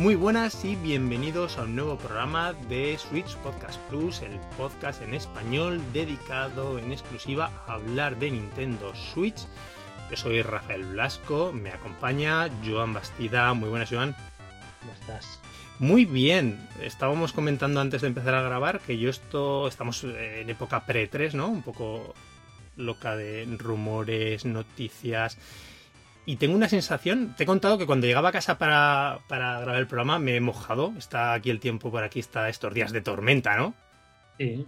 Muy 0.00 0.14
buenas 0.14 0.64
y 0.64 0.76
bienvenidos 0.76 1.58
a 1.58 1.64
un 1.64 1.76
nuevo 1.76 1.98
programa 1.98 2.54
de 2.70 2.96
Switch 2.96 3.36
Podcast 3.36 3.78
Plus, 3.90 4.22
el 4.22 4.40
podcast 4.56 5.02
en 5.02 5.12
español 5.12 5.78
dedicado 5.92 6.78
en 6.78 6.90
exclusiva 6.90 7.50
a 7.66 7.74
hablar 7.74 8.18
de 8.18 8.30
Nintendo 8.30 8.94
Switch. 8.94 9.36
Yo 10.10 10.16
soy 10.16 10.40
Rafael 10.40 10.86
Blasco, 10.86 11.52
me 11.52 11.68
acompaña 11.68 12.48
Joan 12.64 12.94
Bastida. 12.94 13.52
Muy 13.52 13.68
buenas, 13.68 13.90
Joan. 13.90 14.16
¿Cómo 14.80 14.92
estás? 14.94 15.38
Muy 15.78 16.06
bien. 16.06 16.66
Estábamos 16.80 17.34
comentando 17.34 17.82
antes 17.82 18.00
de 18.00 18.08
empezar 18.08 18.34
a 18.34 18.42
grabar 18.42 18.80
que 18.80 18.96
yo 18.96 19.10
esto 19.10 19.68
estamos 19.68 20.02
en 20.04 20.48
época 20.48 20.86
pre-3, 20.86 21.34
¿no? 21.34 21.48
Un 21.48 21.62
poco 21.62 22.14
loca 22.76 23.16
de 23.16 23.46
rumores, 23.58 24.46
noticias. 24.46 25.36
Y 26.30 26.36
tengo 26.36 26.54
una 26.54 26.68
sensación, 26.68 27.34
te 27.36 27.42
he 27.42 27.46
contado 27.46 27.76
que 27.76 27.86
cuando 27.86 28.06
llegaba 28.06 28.28
a 28.28 28.32
casa 28.32 28.56
para, 28.56 29.18
para, 29.26 29.58
grabar 29.58 29.80
el 29.80 29.88
programa 29.88 30.20
me 30.20 30.36
he 30.36 30.40
mojado. 30.40 30.94
Está 30.96 31.32
aquí 31.32 31.50
el 31.50 31.58
tiempo 31.58 31.90
por 31.90 32.04
aquí, 32.04 32.20
está 32.20 32.48
estos 32.48 32.72
días 32.72 32.92
de 32.92 33.00
tormenta, 33.00 33.56
¿no? 33.56 33.74
Sí. 34.38 34.64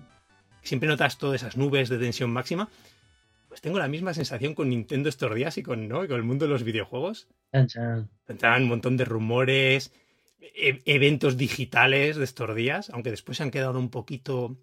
Siempre 0.65 0.89
notas 0.89 1.19
todas 1.19 1.41
esas 1.41 1.57
nubes 1.57 1.89
de 1.89 1.99
tensión 1.99 2.33
máxima. 2.33 2.69
Pues 3.47 3.61
tengo 3.61 3.79
la 3.79 3.87
misma 3.87 4.13
sensación 4.13 4.57
con 4.57 4.71
Nintendo 4.71 5.09
estos 5.09 5.33
días 5.37 5.57
y 5.57 5.63
con, 5.63 5.87
¿no? 5.87 6.03
y 6.03 6.09
con 6.09 6.17
el 6.17 6.25
mundo 6.25 6.47
de 6.47 6.51
los 6.51 6.65
videojuegos. 6.65 7.29
Tendrán 8.27 8.65
un 8.65 8.69
montón 8.69 8.97
de 8.97 9.05
rumores, 9.05 9.93
e 10.41 10.83
eventos 10.85 11.37
digitales 11.37 12.17
de 12.17 12.25
estos 12.25 12.57
días, 12.57 12.91
aunque 12.91 13.13
después 13.13 13.39
se 13.39 13.45
han 13.45 13.53
quedado 13.53 13.79
un 13.79 13.91
poquito 13.91 14.57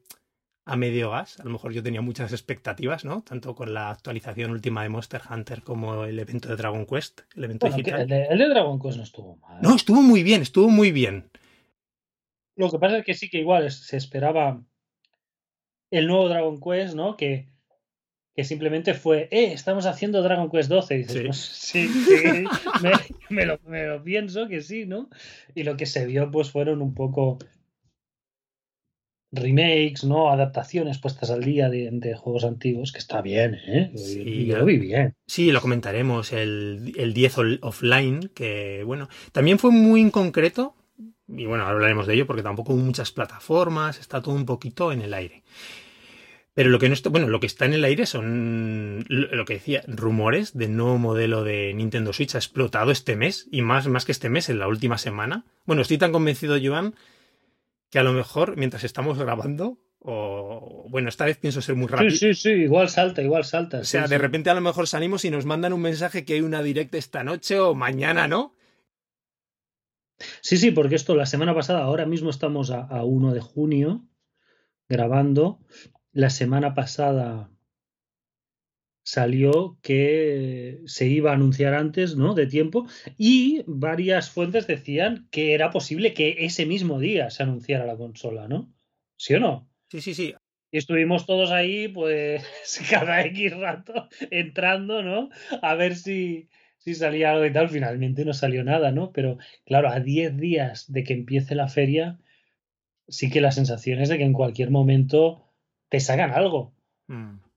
a 0.72 0.75
medio 0.78 1.12
gas. 1.12 1.39
A 1.39 1.44
lo 1.44 1.50
mejor 1.50 1.73
yo 1.73 1.81
tenía 1.84 2.02
muchas 2.02 2.31
expectativas, 2.31 3.03
¿no? 3.06 3.22
Tanto 3.22 3.56
con 3.56 3.73
la 3.73 3.89
actualización 3.89 4.52
última 4.52 4.84
de 4.84 4.89
Monster 4.89 5.22
Hunter 5.30 5.64
como 5.64 6.06
el 6.06 6.17
evento 6.20 6.50
de 6.50 6.56
Dragon 6.56 6.86
Quest, 6.86 7.22
el 7.36 7.44
evento 7.45 7.66
Bueno, 7.67 7.78
que 7.78 7.92
digital. 7.92 8.02
el, 8.02 8.08
de, 8.08 8.23
el 8.26 8.38
de 8.39 8.48
Dragon 8.50 8.80
Quest 8.80 8.98
no 8.98 9.03
estuvo 9.03 9.36
mal. 9.38 9.61
No, 9.61 9.76
estuvo 9.76 10.02
muy 10.02 10.23
bien, 10.23 10.42
estuvo 10.42 10.70
muy 10.70 10.92
bien. 10.92 11.30
Lo 12.56 12.70
que 12.70 12.80
pasa 12.80 12.98
es 13.00 13.06
que 13.06 13.14
sí 13.14 13.30
que 13.30 13.39
igual 13.39 13.66
es- 13.66 13.86
se 13.88 13.98
esperaba 13.98 14.61
el 15.92 16.08
nuevo 16.08 16.30
Dragon 16.30 16.59
Quest, 16.59 16.94
¿no? 16.95 17.17
Que, 17.17 17.48
que 18.36 18.44
simplemente 18.44 18.94
fue, 18.94 19.28
eh, 19.31 19.52
estamos 19.54 19.86
haciendo 19.86 20.22
Dragon 20.22 20.50
Quest 20.52 20.70
12. 20.70 20.95
Y 20.95 20.98
dices, 21.00 21.14
Sí. 21.16 21.23
pues 21.26 21.38
sí, 21.38 21.88
sí, 21.88 22.44
me, 22.83 22.92
me 23.30 23.45
lo, 23.45 23.59
me 23.66 23.86
lo 23.88 24.04
pienso 24.04 24.48
que 24.48 24.61
sí, 24.61 24.86
¿no? 24.86 25.09
Y 25.56 25.64
lo 25.64 25.78
que 25.78 25.86
se 25.86 26.06
vio, 26.06 26.30
pues 26.31 26.52
fueron 26.52 26.81
un 26.81 26.94
poco 26.94 27.39
remakes, 29.32 30.04
¿no? 30.04 30.32
Adaptaciones 30.32 30.98
puestas 30.98 31.30
al 31.32 31.44
día 31.44 31.70
de, 31.70 31.90
de 31.92 32.16
juegos 32.16 32.44
antiguos, 32.44 32.92
que 32.92 32.98
está 33.00 33.22
bien, 33.22 33.56
¿eh? 33.68 33.92
Sí, 33.96 34.46
yo 34.48 34.58
lo 34.58 34.66
vi 34.66 34.78
bien. 34.78 35.14
Sí, 35.28 35.52
lo 35.52 35.62
comentaremos, 35.62 36.34
el, 36.34 36.94
el 36.98 37.14
10 37.14 37.38
ol- 37.38 37.60
offline, 37.62 38.32
que 38.34 38.84
bueno, 38.86 39.08
también 39.32 39.60
fue 39.60 39.72
muy 39.72 40.02
en 40.02 40.12
concreto, 40.12 40.76
y 41.28 41.46
bueno, 41.46 41.64
ahora 41.64 41.76
hablaremos 41.76 42.08
de 42.08 42.16
ello 42.16 42.26
porque 42.28 42.42
tampoco 42.44 42.74
hubo 42.74 42.82
muchas 42.82 43.12
plataformas, 43.12 44.00
está 44.00 44.22
todo 44.22 44.34
un 44.34 44.46
poquito 44.46 44.92
en 44.92 45.02
el 45.02 45.14
aire. 45.14 45.44
Pero 46.56 46.72
lo 46.72 46.80
que 46.80 46.90
no 46.90 46.94
está, 46.94 47.10
bueno, 47.10 47.28
lo 47.28 47.40
que 47.40 47.46
está 47.46 47.66
en 47.66 47.74
el 47.74 47.86
aire 47.86 48.06
son 48.06 49.06
lo 49.08 49.28
lo 49.34 49.46
que 49.46 49.54
decía, 49.54 49.82
rumores 49.88 50.58
de 50.58 50.68
nuevo 50.68 50.98
modelo 50.98 51.44
de 51.44 51.74
Nintendo 51.74 52.12
Switch 52.12 52.36
ha 52.36 52.40
explotado 52.40 52.92
este 52.92 53.16
mes, 53.16 53.48
y 53.52 53.62
más, 53.62 53.88
más 53.88 54.04
que 54.06 54.12
este 54.12 54.30
mes, 54.30 54.50
en 54.50 54.60
la 54.60 54.68
última 54.68 54.98
semana. 54.98 55.46
Bueno, 55.66 55.84
estoy 55.84 55.98
tan 56.00 56.12
convencido, 56.12 56.58
Joan, 56.62 56.96
que 57.90 58.00
a 58.00 58.04
lo 58.04 58.14
mejor 58.14 58.58
mientras 58.58 58.83
estamos 58.83 59.17
grabando, 59.17 59.80
o 60.00 60.86
bueno, 60.89 61.10
esta 61.10 61.26
vez 61.26 61.38
pienso 61.38 61.61
ser 61.61 61.76
muy 61.76 61.88
rápido. 61.88 62.11
Sí, 62.11 62.17
sí, 62.17 62.33
sí, 62.33 62.50
igual 62.50 62.89
salta, 62.89 63.22
igual 63.22 63.44
salta. 63.44 63.80
O 63.80 63.83
sea, 63.83 64.04
sí, 64.04 64.10
de 64.10 64.16
sí. 64.16 64.22
repente 64.22 64.50
a 64.50 64.54
lo 64.54 64.61
mejor 64.61 64.88
salimos 64.88 65.26
y 65.26 65.32
nos 65.32 65.45
mandan 65.45 65.73
un 65.73 65.82
mensaje 65.82 66.26
que 66.26 66.33
hay 66.33 66.42
una 66.42 66.64
directa 66.64 66.98
esta 66.98 67.23
noche 67.23 67.60
o 67.60 67.76
mañana, 67.76 68.27
¿no? 68.27 68.55
Sí, 70.42 70.58
sí, 70.58 70.72
porque 70.72 70.95
esto 70.95 71.16
la 71.16 71.26
semana 71.26 71.54
pasada, 71.54 71.83
ahora 71.83 72.05
mismo 72.05 72.30
estamos 72.30 72.72
a, 72.72 72.82
a 72.82 73.04
1 73.04 73.33
de 73.33 73.42
junio 73.42 74.06
grabando. 74.88 75.60
La 76.11 76.30
semana 76.30 76.73
pasada 76.73 77.52
salió 79.04 79.77
que 79.82 80.82
se 80.86 81.08
iba 81.08 81.32
a 81.32 81.36
anunciar 81.36 81.73
antes, 81.73 82.15
¿no? 82.15 82.33
De 82.33 82.48
tiempo. 82.48 82.87
Y 83.17 83.64
varias 83.65 84.30
fuentes 84.30 84.67
decían 84.67 85.27
que 85.32 85.54
era 85.54 85.71
posible 85.71 86.14
que 86.14 86.37
ese 86.39 86.65
mismo 86.65 86.99
día 86.99 87.30
se 87.30 87.43
anunciara 87.43 87.86
la 87.86 87.98
consola, 87.98 88.48
¿no? 88.48 88.73
¿Sí 89.17 89.33
o 89.33 89.39
no? 89.39 89.70
Sí, 89.89 90.02
sí, 90.02 90.14
sí. 90.14 90.36
Y 90.71 90.77
estuvimos 90.77 91.26
todos 91.26 91.52
ahí, 91.52 91.88
pues, 91.88 92.43
cada 92.89 93.23
X 93.26 93.58
rato 93.58 94.08
entrando, 94.30 95.02
¿no? 95.02 95.30
A 95.61 95.76
ver 95.76 95.95
si, 95.95 96.49
si 96.77 96.93
salía 96.93 97.32
algo 97.32 97.45
y 97.45 97.54
tal. 97.54 97.70
Finalmente 97.70 98.26
no 98.26 98.33
salió 98.33 98.64
nada, 98.64 98.92
¿no? 98.92 99.11
Pero 99.11 99.38
claro, 99.65 99.89
a 99.89 99.99
10 99.99 100.38
días 100.38 100.92
de 100.92 101.04
que 101.04 101.14
empiece 101.14 101.55
la 101.55 101.67
feria, 101.67 102.20
sí 103.08 103.30
que 103.30 103.42
la 103.42 103.52
sensación 103.52 103.99
es 103.99 104.09
de 104.09 104.17
que 104.17 104.23
en 104.23 104.33
cualquier 104.33 104.70
momento 104.70 105.43
te 105.89 105.99
sacan 105.99 106.32
algo. 106.32 106.76
Mm. 107.08 107.48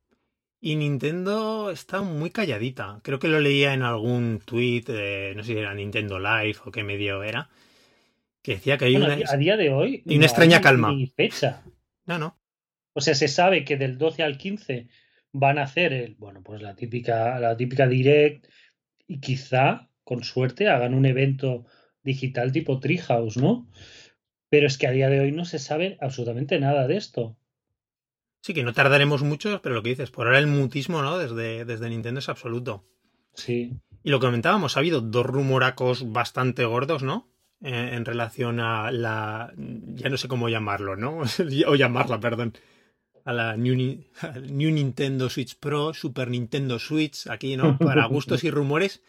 Y 0.65 0.77
Nintendo 0.77 1.73
está 1.73 2.03
muy 2.03 2.31
calladita. 2.31 3.01
Creo 3.03 3.19
que 3.19 3.27
lo 3.27 3.41
leía 3.41 3.75
en 3.75 3.83
algún 3.83 4.41
tweet, 4.45 4.85
eh, 4.87 5.33
no 5.35 5.43
sé 5.43 5.55
si 5.55 5.59
era 5.59 5.75
Nintendo 5.75 6.21
Live 6.21 6.59
o 6.65 6.71
qué 6.71 6.85
medio 6.85 7.25
era, 7.25 7.51
que 8.43 8.53
decía 8.53 8.79
que 8.79 8.85
hay 8.85 8.97
Bueno, 8.97 9.13
una... 9.17 9.29
a 9.29 9.37
día 9.37 9.57
de 9.57 9.71
hoy. 9.71 10.05
y 10.07 10.11
una 10.11 10.21
no 10.21 10.27
extraña 10.27 10.59
hay 10.59 10.63
calma. 10.63 10.93
Ni 10.93 11.09
fecha. 11.09 11.65
No, 12.07 12.17
no. 12.17 12.39
O 12.93 13.01
sea, 13.01 13.17
se 13.17 13.27
sabe 13.27 13.65
que 13.65 13.77
del 13.77 13.99
12 13.99 14.23
al 14.23 14.39
15 14.39 14.87
van 15.33 15.59
a 15.59 15.65
hacer 15.65 15.93
el, 15.93 16.15
bueno, 16.15 16.45
pues 16.45 16.63
la 16.63 16.77
típica, 16.77 17.41
la 17.41 17.57
típica 17.57 17.89
direct 17.89 18.47
y 19.09 19.19
quizá, 19.19 19.91
con 20.05 20.23
suerte, 20.23 20.69
hagan 20.69 20.95
un 20.95 21.07
evento 21.07 21.67
digital 22.05 22.53
tipo 22.53 22.79
Treehouse, 22.79 23.37
¿no? 23.37 23.69
Pero 24.49 24.69
es 24.69 24.79
que 24.79 24.87
a 24.87 24.93
día 24.93 25.09
de 25.09 25.19
hoy 25.19 25.33
no 25.33 25.45
se 25.45 25.59
sabe 25.59 25.99
absolutamente 26.01 26.61
nada 26.61 26.87
de 26.87 26.99
esto. 26.99 27.37
Sí, 28.43 28.55
que 28.55 28.65
no 28.65 28.73
tardaremos 28.73 29.23
mucho, 29.23 29.63
pero 29.63 29.77
lo 29.77 29.83
que 29.85 29.91
dices, 29.91 30.11
por 30.11 30.27
ahora 30.27 30.41
el 30.41 30.49
mutismo, 30.49 31.01
¿no? 31.01 31.17
Desde, 31.17 31.65
desde 31.65 31.89
Nintendo 31.89 32.19
es 32.19 32.29
absoluto. 32.29 32.85
Sí. 33.35 33.73
Y 34.03 34.11
lo 34.11 34.19
que 34.19 34.27
comentábamos, 34.27 34.77
ha 34.77 34.81
habido 34.81 35.01
dos 35.01 35.25
rumoracos 35.25 36.13
bastante 36.13 36.65
gordos, 36.65 37.05
¿no? 37.05 37.29
Eh, 37.63 37.91
en 37.93 38.05
relación 38.05 38.59
a 38.59 38.91
la. 38.91 39.53
Ya 39.57 40.09
no 40.09 40.17
sé 40.17 40.27
cómo 40.27 40.49
llamarlo, 40.49 40.97
¿no? 40.97 41.21
o 41.69 41.75
llamarla, 41.77 42.19
perdón. 42.19 42.55
A 43.25 43.33
la 43.33 43.57
New, 43.57 43.77
Nintendo 44.73 45.31
Switch 45.31 45.57
Pro, 45.57 45.95
Super 45.95 46.29
Nintendo 46.29 46.81
Switch, 46.81 47.29
aquí, 47.29 47.57
¿no? 47.57 47.79
Para 47.79 48.07
gustos 48.07 48.43
y 48.43 48.51
rumores, 48.51 49.05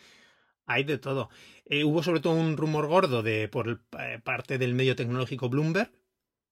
hay 0.68 0.84
de 0.84 1.00
todo. 1.00 1.32
Eh, 1.66 1.84
hubo 1.84 2.04
sobre 2.04 2.20
todo 2.20 2.34
un 2.34 2.56
rumor 2.56 2.86
gordo 2.86 3.24
de 3.24 3.48
por 3.48 3.82
eh, 3.98 4.20
parte 4.24 4.60
del 4.60 4.76
medio 4.76 4.96
tecnológico 4.96 5.50
Bloomberg, 5.50 5.90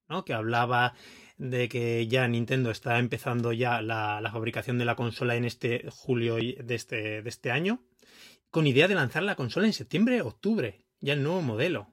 ¿no? 0.08 0.24
Que 0.24 0.34
hablaba 0.34 0.94
de 1.38 1.68
que 1.68 2.06
ya 2.06 2.26
Nintendo 2.28 2.70
está 2.70 2.98
empezando 2.98 3.52
ya 3.52 3.82
la, 3.82 4.20
la 4.20 4.30
fabricación 4.30 4.78
de 4.78 4.84
la 4.84 4.96
consola 4.96 5.36
en 5.36 5.44
este 5.44 5.84
julio 5.90 6.36
de 6.36 6.74
este, 6.74 7.22
de 7.22 7.28
este 7.28 7.50
año 7.50 7.82
con 8.52 8.66
idea 8.66 8.86
de 8.86 8.94
lanzar 8.94 9.22
la 9.22 9.34
consola 9.34 9.66
en 9.66 9.72
septiembre 9.72 10.20
octubre, 10.20 10.84
ya 11.00 11.14
el 11.14 11.22
nuevo 11.22 11.40
modelo. 11.40 11.88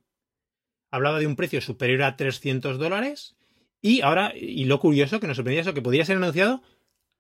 Hablaba 0.91 1.19
de 1.19 1.25
un 1.25 1.38
precio 1.38 1.61
superior 1.61 2.03
a 2.03 2.17
300 2.17 2.78
dólares 2.78 3.38
y 3.81 4.01
ahora, 4.01 4.33
y 4.35 4.66
lo 4.66 4.79
curioso 4.79 5.19
que 5.19 5.28
nos 5.28 5.38
sorprendía 5.38 5.61
eso, 5.61 5.73
que 5.73 5.81
podría 5.81 6.03
ser 6.03 6.17
anunciado 6.17 6.61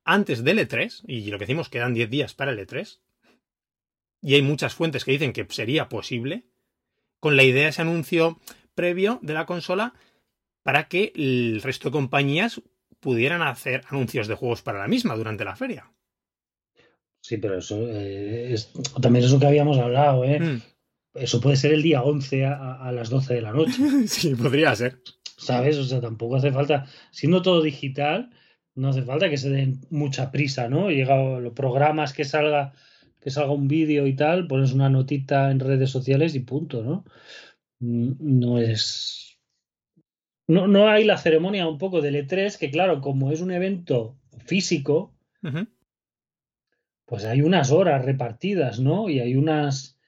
antes 0.03 0.43
del 0.43 0.59
E3, 0.59 1.03
y 1.07 1.31
lo 1.31 1.37
que 1.37 1.45
decimos, 1.45 1.69
quedan 1.69 1.93
10 1.93 2.09
días 2.09 2.33
para 2.33 2.51
el 2.51 2.59
E3, 2.59 2.99
y 4.21 4.35
hay 4.35 4.41
muchas 4.41 4.73
fuentes 4.73 5.05
que 5.05 5.11
dicen 5.11 5.31
que 5.31 5.47
sería 5.49 5.87
posible, 5.87 6.43
con 7.19 7.37
la 7.37 7.43
idea 7.43 7.63
de 7.63 7.69
ese 7.69 7.81
anuncio 7.81 8.39
previo 8.75 9.19
de 9.21 9.33
la 9.33 9.45
consola 9.45 9.93
para 10.69 10.87
que 10.87 11.11
el 11.15 11.63
resto 11.63 11.89
de 11.89 11.93
compañías 11.93 12.61
pudieran 12.99 13.41
hacer 13.41 13.81
anuncios 13.89 14.27
de 14.27 14.35
juegos 14.35 14.61
para 14.61 14.77
la 14.77 14.87
misma 14.87 15.15
durante 15.15 15.43
la 15.43 15.55
feria. 15.55 15.91
Sí, 17.23 17.37
pero 17.37 17.57
eso 17.57 17.87
eh, 17.87 18.53
es 18.53 18.71
también 19.01 19.25
es 19.25 19.31
lo 19.31 19.39
que 19.39 19.47
habíamos 19.47 19.79
hablado, 19.79 20.23
¿eh? 20.25 20.39
Mm. 20.39 20.61
Eso 21.15 21.41
puede 21.41 21.55
ser 21.55 21.73
el 21.73 21.81
día 21.81 22.03
11 22.03 22.45
a, 22.45 22.75
a 22.75 22.91
las 22.91 23.09
12 23.09 23.33
de 23.33 23.41
la 23.41 23.51
noche. 23.51 23.81
Sí, 24.07 24.35
podría 24.35 24.75
ser. 24.75 25.01
¿Sabes? 25.39 25.75
O 25.77 25.85
sea, 25.85 26.01
tampoco 26.01 26.35
hace 26.35 26.51
falta, 26.51 26.85
siendo 27.09 27.41
todo 27.41 27.63
digital, 27.63 28.29
no 28.75 28.89
hace 28.89 29.01
falta 29.01 29.27
que 29.27 29.37
se 29.37 29.49
den 29.49 29.81
mucha 29.89 30.31
prisa, 30.31 30.69
¿no? 30.69 30.91
Llega 30.91 31.39
los 31.39 31.53
programas 31.53 32.13
que 32.13 32.25
salga, 32.25 32.73
que 33.19 33.31
salga 33.31 33.53
un 33.53 33.67
vídeo 33.67 34.05
y 34.05 34.15
tal, 34.15 34.45
pones 34.45 34.71
una 34.71 34.87
notita 34.91 35.49
en 35.49 35.61
redes 35.61 35.89
sociales 35.89 36.35
y 36.35 36.41
punto, 36.41 36.83
¿no? 36.83 37.05
Mm, 37.79 38.13
No 38.19 38.59
es. 38.59 39.38
No, 40.49 40.67
no 40.67 40.87
hay 40.89 41.03
la 41.03 41.17
ceremonia 41.17 41.67
un 41.67 41.77
poco 41.77 42.01
del 42.01 42.15
E3, 42.15 42.57
que 42.57 42.71
claro, 42.71 43.01
como 43.01 43.31
es 43.31 43.39
un 43.41 43.51
evento 43.51 44.17
físico, 44.45 45.13
pues 47.05 47.23
hay 47.25 47.41
unas 47.43 47.71
horas 47.71 48.03
repartidas, 48.03 48.79
¿no? 48.79 49.09
Y 49.09 49.19
hay 49.19 49.35
unas, 49.35 49.99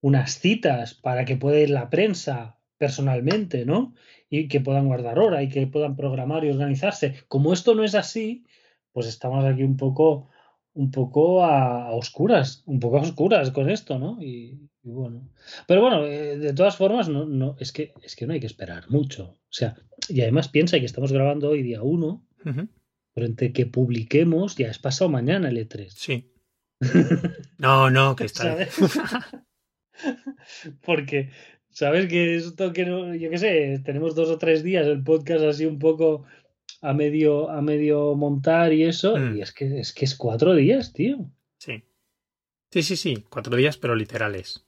unas 0.00 0.38
citas 0.38 0.94
para 0.94 1.26
que 1.26 1.36
pueda 1.36 1.58
ir 1.60 1.68
la 1.68 1.90
prensa 1.90 2.58
personalmente, 2.78 3.66
¿no? 3.66 3.94
Y 4.30 4.48
que 4.48 4.60
puedan 4.60 4.86
guardar 4.86 5.18
hora 5.18 5.42
y 5.42 5.50
que 5.50 5.66
puedan 5.66 5.96
programar 5.96 6.44
y 6.46 6.50
organizarse. 6.50 7.16
Como 7.28 7.52
esto 7.52 7.74
no 7.74 7.84
es 7.84 7.94
así, 7.94 8.46
pues 8.92 9.06
estamos 9.06 9.44
aquí 9.44 9.64
un 9.64 9.76
poco, 9.76 10.30
un 10.72 10.90
poco 10.90 11.44
a, 11.44 11.88
a 11.88 11.90
oscuras, 11.92 12.62
un 12.66 12.80
poco 12.80 12.96
a 12.98 13.02
oscuras 13.02 13.50
con 13.50 13.68
esto, 13.68 13.98
¿no? 13.98 14.16
Y 14.22 14.70
Y 14.82 14.90
bueno. 14.90 15.28
Pero 15.66 15.82
bueno, 15.82 16.06
eh, 16.06 16.38
de 16.38 16.54
todas 16.54 16.76
formas, 16.76 17.08
no, 17.08 17.26
no, 17.26 17.56
es, 17.58 17.72
que, 17.72 17.92
es 18.02 18.16
que 18.16 18.26
no 18.26 18.32
hay 18.32 18.40
que 18.40 18.46
esperar 18.46 18.88
mucho. 18.88 19.36
O 19.50 19.52
sea, 19.52 19.76
y 20.08 20.20
además 20.22 20.48
piensa 20.48 20.78
que 20.78 20.86
estamos 20.86 21.12
grabando 21.12 21.50
hoy 21.50 21.62
día 21.62 21.82
1, 21.82 22.26
Ujú. 22.46 22.68
pero 23.14 23.26
entre 23.26 23.52
que 23.52 23.66
publiquemos 23.66 24.56
ya 24.56 24.68
es 24.68 24.78
pasado 24.78 25.10
mañana 25.10 25.48
el 25.48 25.58
E3. 25.58 25.88
Sí. 25.90 26.32
No, 27.58 27.90
no, 27.90 28.16
que 28.16 28.24
está. 28.24 28.42
¿Sabes? 28.44 28.74
Porque, 30.82 31.30
¿sabes 31.68 32.06
que 32.08 32.36
esto 32.36 32.72
que 32.72 32.86
no, 32.86 33.14
yo 33.14 33.28
qué 33.30 33.38
sé, 33.38 33.80
tenemos 33.84 34.14
dos 34.14 34.30
o 34.30 34.38
tres 34.38 34.62
días 34.62 34.86
el 34.86 35.02
podcast 35.02 35.44
así 35.44 35.66
un 35.66 35.78
poco 35.78 36.24
a 36.80 36.94
medio, 36.94 37.50
a 37.50 37.60
medio 37.60 38.14
montar 38.14 38.72
y 38.72 38.84
eso, 38.84 39.16
Mm. 39.16 39.36
y 39.36 39.42
es 39.42 39.52
que, 39.52 39.80
es 39.80 39.92
que 39.92 40.06
es 40.06 40.14
cuatro 40.14 40.54
días, 40.54 40.92
tío. 40.94 41.30
Sí. 41.58 41.84
Sí, 42.70 42.82
sí, 42.82 42.96
sí. 42.96 43.24
Cuatro 43.28 43.54
días, 43.56 43.76
pero 43.76 43.94
literales. 43.94 44.64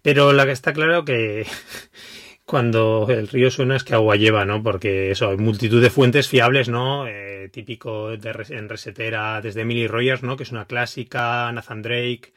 Pero 0.00 0.32
la 0.32 0.46
que 0.46 0.52
está 0.52 0.72
claro 0.72 1.04
que 1.04 1.44
cuando 2.50 3.06
el 3.08 3.28
río 3.28 3.50
suena 3.50 3.76
es 3.76 3.84
que 3.84 3.94
agua 3.94 4.16
lleva, 4.16 4.44
¿no? 4.44 4.62
Porque 4.62 5.10
eso, 5.12 5.30
hay 5.30 5.36
multitud 5.36 5.80
de 5.80 5.90
fuentes 5.90 6.28
fiables, 6.28 6.68
¿no? 6.68 7.06
Eh, 7.06 7.48
típico 7.52 8.16
de, 8.16 8.32
res- 8.32 8.50
en 8.50 8.68
resetera 8.68 9.40
desde 9.40 9.60
Emily 9.62 9.86
Rogers, 9.86 10.22
¿no? 10.22 10.36
Que 10.36 10.42
es 10.42 10.52
una 10.52 10.66
clásica, 10.66 11.50
Nathan 11.52 11.82
Drake, 11.82 12.32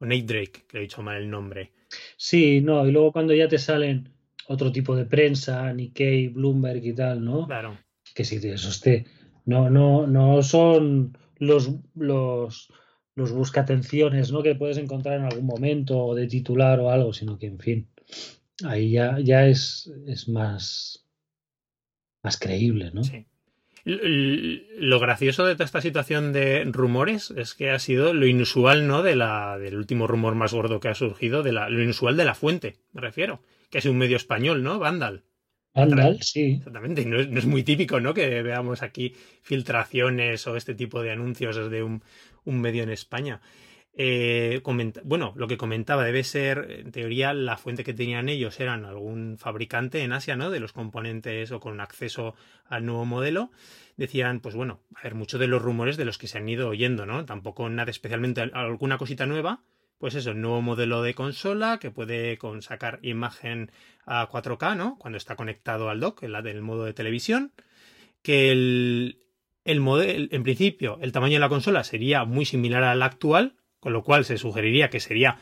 o 0.00 0.06
Nate 0.06 0.22
Drake, 0.22 0.52
que 0.68 0.72
le 0.72 0.78
he 0.78 0.82
dicho 0.82 1.02
mal 1.02 1.16
el 1.16 1.28
nombre. 1.30 1.72
Sí, 2.16 2.60
no, 2.60 2.86
y 2.86 2.92
luego 2.92 3.12
cuando 3.12 3.34
ya 3.34 3.48
te 3.48 3.58
salen 3.58 4.08
otro 4.46 4.70
tipo 4.70 4.94
de 4.94 5.04
prensa, 5.04 5.72
Nikkei, 5.72 6.28
Bloomberg 6.28 6.84
y 6.84 6.94
tal, 6.94 7.24
¿no? 7.24 7.46
Claro. 7.46 7.76
Que 8.14 8.24
sí, 8.24 8.38
eso 8.42 8.68
esté. 8.70 9.06
No, 9.44 9.68
no, 9.70 10.06
no 10.06 10.42
son 10.42 11.16
los, 11.38 11.70
los, 11.94 12.72
los 13.14 13.32
buscatenciones, 13.32 14.30
¿no? 14.32 14.42
Que 14.42 14.54
puedes 14.54 14.78
encontrar 14.78 15.18
en 15.18 15.26
algún 15.26 15.46
momento 15.46 15.98
o 15.98 16.14
de 16.14 16.26
titular 16.26 16.78
o 16.80 16.90
algo, 16.90 17.12
sino 17.12 17.38
que, 17.38 17.46
en 17.46 17.58
fin, 17.58 17.88
ahí 18.64 18.92
ya, 18.92 19.18
ya 19.20 19.46
es, 19.46 19.92
es 20.06 20.28
más, 20.28 21.06
más 22.22 22.38
creíble, 22.38 22.90
¿no? 22.92 23.04
Sí. 23.04 23.26
Lo 23.84 25.00
gracioso 25.00 25.46
de 25.46 25.54
toda 25.54 25.64
esta 25.64 25.80
situación 25.80 26.32
de 26.32 26.64
rumores 26.64 27.30
es 27.30 27.54
que 27.54 27.70
ha 27.70 27.78
sido 27.78 28.12
lo 28.12 28.26
inusual, 28.26 28.86
¿no? 28.86 29.02
De 29.02 29.16
la, 29.16 29.56
del 29.58 29.76
último 29.76 30.06
rumor 30.06 30.34
más 30.34 30.52
gordo 30.52 30.78
que 30.78 30.88
ha 30.88 30.94
surgido, 30.94 31.42
de 31.42 31.52
la, 31.52 31.70
lo 31.70 31.82
inusual 31.82 32.16
de 32.16 32.24
la 32.26 32.34
fuente, 32.34 32.76
me 32.92 33.00
refiero. 33.00 33.40
Que 33.70 33.78
es 33.78 33.86
un 33.86 33.96
medio 33.96 34.16
español, 34.16 34.62
¿no? 34.62 34.78
Vandal. 34.78 35.24
Vandal, 35.74 36.22
sí. 36.22 36.56
Exactamente. 36.58 37.04
No 37.06 37.20
es, 37.20 37.28
no 37.28 37.38
es 37.38 37.46
muy 37.46 37.62
típico, 37.62 38.00
¿no? 38.00 38.12
Que 38.12 38.42
veamos 38.42 38.82
aquí 38.82 39.14
filtraciones 39.42 40.46
o 40.46 40.56
este 40.56 40.74
tipo 40.74 41.02
de 41.02 41.12
anuncios 41.12 41.56
desde 41.56 41.82
un, 41.82 42.02
un 42.44 42.60
medio 42.60 42.82
en 42.82 42.90
España. 42.90 43.40
Eh, 44.00 44.62
bueno, 45.02 45.32
lo 45.34 45.48
que 45.48 45.56
comentaba 45.56 46.04
debe 46.04 46.22
ser, 46.22 46.84
en 46.86 46.92
teoría, 46.92 47.34
la 47.34 47.56
fuente 47.56 47.82
que 47.82 47.92
tenían 47.92 48.28
ellos 48.28 48.60
eran 48.60 48.84
algún 48.84 49.38
fabricante 49.38 50.04
en 50.04 50.12
Asia, 50.12 50.36
¿no? 50.36 50.50
De 50.50 50.60
los 50.60 50.72
componentes 50.72 51.50
o 51.50 51.58
con 51.58 51.80
acceso 51.80 52.36
al 52.68 52.86
nuevo 52.86 53.04
modelo. 53.04 53.50
Decían, 53.96 54.38
pues 54.38 54.54
bueno, 54.54 54.78
a 54.94 55.02
ver, 55.02 55.16
muchos 55.16 55.40
de 55.40 55.48
los 55.48 55.60
rumores 55.60 55.96
de 55.96 56.04
los 56.04 56.16
que 56.16 56.28
se 56.28 56.38
han 56.38 56.48
ido 56.48 56.68
oyendo, 56.68 57.06
¿no? 57.06 57.24
Tampoco 57.24 57.68
nada 57.68 57.90
especialmente 57.90 58.40
alguna 58.40 58.98
cosita 58.98 59.26
nueva. 59.26 59.62
Pues 59.98 60.14
eso, 60.14 60.30
el 60.30 60.40
nuevo 60.40 60.62
modelo 60.62 61.02
de 61.02 61.14
consola 61.14 61.78
que 61.80 61.90
puede 61.90 62.38
con 62.38 62.62
sacar 62.62 63.00
imagen 63.02 63.72
a 64.06 64.28
4K, 64.28 64.76
¿no? 64.76 64.96
Cuando 64.98 65.16
está 65.16 65.34
conectado 65.34 65.90
al 65.90 65.98
dock, 65.98 66.22
la 66.22 66.40
del 66.40 66.62
modo 66.62 66.84
de 66.84 66.92
televisión. 66.92 67.50
Que 68.22 68.52
el, 68.52 69.24
el 69.64 69.80
modelo, 69.80 70.28
en 70.30 70.44
principio, 70.44 71.00
el 71.02 71.10
tamaño 71.10 71.34
de 71.34 71.40
la 71.40 71.48
consola 71.48 71.82
sería 71.82 72.24
muy 72.24 72.44
similar 72.44 72.84
al 72.84 73.02
actual, 73.02 73.57
con 73.80 73.92
lo 73.92 74.02
cual 74.02 74.24
se 74.24 74.38
sugeriría 74.38 74.90
que 74.90 75.00
sería 75.00 75.38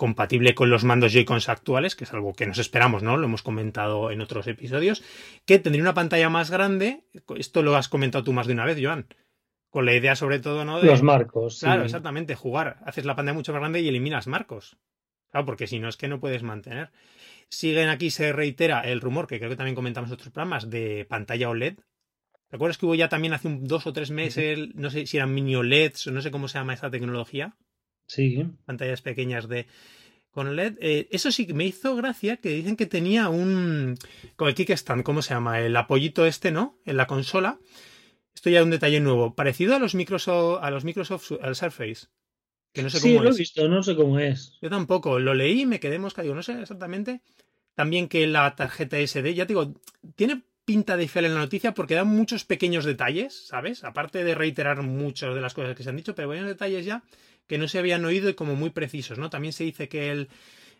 compatible 0.00 0.54
con 0.54 0.70
los 0.70 0.82
mandos 0.82 1.12
Joy-Cons 1.12 1.50
actuales, 1.50 1.94
que 1.94 2.04
es 2.04 2.12
algo 2.14 2.32
que 2.32 2.46
nos 2.46 2.56
esperamos, 2.56 3.02
¿no? 3.02 3.18
Lo 3.18 3.26
hemos 3.26 3.42
comentado 3.42 4.10
en 4.10 4.22
otros 4.22 4.46
episodios, 4.46 5.04
que 5.44 5.58
tendría 5.58 5.82
una 5.82 5.92
pantalla 5.92 6.30
más 6.30 6.50
grande, 6.50 7.04
esto 7.36 7.62
lo 7.62 7.76
has 7.76 7.90
comentado 7.90 8.24
tú 8.24 8.32
más 8.32 8.46
de 8.46 8.54
una 8.54 8.64
vez, 8.64 8.78
Joan, 8.80 9.06
con 9.68 9.84
la 9.84 9.94
idea 9.94 10.16
sobre 10.16 10.38
todo, 10.38 10.64
¿no? 10.64 10.80
De, 10.80 10.86
Los 10.86 11.02
marcos, 11.02 11.58
sí. 11.58 11.66
Claro, 11.66 11.84
exactamente, 11.84 12.34
jugar, 12.34 12.78
haces 12.86 13.04
la 13.04 13.14
pantalla 13.14 13.34
mucho 13.34 13.52
más 13.52 13.60
grande 13.60 13.82
y 13.82 13.88
eliminas 13.88 14.26
marcos. 14.26 14.78
Claro, 15.30 15.44
porque 15.44 15.66
si 15.66 15.78
no 15.78 15.88
es 15.90 15.98
que 15.98 16.08
no 16.08 16.18
puedes 16.18 16.42
mantener. 16.42 16.90
Siguen 17.50 17.90
aquí, 17.90 18.10
se 18.10 18.32
reitera 18.32 18.80
el 18.80 19.02
rumor, 19.02 19.26
que 19.26 19.38
creo 19.38 19.50
que 19.50 19.56
también 19.56 19.74
comentamos 19.74 20.08
en 20.08 20.14
otros 20.14 20.30
programas, 20.30 20.70
de 20.70 21.06
pantalla 21.10 21.50
OLED. 21.50 21.74
¿Te 22.48 22.56
acuerdas 22.56 22.78
que 22.78 22.86
hubo 22.86 22.94
ya 22.94 23.10
también 23.10 23.34
hace 23.34 23.48
un, 23.48 23.66
dos 23.66 23.86
o 23.86 23.92
tres 23.92 24.10
meses, 24.10 24.74
no 24.74 24.88
sé 24.88 25.06
si 25.06 25.18
eran 25.18 25.34
mini 25.34 25.56
OLEDs 25.56 26.06
o 26.06 26.10
no 26.10 26.22
sé 26.22 26.30
cómo 26.30 26.48
se 26.48 26.58
llama 26.58 26.72
esta 26.72 26.90
tecnología? 26.90 27.54
Sí. 28.10 28.44
Pantallas 28.66 29.02
pequeñas 29.02 29.48
de 29.48 29.68
con 30.32 30.56
LED. 30.56 30.78
Eh, 30.80 31.08
eso 31.12 31.30
sí 31.30 31.46
que 31.46 31.54
me 31.54 31.64
hizo 31.64 31.94
gracia 31.94 32.38
que 32.38 32.48
dicen 32.48 32.74
que 32.76 32.86
tenía 32.86 33.28
un. 33.28 33.96
Con 34.34 34.48
el 34.48 34.54
kickstand, 34.56 35.04
¿cómo 35.04 35.22
se 35.22 35.32
llama? 35.32 35.60
El 35.60 35.76
apoyito 35.76 36.26
este, 36.26 36.50
¿no? 36.50 36.76
En 36.84 36.96
la 36.96 37.06
consola. 37.06 37.60
Esto 38.34 38.50
ya 38.50 38.58
es 38.58 38.64
un 38.64 38.70
detalle 38.70 38.98
nuevo. 38.98 39.36
Parecido 39.36 39.76
a 39.76 39.78
los 39.78 39.94
Microsoft, 39.94 40.58
a 40.60 40.70
los 40.72 40.84
Microsoft, 40.84 41.32
al 41.40 41.54
Surface. 41.54 42.08
Que 42.72 42.82
no 42.82 42.90
sé 42.90 42.98
sí, 42.98 43.10
cómo 43.10 43.22
lo 43.22 43.30
es. 43.30 43.36
he 43.36 43.38
visto, 43.38 43.68
no 43.68 43.82
sé 43.84 43.94
cómo 43.94 44.18
es. 44.18 44.58
Yo 44.60 44.70
tampoco. 44.70 45.20
Lo 45.20 45.32
leí 45.32 45.60
y 45.60 45.66
me 45.66 45.78
quedé 45.78 46.00
mosca. 46.00 46.22
Digo, 46.22 46.34
no 46.34 46.42
sé 46.42 46.60
exactamente. 46.60 47.22
También 47.76 48.08
que 48.08 48.26
la 48.26 48.56
tarjeta 48.56 48.98
SD, 48.98 49.34
ya 49.34 49.46
te 49.46 49.52
digo, 49.52 49.80
tiene 50.16 50.42
pinta 50.64 50.96
de 50.96 51.06
fiel 51.06 51.26
en 51.26 51.34
la 51.34 51.40
noticia 51.40 51.74
porque 51.74 51.94
da 51.94 52.04
muchos 52.04 52.44
pequeños 52.44 52.84
detalles, 52.84 53.46
¿sabes? 53.46 53.84
Aparte 53.84 54.24
de 54.24 54.34
reiterar 54.34 54.82
muchas 54.82 55.32
de 55.32 55.40
las 55.40 55.54
cosas 55.54 55.76
que 55.76 55.84
se 55.84 55.90
han 55.90 55.96
dicho, 55.96 56.14
pero 56.16 56.28
buenos 56.28 56.46
detalles 56.46 56.84
ya 56.84 57.04
que 57.50 57.58
no 57.58 57.66
se 57.66 57.80
habían 57.80 58.04
oído 58.04 58.28
y 58.28 58.34
como 58.34 58.54
muy 58.54 58.70
precisos, 58.70 59.18
¿no? 59.18 59.28
También 59.28 59.52
se 59.52 59.64
dice 59.64 59.88
que 59.88 60.12
el, 60.12 60.28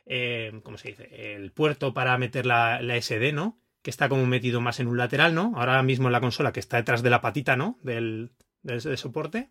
eh, 0.07 0.61
¿cómo 0.63 0.79
se 0.79 0.91
dice? 0.91 1.35
El 1.35 1.51
puerto 1.51 1.93
para 1.93 2.17
meter 2.17 2.47
la, 2.47 2.81
la, 2.81 2.95
SD, 2.95 3.33
¿no? 3.33 3.59
Que 3.83 3.91
está 3.91 4.09
como 4.09 4.25
metido 4.25 4.61
más 4.61 4.79
en 4.79 4.87
un 4.87 4.97
lateral, 4.97 5.35
¿no? 5.35 5.53
Ahora 5.57 5.83
mismo 5.83 6.07
en 6.07 6.13
la 6.13 6.21
consola 6.21 6.53
que 6.53 6.61
está 6.61 6.77
detrás 6.77 7.03
de 7.03 7.11
la 7.11 7.21
patita, 7.21 7.57
¿no? 7.57 7.77
Del, 7.83 8.31
del, 8.63 8.97
soporte. 8.97 9.51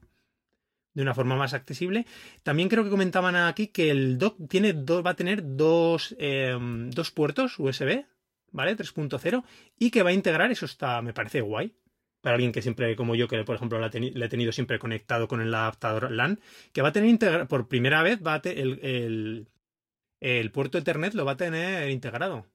De 0.93 1.01
una 1.01 1.13
forma 1.13 1.35
más 1.35 1.53
accesible. 1.53 2.05
También 2.41 2.69
creo 2.69 2.85
que 2.85 2.89
comentaban 2.89 3.35
aquí 3.35 3.67
que 3.67 3.91
el 3.91 4.17
dock 4.17 4.37
tiene 4.47 4.71
dos, 4.71 5.05
va 5.05 5.09
a 5.09 5.15
tener 5.17 5.41
dos, 5.57 6.15
eh, 6.19 6.57
dos 6.57 7.11
puertos 7.11 7.59
USB, 7.59 8.05
¿vale? 8.53 8.77
3.0 8.77 9.43
y 9.77 9.91
que 9.91 10.03
va 10.03 10.11
a 10.11 10.13
integrar, 10.13 10.51
eso 10.51 10.65
está, 10.65 11.01
me 11.01 11.11
parece 11.11 11.41
guay, 11.41 11.75
para 12.21 12.35
alguien 12.35 12.51
que 12.51 12.61
siempre, 12.61 12.95
como 12.95 13.15
yo, 13.15 13.27
que 13.27 13.43
por 13.43 13.55
ejemplo 13.55 13.79
la, 13.79 13.89
teni 13.89 14.11
la, 14.11 14.25
he 14.25 14.29
tenido 14.29 14.51
siempre 14.51 14.79
conectado 14.79 15.27
con 15.27 15.41
el 15.41 15.53
adaptador 15.53 16.11
LAN, 16.11 16.39
que 16.73 16.81
va 16.81 16.89
a 16.89 16.91
tener 16.91 17.09
integrado, 17.09 17.47
por 17.47 17.67
primera 17.67 18.03
vez, 18.03 18.19
va 18.25 18.35
a 18.35 18.41
el, 18.43 18.79
el, 18.83 19.47
el, 20.19 20.51
puerto 20.51 20.77
Ethernet 20.77 21.13
lo 21.13 21.25
va 21.25 21.33
a 21.33 21.37
tener 21.37 21.89
integrado. 21.89 22.45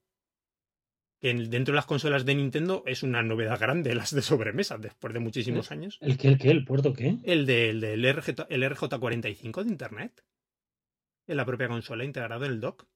Que 1.20 1.32
dentro 1.32 1.72
de 1.72 1.76
las 1.76 1.86
consolas 1.86 2.26
de 2.26 2.34
Nintendo 2.34 2.82
es 2.86 3.02
una 3.02 3.22
novedad 3.22 3.58
grande, 3.58 3.94
las 3.94 4.14
de 4.14 4.22
sobremesa, 4.22 4.76
después 4.76 5.14
de 5.14 5.20
muchísimos 5.20 5.70
años. 5.70 5.98
¿El 6.00 6.18
qué? 6.18 6.28
¿El 6.28 6.38
qué? 6.38 6.50
¿El 6.50 6.64
puerto 6.64 6.92
qué? 6.92 7.18
El 7.24 7.46
del 7.46 7.80
de, 7.80 7.94
el 7.94 8.14
RJ, 8.14 8.46
el 8.50 8.62
RJ45 8.62 9.62
de 9.62 9.70
Internet. 9.70 10.24
En 11.26 11.38
la 11.38 11.46
propia 11.46 11.68
consola 11.68 12.04
integrado 12.04 12.44
en 12.44 12.52
el 12.52 12.60
dock. 12.60 12.86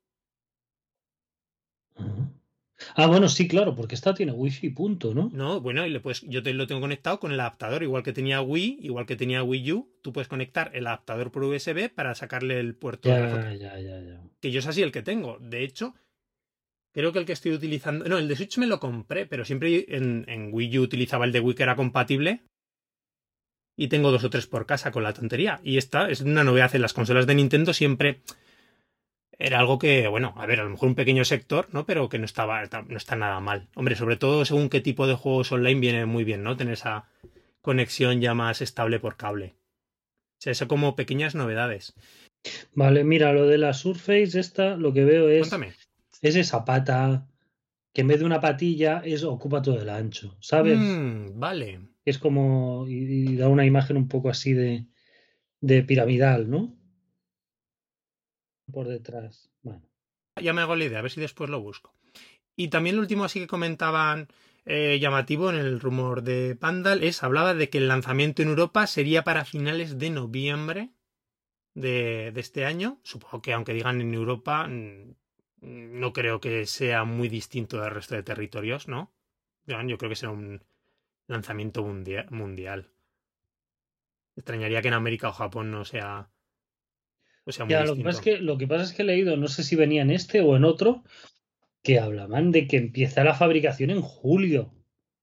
Uh 1.97 2.03
-huh. 2.03 2.38
Ah, 2.95 3.07
bueno, 3.07 3.29
sí, 3.29 3.49
claro, 3.49 3.75
porque 3.75 3.95
esta 3.95 4.15
tiene 4.15 4.33
wifi, 4.33 4.71
punto, 4.71 5.15
¿no? 5.15 5.31
No, 5.33 5.61
bueno, 5.61 5.85
y 5.87 5.91
le 5.91 6.01
puedes, 6.01 6.23
yo 6.23 6.43
te 6.43 6.55
lo 6.55 6.67
tengo 6.67 6.81
conectado 6.81 7.19
con 7.19 7.33
el 7.33 7.41
adaptador, 7.41 7.83
igual 7.83 8.03
que 8.03 8.13
tenía 8.13 8.41
Wii, 8.41 8.79
igual 8.83 9.07
que 9.07 9.17
tenía 9.17 9.43
Wii 9.43 9.73
U, 9.73 9.91
tú 10.03 10.13
puedes 10.13 10.29
conectar 10.29 10.71
el 10.75 10.87
adaptador 10.87 11.33
por 11.33 11.43
USB 11.45 11.93
para 11.93 12.15
sacarle 12.15 12.61
el 12.61 12.75
puerto. 12.75 13.09
Ya, 13.09 13.53
ya, 13.55 13.79
ya, 13.79 14.01
ya. 14.01 14.21
Que 14.41 14.51
yo 14.51 14.61
es 14.61 14.67
así 14.67 14.83
el 14.83 14.93
que 14.93 15.03
tengo. 15.03 15.39
De 15.41 15.65
hecho, 15.65 15.95
creo 16.93 17.13
que 17.13 17.19
el 17.19 17.27
que 17.27 17.33
estoy 17.33 17.53
utilizando. 17.53 18.05
No, 18.09 18.19
el 18.19 18.29
de 18.29 18.37
Switch 18.37 18.59
me 18.59 18.67
lo 18.67 18.79
compré, 18.79 19.27
pero 19.27 19.45
siempre 19.45 19.85
en, 19.89 20.25
en 20.29 20.51
Wii 20.53 20.79
U 20.79 20.83
utilizaba 20.83 21.25
el 21.25 21.33
de 21.33 21.41
Wii 21.41 21.57
que 21.57 21.63
era 21.65 21.77
compatible. 21.77 22.43
Y 23.77 23.89
tengo 23.89 24.11
dos 24.11 24.25
o 24.25 24.31
tres 24.31 24.47
por 24.49 24.67
casa 24.67 24.91
con 24.91 25.05
la 25.05 25.13
tontería. 25.13 25.61
Y 25.63 25.79
esta 25.79 26.11
es 26.11 26.21
una 26.21 26.43
novedad 26.43 26.75
en 26.75 26.83
las 26.83 26.93
consolas 26.93 27.29
de 27.29 27.37
Nintendo, 27.37 27.73
siempre 27.73 28.23
era 29.39 29.61
algo 29.61 29.79
que, 29.79 30.09
bueno, 30.09 30.35
a 30.37 30.47
ver, 30.47 30.61
a 30.61 30.65
lo 30.65 30.71
mejor 30.71 30.89
un 30.89 30.95
pequeño 30.97 31.25
sector, 31.25 31.69
¿no? 31.73 31.87
Pero 31.87 32.09
que 32.09 32.19
no 32.19 32.25
estaba, 32.25 32.63
no 32.89 32.97
está 32.97 33.15
nada 33.15 33.39
mal. 33.41 33.69
Hombre, 33.77 33.95
sobre 33.95 34.17
todo 34.17 34.45
según 34.45 34.69
qué 34.69 34.81
tipo 34.81 35.07
de 35.07 35.15
juegos 35.15 35.53
online 35.53 35.81
viene 35.81 36.07
muy 36.07 36.25
bien, 36.25 36.43
¿no? 36.43 36.57
Tener 36.57 36.75
esa 36.75 37.09
conexión 37.61 38.21
ya 38.21 38.35
más 38.35 38.61
estable 38.61 38.99
por 38.99 39.17
cable. 39.17 39.55
O 40.39 40.41
sea, 40.41 40.53
eso 40.53 40.67
como 40.67 40.97
pequeñas 40.97 41.37
novedades. 41.37 41.95
Vale, 42.75 43.05
mira, 43.05 43.33
lo 43.33 43.47
de 43.47 43.59
la 43.59 43.75
Surface, 43.75 44.39
esta, 44.39 44.77
lo 44.77 44.93
que 44.93 45.05
veo 45.05 45.29
es. 45.29 45.49
Cuéntame. 45.49 45.75
Es 46.21 46.35
esa 46.35 46.65
pata 46.65 47.29
que 47.93 48.01
en 48.01 48.09
vez 48.09 48.19
de 48.19 48.25
una 48.25 48.41
patilla 48.41 49.03
es 49.05 49.23
ocupa 49.23 49.63
todo 49.63 49.81
el 49.81 49.89
ancho, 49.89 50.37
¿sabes? 50.41 50.79
Mm, 50.79 51.39
vale. 51.39 51.81
Es 52.05 52.19
como. 52.19 52.87
Y, 52.89 53.33
y, 53.33 53.37
da 53.37 53.49
una 53.49 53.67
imagen 53.67 53.97
un 53.97 54.09
poco 54.09 54.31
así 54.31 54.53
de, 54.53 54.87
de 55.61 55.83
piramidal, 55.83 56.51
¿no? 56.51 56.78
Por 58.73 58.89
detrás. 58.89 59.51
Bueno. 59.63 59.83
Ya 60.37 60.53
me 60.53 60.63
hago 60.63 60.77
la 60.77 60.85
idea, 60.85 61.01
a 61.01 61.03
ver 61.03 61.11
si 61.11 61.21
después 61.21 61.51
lo 61.51 61.61
busco. 61.61 61.95
Y 62.57 62.69
también 62.69 62.97
lo 62.97 63.03
último 63.03 63.25
así 63.25 63.41
que 63.41 63.47
comentaban 63.47 64.29
eh, 64.65 64.99
llamativo 65.01 65.51
en 65.51 65.57
el 65.57 65.81
rumor 65.81 66.23
de 66.23 66.57
Pandal 66.57 67.03
es, 67.03 67.23
hablaba 67.23 67.55
de 67.55 67.71
que 67.71 67.79
el 67.79 67.89
lanzamiento 67.89 68.43
en 68.43 68.49
Europa 68.49 68.87
sería 68.87 69.25
para 69.25 69.45
finales 69.45 69.99
de 69.99 70.11
noviembre 70.11 70.91
de, 71.75 72.33
este 72.37 72.65
año. 72.67 72.99
Supongo 73.03 73.41
que 73.43 73.53
aunque 73.53 73.73
digan 73.73 74.01
en 74.01 74.13
Europa, 74.13 74.67
mm, 74.69 75.15
no 75.61 76.13
creo 76.13 76.41
que 76.41 76.67
sea 76.67 77.05
muy 77.05 77.29
distinto 77.29 77.81
del 77.81 77.93
resto 77.93 78.15
de 78.15 78.23
territorios, 78.23 78.89
¿no? 78.89 79.13
Yo 79.67 79.99
creo 79.99 80.09
que 80.09 80.17
será 80.17 80.33
un 80.33 80.63
lanzamiento 81.27 81.83
mundial. 81.83 82.91
Extrañaría 84.37 84.83
que 84.83 84.89
en 84.89 84.95
América 84.95 85.29
o 85.29 85.33
Japón 85.33 85.71
no 85.71 85.85
sea, 85.85 86.31
no 87.49 87.53
sea 87.53 87.65
muy 87.65 87.73
ya, 87.73 87.85
lo 87.85 87.97
que, 87.97 88.03
pasa 88.03 88.19
es 88.19 88.25
que, 88.25 88.39
lo 88.39 88.59
que 88.59 88.67
pasa 88.67 88.85
es 88.85 88.93
que 88.93 89.03
he 89.03 89.07
leído, 89.07 89.37
no 89.39 89.49
sé 89.49 89.65
si 89.65 89.75
venía 89.75 90.03
en 90.03 90.11
este 90.11 90.43
o 90.43 90.55
en 90.55 90.65
otro, 90.65 91.03
que 91.83 91.99
hablaban 91.99 92.53
de 92.53 92.67
que 92.67 92.77
empieza 92.77 93.25
la 93.25 93.35
fabricación 93.35 93.89
en 93.89 94.03
julio. 94.03 94.75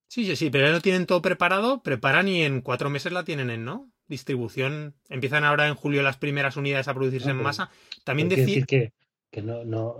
Sí, 0.08 0.26
sí, 0.26 0.34
sí, 0.34 0.50
pero 0.50 0.66
ya 0.66 0.72
lo 0.72 0.80
tienen 0.80 1.06
todo 1.06 1.22
preparado, 1.22 1.82
preparan 1.84 2.26
y 2.26 2.42
en 2.42 2.62
cuatro 2.62 2.90
meses 2.90 3.12
la 3.12 3.24
tienen 3.24 3.48
en, 3.50 3.64
¿no? 3.64 3.92
Distribución. 4.08 4.96
Empiezan 5.08 5.44
ahora 5.44 5.68
en 5.68 5.76
julio 5.76 6.02
las 6.02 6.16
primeras 6.16 6.56
unidades 6.56 6.88
a 6.88 6.94
producirse 6.94 7.30
en 7.30 7.36
masa. 7.36 7.70
También 8.02 8.28
decir 8.28 8.66
que, 8.66 8.92
que 9.36 9.42
no, 9.42 9.64
no, 9.64 9.98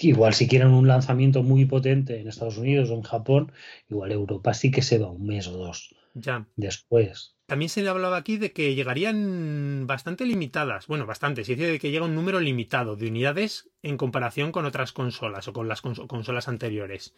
igual 0.00 0.34
si 0.34 0.48
quieren 0.48 0.72
un 0.72 0.88
lanzamiento 0.88 1.44
muy 1.44 1.64
potente 1.64 2.18
en 2.18 2.26
Estados 2.26 2.58
Unidos 2.58 2.90
o 2.90 2.94
en 2.94 3.02
Japón, 3.02 3.52
igual 3.88 4.10
Europa 4.10 4.52
sí 4.52 4.72
que 4.72 4.82
se 4.82 4.98
va 4.98 5.12
un 5.12 5.24
mes 5.24 5.46
o 5.46 5.52
dos. 5.52 5.94
Ya. 6.14 6.48
Después. 6.56 7.36
También 7.46 7.68
se 7.68 7.84
le 7.84 7.88
hablaba 7.88 8.16
aquí 8.16 8.36
de 8.36 8.50
que 8.50 8.74
llegarían 8.74 9.86
bastante 9.86 10.26
limitadas. 10.26 10.88
Bueno, 10.88 11.06
bastante. 11.06 11.44
Se 11.44 11.54
dice 11.54 11.70
de 11.70 11.78
que 11.78 11.92
llega 11.92 12.04
un 12.04 12.16
número 12.16 12.40
limitado 12.40 12.96
de 12.96 13.06
unidades 13.06 13.70
en 13.82 13.96
comparación 13.96 14.50
con 14.50 14.64
otras 14.64 14.90
consolas 14.90 15.46
o 15.46 15.52
con 15.52 15.68
las 15.68 15.80
consolas 15.80 16.48
anteriores. 16.48 17.14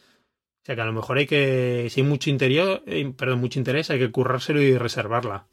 O 0.63 0.67
sea 0.67 0.75
que 0.75 0.83
a 0.83 0.87
lo 0.87 0.93
mejor 0.93 1.17
hay 1.17 1.27
que, 1.27 1.87
si 1.89 2.03
hay 2.03 2.07
mucho 2.07 2.29
interior, 2.29 2.83
eh, 2.87 3.15
perdón, 3.17 3.41
mucho 3.41 3.59
interés, 3.59 3.89
hay 3.89 3.99
que 3.99 4.11
currárselo 4.11 4.61
y 4.61 4.77
reservarla. 4.77 5.47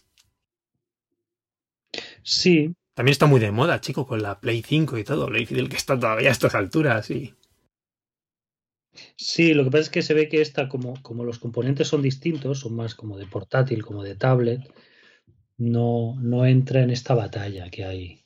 Sí. 2.24 2.76
También 2.94 3.14
está 3.14 3.26
muy 3.26 3.40
de 3.40 3.52
moda, 3.52 3.82
chico, 3.82 4.06
con 4.06 4.22
la 4.22 4.40
Play 4.40 4.62
5 4.62 4.98
y 4.98 5.04
todo. 5.04 5.28
Play 5.28 5.46
del 5.46 5.70
que 5.70 5.78
está 5.78 6.00
todavía 6.00 6.30
a 6.30 6.32
estas 6.32 6.56
alturas, 6.56 7.06
sí. 7.06 7.34
Sí, 9.18 9.54
lo 9.54 9.64
que 9.64 9.72
pasa 9.72 9.82
es 9.82 9.90
que 9.90 10.02
se 10.04 10.14
ve 10.14 10.30
que 10.30 10.42
esta, 10.42 10.70
como, 10.70 11.02
como 11.02 11.24
los 11.24 11.40
componentes 11.40 11.88
son 11.88 12.02
distintos, 12.04 12.60
son 12.60 12.76
más 12.76 12.94
como 12.94 13.18
de 13.18 13.26
portátil, 13.26 13.84
como 13.84 14.04
de 14.04 14.16
tablet, 14.16 14.62
no, 15.58 16.16
no 16.20 16.46
entra 16.46 16.82
en 16.82 16.92
esta 16.92 17.16
batalla 17.16 17.70
que 17.70 17.86
hay 17.86 18.26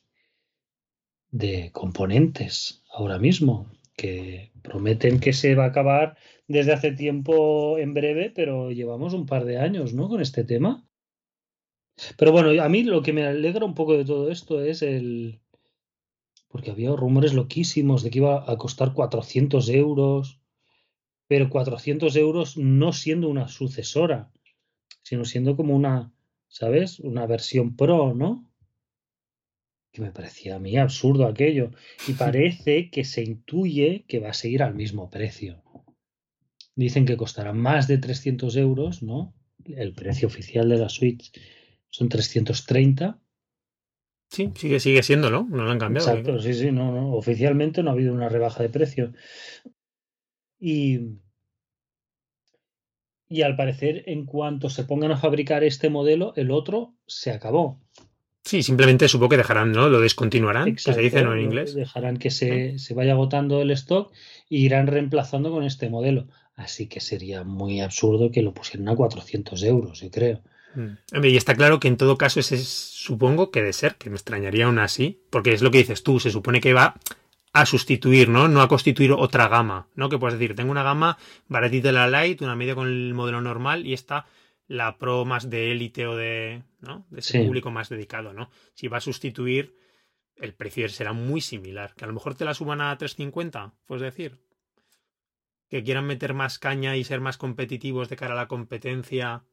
de 1.30 1.70
componentes 1.72 2.82
ahora 2.90 3.18
mismo, 3.18 3.70
que 3.96 4.52
prometen 4.62 5.20
que 5.20 5.32
se 5.32 5.54
va 5.54 5.64
a 5.64 5.68
acabar 5.68 6.16
desde 6.46 6.72
hace 6.72 6.92
tiempo 6.92 7.78
en 7.78 7.94
breve, 7.94 8.32
pero 8.34 8.70
llevamos 8.70 9.14
un 9.14 9.26
par 9.26 9.44
de 9.44 9.58
años, 9.58 9.94
¿no? 9.94 10.08
Con 10.08 10.20
este 10.20 10.44
tema. 10.44 10.87
Pero 12.16 12.32
bueno, 12.32 12.62
a 12.62 12.68
mí 12.68 12.82
lo 12.82 13.02
que 13.02 13.12
me 13.12 13.26
alegra 13.26 13.64
un 13.64 13.74
poco 13.74 13.96
de 13.96 14.04
todo 14.04 14.30
esto 14.30 14.62
es 14.62 14.82
el... 14.82 15.40
Porque 16.48 16.70
había 16.70 16.94
rumores 16.94 17.34
loquísimos 17.34 18.02
de 18.02 18.10
que 18.10 18.18
iba 18.18 18.50
a 18.50 18.56
costar 18.56 18.94
400 18.94 19.68
euros, 19.68 20.40
pero 21.26 21.50
400 21.50 22.16
euros 22.16 22.56
no 22.56 22.92
siendo 22.92 23.28
una 23.28 23.48
sucesora, 23.48 24.32
sino 25.02 25.24
siendo 25.26 25.56
como 25.56 25.76
una, 25.76 26.12
¿sabes? 26.48 27.00
Una 27.00 27.26
versión 27.26 27.76
pro, 27.76 28.14
¿no? 28.14 28.50
Que 29.92 30.00
me 30.00 30.10
parecía 30.10 30.56
a 30.56 30.58
mí 30.58 30.78
absurdo 30.78 31.26
aquello. 31.26 31.72
Y 32.06 32.12
parece 32.14 32.90
que 32.90 33.04
se 33.04 33.22
intuye 33.22 34.04
que 34.08 34.20
va 34.20 34.30
a 34.30 34.34
seguir 34.34 34.62
al 34.62 34.74
mismo 34.74 35.10
precio. 35.10 35.62
Dicen 36.74 37.04
que 37.04 37.16
costará 37.16 37.52
más 37.52 37.88
de 37.88 37.98
300 37.98 38.56
euros, 38.56 39.02
¿no? 39.02 39.34
El 39.66 39.92
precio 39.92 40.28
oficial 40.28 40.68
de 40.68 40.78
la 40.78 40.88
Switch 40.88 41.32
son 41.90 42.08
330. 42.08 43.18
Sí, 44.30 44.52
sigue, 44.54 44.78
sigue 44.78 45.02
siendo, 45.02 45.30
¿no? 45.30 45.46
No 45.50 45.64
lo 45.64 45.70
han 45.70 45.78
cambiado. 45.78 46.08
Exacto, 46.08 46.40
sí, 46.40 46.52
sí, 46.54 46.70
no, 46.70 46.92
no. 46.92 47.14
Oficialmente 47.14 47.82
no 47.82 47.90
ha 47.90 47.92
habido 47.94 48.12
una 48.12 48.28
rebaja 48.28 48.62
de 48.62 48.68
precio. 48.68 49.12
Y, 50.58 51.00
y 53.28 53.42
al 53.42 53.56
parecer, 53.56 54.04
en 54.06 54.26
cuanto 54.26 54.68
se 54.68 54.84
pongan 54.84 55.12
a 55.12 55.16
fabricar 55.16 55.64
este 55.64 55.88
modelo, 55.88 56.34
el 56.36 56.50
otro 56.50 56.94
se 57.06 57.30
acabó. 57.30 57.80
Sí, 58.44 58.62
simplemente 58.62 59.08
supongo 59.08 59.30
que 59.30 59.36
dejarán, 59.38 59.72
¿no? 59.72 59.88
Lo 59.88 60.00
descontinuarán, 60.00 60.74
que 60.74 60.80
se 60.80 61.00
dice, 61.00 61.22
¿no? 61.22 61.34
En 61.34 61.42
inglés. 61.42 61.74
Dejarán 61.74 62.16
que 62.16 62.30
se, 62.30 62.78
se, 62.78 62.94
vaya 62.94 63.12
agotando 63.12 63.60
el 63.60 63.70
stock 63.72 64.12
y 64.48 64.64
irán 64.64 64.86
reemplazando 64.86 65.50
con 65.50 65.64
este 65.64 65.90
modelo. 65.90 66.28
Así 66.54 66.86
que 66.86 67.00
sería 67.00 67.44
muy 67.44 67.80
absurdo 67.80 68.30
que 68.30 68.42
lo 68.42 68.54
pusieran 68.54 68.88
a 68.88 68.96
400 68.96 69.62
euros, 69.64 70.00
yo 70.00 70.10
creo. 70.10 70.42
Mm. 70.74 71.24
Y 71.24 71.36
está 71.36 71.54
claro 71.54 71.80
que 71.80 71.88
en 71.88 71.96
todo 71.96 72.18
caso 72.18 72.40
ese 72.40 72.58
supongo 72.58 73.50
que 73.50 73.62
de 73.62 73.72
ser, 73.72 73.96
que 73.96 74.10
me 74.10 74.16
extrañaría 74.16 74.66
aún 74.66 74.78
así, 74.78 75.22
porque 75.30 75.52
es 75.52 75.62
lo 75.62 75.70
que 75.70 75.78
dices 75.78 76.02
tú, 76.02 76.20
se 76.20 76.30
supone 76.30 76.60
que 76.60 76.72
va 76.72 76.94
a 77.52 77.66
sustituir, 77.66 78.28
¿no? 78.28 78.48
No 78.48 78.60
a 78.60 78.68
constituir 78.68 79.12
otra 79.12 79.48
gama, 79.48 79.88
¿no? 79.94 80.08
Que 80.08 80.18
puedes 80.18 80.38
decir, 80.38 80.54
tengo 80.54 80.70
una 80.70 80.82
gama 80.82 81.18
baratita 81.46 81.88
de 81.88 81.94
la 81.94 82.08
Light, 82.08 82.42
una 82.42 82.56
media 82.56 82.74
con 82.74 82.86
el 82.86 83.14
modelo 83.14 83.40
normal 83.40 83.86
y 83.86 83.94
esta 83.94 84.26
la 84.66 84.98
Pro 84.98 85.24
más 85.24 85.48
de 85.48 85.72
élite 85.72 86.06
o 86.06 86.14
de, 86.14 86.62
¿no? 86.80 87.06
De 87.10 87.20
ese 87.20 87.42
público 87.42 87.70
más 87.70 87.88
dedicado, 87.88 88.34
¿no? 88.34 88.50
Si 88.74 88.86
va 88.86 88.98
a 88.98 89.00
sustituir, 89.00 89.74
el 90.36 90.54
precio 90.54 90.88
será 90.90 91.14
muy 91.14 91.40
similar. 91.40 91.94
Que 91.96 92.04
a 92.04 92.06
lo 92.08 92.12
mejor 92.12 92.34
te 92.34 92.44
la 92.44 92.54
suban 92.54 92.82
a 92.82 92.96
350, 92.96 93.74
puedes 93.86 94.02
decir 94.02 94.38
que 95.68 95.82
quieran 95.82 96.06
meter 96.06 96.34
más 96.34 96.58
caña 96.58 96.96
y 96.96 97.04
ser 97.04 97.20
más 97.20 97.36
competitivos 97.36 98.08
de 98.08 98.16
cara 98.16 98.34
a 98.34 98.36
la 98.36 98.48
competencia 98.48 99.44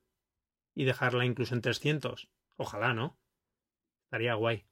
y 0.76 0.84
dejarla 0.84 1.26
incluso 1.26 1.56
en 1.56 1.62
300. 1.62 2.30
Ojalá, 2.58 2.94
¿no? 2.94 3.18
Estaría 4.06 4.36
guay. 4.36 4.66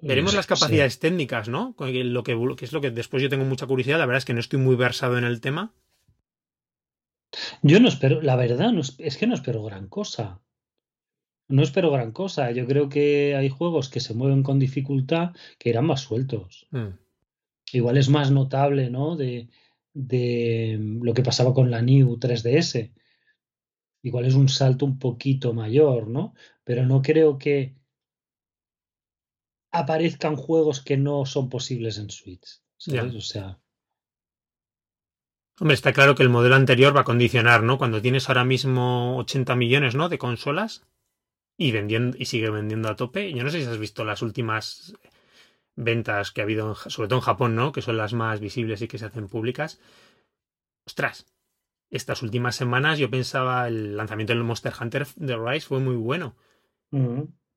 Veremos 0.00 0.34
las 0.34 0.46
capacidades 0.46 0.98
técnicas, 0.98 1.48
¿no? 1.48 1.74
Lo 1.78 1.86
que, 2.22 2.56
que, 2.56 2.64
es 2.64 2.72
lo 2.72 2.80
que 2.80 2.90
después 2.90 3.22
yo 3.22 3.28
tengo 3.28 3.44
mucha 3.44 3.66
curiosidad. 3.66 3.98
La 3.98 4.06
verdad 4.06 4.18
es 4.18 4.24
que 4.24 4.34
no 4.34 4.40
estoy 4.40 4.58
muy 4.58 4.76
versado 4.76 5.16
en 5.18 5.24
el 5.24 5.40
tema. 5.40 5.74
Yo 7.62 7.80
no 7.80 7.88
espero, 7.88 8.20
la 8.22 8.36
verdad, 8.36 8.72
no, 8.72 8.82
es 8.98 9.16
que 9.16 9.26
no 9.26 9.34
espero 9.34 9.62
gran 9.62 9.88
cosa. 9.88 10.40
No 11.48 11.62
espero 11.62 11.90
gran 11.90 12.12
cosa. 12.12 12.50
Yo 12.50 12.66
creo 12.66 12.88
que 12.88 13.36
hay 13.36 13.48
juegos 13.48 13.88
que 13.88 14.00
se 14.00 14.14
mueven 14.14 14.42
con 14.42 14.58
dificultad 14.58 15.34
que 15.58 15.70
irán 15.70 15.86
más 15.86 16.00
sueltos. 16.02 16.66
Mm 16.70 17.06
igual 17.72 17.96
es 17.96 18.08
más 18.08 18.30
notable, 18.30 18.90
¿no? 18.90 19.16
De, 19.16 19.48
de 19.96 20.78
lo 20.78 21.14
que 21.14 21.22
pasaba 21.22 21.54
con 21.54 21.70
la 21.70 21.80
New 21.80 22.18
3DS. 22.18 22.92
Igual 24.02 24.26
es 24.26 24.34
un 24.34 24.50
salto 24.50 24.84
un 24.84 24.98
poquito 24.98 25.54
mayor, 25.54 26.06
¿no? 26.06 26.34
Pero 26.64 26.84
no 26.84 27.00
creo 27.00 27.38
que 27.38 27.74
aparezcan 29.72 30.36
juegos 30.36 30.82
que 30.82 30.98
no 30.98 31.24
son 31.24 31.48
posibles 31.48 31.98
en 31.98 32.10
Switch. 32.10 32.60
¿sabes? 32.76 33.14
O 33.14 33.20
sea. 33.22 33.58
Hombre, 35.58 35.74
está 35.74 35.94
claro 35.94 36.14
que 36.14 36.22
el 36.22 36.28
modelo 36.28 36.56
anterior 36.56 36.94
va 36.94 37.00
a 37.00 37.04
condicionar, 37.04 37.62
¿no? 37.62 37.78
Cuando 37.78 38.02
tienes 38.02 38.28
ahora 38.28 38.44
mismo 38.44 39.16
80 39.16 39.56
millones, 39.56 39.94
¿no? 39.94 40.10
De 40.10 40.18
consolas 40.18 40.86
y 41.56 41.72
vendiendo 41.72 42.18
y 42.18 42.26
sigue 42.26 42.50
vendiendo 42.50 42.90
a 42.90 42.96
tope. 42.96 43.32
Yo 43.32 43.42
no 43.42 43.48
sé 43.48 43.62
si 43.62 43.66
has 43.66 43.78
visto 43.78 44.04
las 44.04 44.20
últimas 44.20 44.94
ventas 45.76 46.32
que 46.32 46.40
ha 46.40 46.44
habido, 46.44 46.74
sobre 46.74 47.08
todo 47.08 47.18
en 47.18 47.24
Japón, 47.24 47.54
¿no? 47.54 47.70
Que 47.72 47.82
son 47.82 47.96
las 47.96 48.14
más 48.14 48.40
visibles 48.40 48.82
y 48.82 48.88
que 48.88 48.98
se 48.98 49.04
hacen 49.04 49.28
públicas. 49.28 49.80
Ostras, 50.86 51.26
estas 51.90 52.22
últimas 52.22 52.56
semanas 52.56 52.98
yo 52.98 53.10
pensaba 53.10 53.68
el 53.68 53.96
lanzamiento 53.96 54.32
del 54.32 54.42
Monster 54.42 54.72
Hunter 54.80 55.06
de 55.16 55.36
Rise 55.36 55.66
fue 55.66 55.80
muy 55.80 55.96
bueno. 55.96 56.34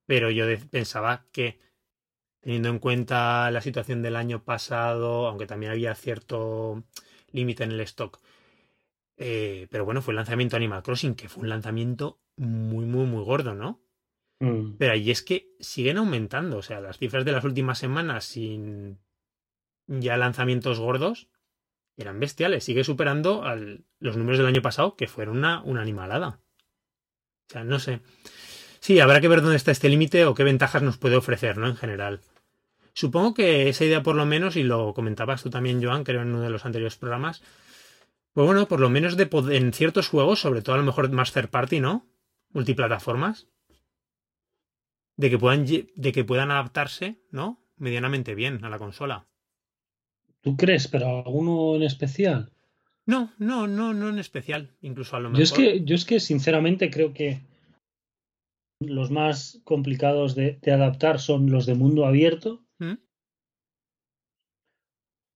Pero 0.05 0.31
yo 0.31 0.45
pensaba 0.69 1.25
que, 1.31 1.59
teniendo 2.41 2.69
en 2.69 2.79
cuenta 2.79 3.49
la 3.51 3.61
situación 3.61 4.01
del 4.01 4.17
año 4.17 4.43
pasado, 4.43 5.27
aunque 5.27 5.47
también 5.47 5.71
había 5.71 5.95
cierto 5.95 6.83
límite 7.31 7.63
en 7.63 7.71
el 7.71 7.79
stock, 7.81 8.19
eh, 9.15 9.67
pero 9.69 9.85
bueno, 9.85 10.01
fue 10.01 10.11
el 10.11 10.17
lanzamiento 10.17 10.55
Animal 10.55 10.83
Crossing, 10.83 11.15
que 11.15 11.29
fue 11.29 11.43
un 11.43 11.49
lanzamiento 11.49 12.19
muy, 12.35 12.85
muy, 12.85 13.05
muy 13.05 13.23
gordo, 13.23 13.53
¿no? 13.53 13.81
Mm. 14.39 14.77
Pero 14.77 14.93
ahí 14.93 15.12
es 15.12 15.22
que 15.22 15.51
siguen 15.60 15.98
aumentando. 15.98 16.58
O 16.58 16.62
sea, 16.62 16.81
las 16.81 16.98
cifras 16.98 17.25
de 17.25 17.31
las 17.31 17.43
últimas 17.43 17.77
semanas 17.77 18.25
sin 18.25 19.00
ya 19.88 20.17
lanzamientos 20.17 20.79
gordos 20.79 21.27
eran 21.98 22.19
bestiales. 22.19 22.63
Sigue 22.63 22.84
superando 22.84 23.43
al, 23.43 23.86
los 24.00 24.17
números 24.17 24.38
del 24.38 24.48
año 24.48 24.62
pasado, 24.62 24.96
que 24.96 25.08
fueron 25.08 25.38
una, 25.38 25.62
una 25.63 25.81
animalada. 25.81 26.39
O 27.50 27.51
sea, 27.51 27.63
no 27.63 27.79
sé. 27.79 28.01
Sí, 28.79 29.00
habrá 29.00 29.19
que 29.19 29.27
ver 29.27 29.41
dónde 29.41 29.58
está 29.58 29.72
este 29.72 29.89
límite 29.89 30.25
o 30.25 30.34
qué 30.34 30.43
ventajas 30.43 30.81
nos 30.81 30.98
puede 30.98 31.17
ofrecer, 31.17 31.58
¿no? 31.58 31.67
En 31.67 31.75
general. 31.75 32.22
Supongo 32.93 33.34
que 33.34 33.69
esa 33.69 33.86
idea, 33.86 34.03
por 34.03 34.15
lo 34.15 34.25
menos, 34.25 34.55
y 34.55 34.63
lo 34.63 34.93
comentabas 34.93 35.43
tú 35.43 35.50
también, 35.50 35.84
Joan, 35.84 36.03
creo 36.03 36.22
en 36.22 36.29
uno 36.29 36.41
de 36.41 36.50
los 36.50 36.65
anteriores 36.65 36.96
programas, 36.96 37.41
pues 38.34 38.46
bueno, 38.46 38.67
por 38.67 38.79
lo 38.79 38.89
menos 38.89 39.17
de 39.17 39.29
en 39.51 39.74
ciertos 39.74 40.08
juegos, 40.08 40.39
sobre 40.39 40.62
todo 40.62 40.75
a 40.75 40.79
lo 40.79 40.86
mejor 40.86 41.10
más 41.12 41.34
third 41.34 41.50
party, 41.50 41.79
¿no? 41.79 42.05
Multiplataformas, 42.51 43.48
de 45.19 45.29
que 45.29 45.38
puedan, 45.38 45.65
de 45.65 46.11
que 46.13 46.23
puedan 46.23 46.49
adaptarse, 46.49 47.19
¿no? 47.29 47.61
Medianamente 47.75 48.35
bien 48.35 48.63
a 48.63 48.69
la 48.69 48.79
consola. 48.79 49.27
¿Tú 50.41 50.55
crees? 50.55 50.88
¿Pero 50.88 51.25
alguno 51.25 51.75
en 51.75 51.83
especial? 51.83 52.53
No, 53.05 53.33
no, 53.38 53.67
no, 53.67 53.93
no 53.93 54.07
en 54.07 54.17
especial. 54.19 54.77
Incluso 54.79 55.17
a 55.17 55.19
lo 55.19 55.29
mejor. 55.29 55.39
Yo 55.39 55.43
es 55.43 55.51
que, 55.51 55.83
yo 55.83 55.95
es 55.95 56.05
que 56.05 56.21
sinceramente 56.21 56.89
creo 56.89 57.13
que 57.13 57.41
los 58.79 59.11
más 59.11 59.59
complicados 59.65 60.35
de, 60.35 60.57
de 60.61 60.71
adaptar 60.71 61.19
son 61.19 61.51
los 61.51 61.65
de 61.65 61.75
mundo 61.75 62.05
abierto. 62.05 62.63
¿Mm? 62.77 62.93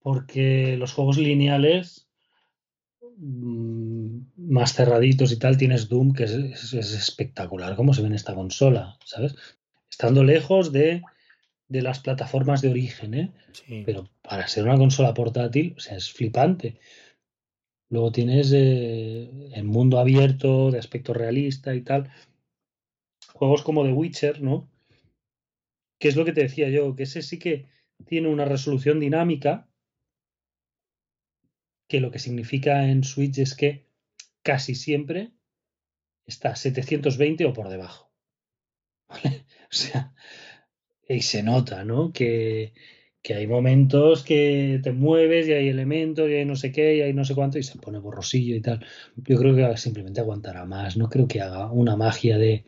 Porque 0.00 0.78
los 0.78 0.94
juegos 0.94 1.18
lineales 1.18 2.08
mm, 3.18 4.18
más 4.36 4.72
cerraditos 4.72 5.30
y 5.30 5.38
tal, 5.38 5.58
tienes 5.58 5.90
Doom, 5.90 6.14
que 6.14 6.24
es, 6.24 6.30
es- 6.32 6.72
es 6.72 6.92
espectacular 6.94 7.76
cómo 7.76 7.92
se 7.92 8.00
ve 8.00 8.08
en 8.08 8.14
esta 8.14 8.34
consola, 8.34 8.96
¿sabes? 9.04 9.36
Estando 9.94 10.24
lejos 10.24 10.72
de, 10.72 11.02
de 11.68 11.80
las 11.80 12.00
plataformas 12.00 12.60
de 12.60 12.68
origen, 12.68 13.14
¿eh? 13.14 13.32
Sí. 13.52 13.84
Pero 13.86 14.10
para 14.22 14.48
ser 14.48 14.64
una 14.64 14.76
consola 14.76 15.14
portátil, 15.14 15.72
o 15.76 15.80
sea, 15.80 15.96
es 15.96 16.10
flipante. 16.10 16.80
Luego 17.90 18.10
tienes 18.10 18.50
eh, 18.52 19.30
el 19.52 19.62
mundo 19.62 20.00
abierto, 20.00 20.72
de 20.72 20.80
aspecto 20.80 21.14
realista 21.14 21.76
y 21.76 21.82
tal. 21.82 22.10
Juegos 23.34 23.62
como 23.62 23.84
The 23.84 23.92
Witcher, 23.92 24.42
¿no? 24.42 24.68
Que 26.00 26.08
es 26.08 26.16
lo 26.16 26.24
que 26.24 26.32
te 26.32 26.42
decía 26.42 26.68
yo, 26.70 26.96
que 26.96 27.04
ese 27.04 27.22
sí 27.22 27.38
que 27.38 27.68
tiene 28.04 28.26
una 28.26 28.46
resolución 28.46 28.98
dinámica, 28.98 29.68
que 31.88 32.00
lo 32.00 32.10
que 32.10 32.18
significa 32.18 32.88
en 32.88 33.04
Switch 33.04 33.38
es 33.38 33.54
que 33.54 33.86
casi 34.42 34.74
siempre 34.74 35.30
está 36.26 36.48
a 36.48 36.56
720 36.56 37.44
o 37.44 37.52
por 37.52 37.68
debajo. 37.68 38.10
¿Vale? 39.08 39.43
O 41.06 41.06
sea, 41.06 41.16
y 41.18 41.22
se 41.22 41.42
nota, 41.42 41.84
¿no? 41.84 42.12
Que, 42.12 42.72
que 43.22 43.34
hay 43.34 43.46
momentos 43.46 44.22
que 44.24 44.80
te 44.82 44.92
mueves 44.92 45.48
y 45.48 45.52
hay 45.52 45.68
elementos 45.68 46.28
y 46.30 46.34
hay 46.34 46.44
no 46.46 46.56
sé 46.56 46.72
qué 46.72 46.96
y 46.96 47.00
hay 47.02 47.12
no 47.14 47.24
sé 47.24 47.34
cuánto 47.34 47.58
y 47.58 47.62
se 47.62 47.78
pone 47.78 47.98
borrosillo 47.98 48.54
y 48.56 48.60
tal. 48.62 48.84
Yo 49.16 49.38
creo 49.38 49.54
que 49.56 49.76
simplemente 49.76 50.20
aguantará 50.20 50.64
más. 50.66 50.96
No 50.96 51.08
creo 51.08 51.28
que 51.28 51.40
haga 51.42 51.70
una 51.72 51.96
magia 51.96 52.38
de 52.38 52.64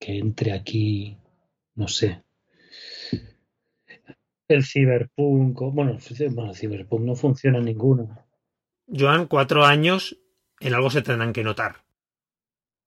que 0.00 0.18
entre 0.18 0.50
aquí, 0.52 1.16
no 1.76 1.86
sé. 1.86 2.24
El 4.48 4.64
Cyberpunk, 4.64 5.62
o- 5.62 5.70
bueno, 5.72 5.96
bueno, 6.34 6.50
el 6.50 6.56
Cyberpunk 6.56 7.00
no 7.02 7.14
funciona 7.14 7.56
en 7.58 7.64
ninguno. 7.64 8.26
Joan, 8.88 9.26
cuatro 9.26 9.64
años 9.64 10.18
en 10.60 10.74
algo 10.74 10.90
se 10.90 11.00
tendrán 11.00 11.32
que 11.32 11.42
notar. 11.42 11.76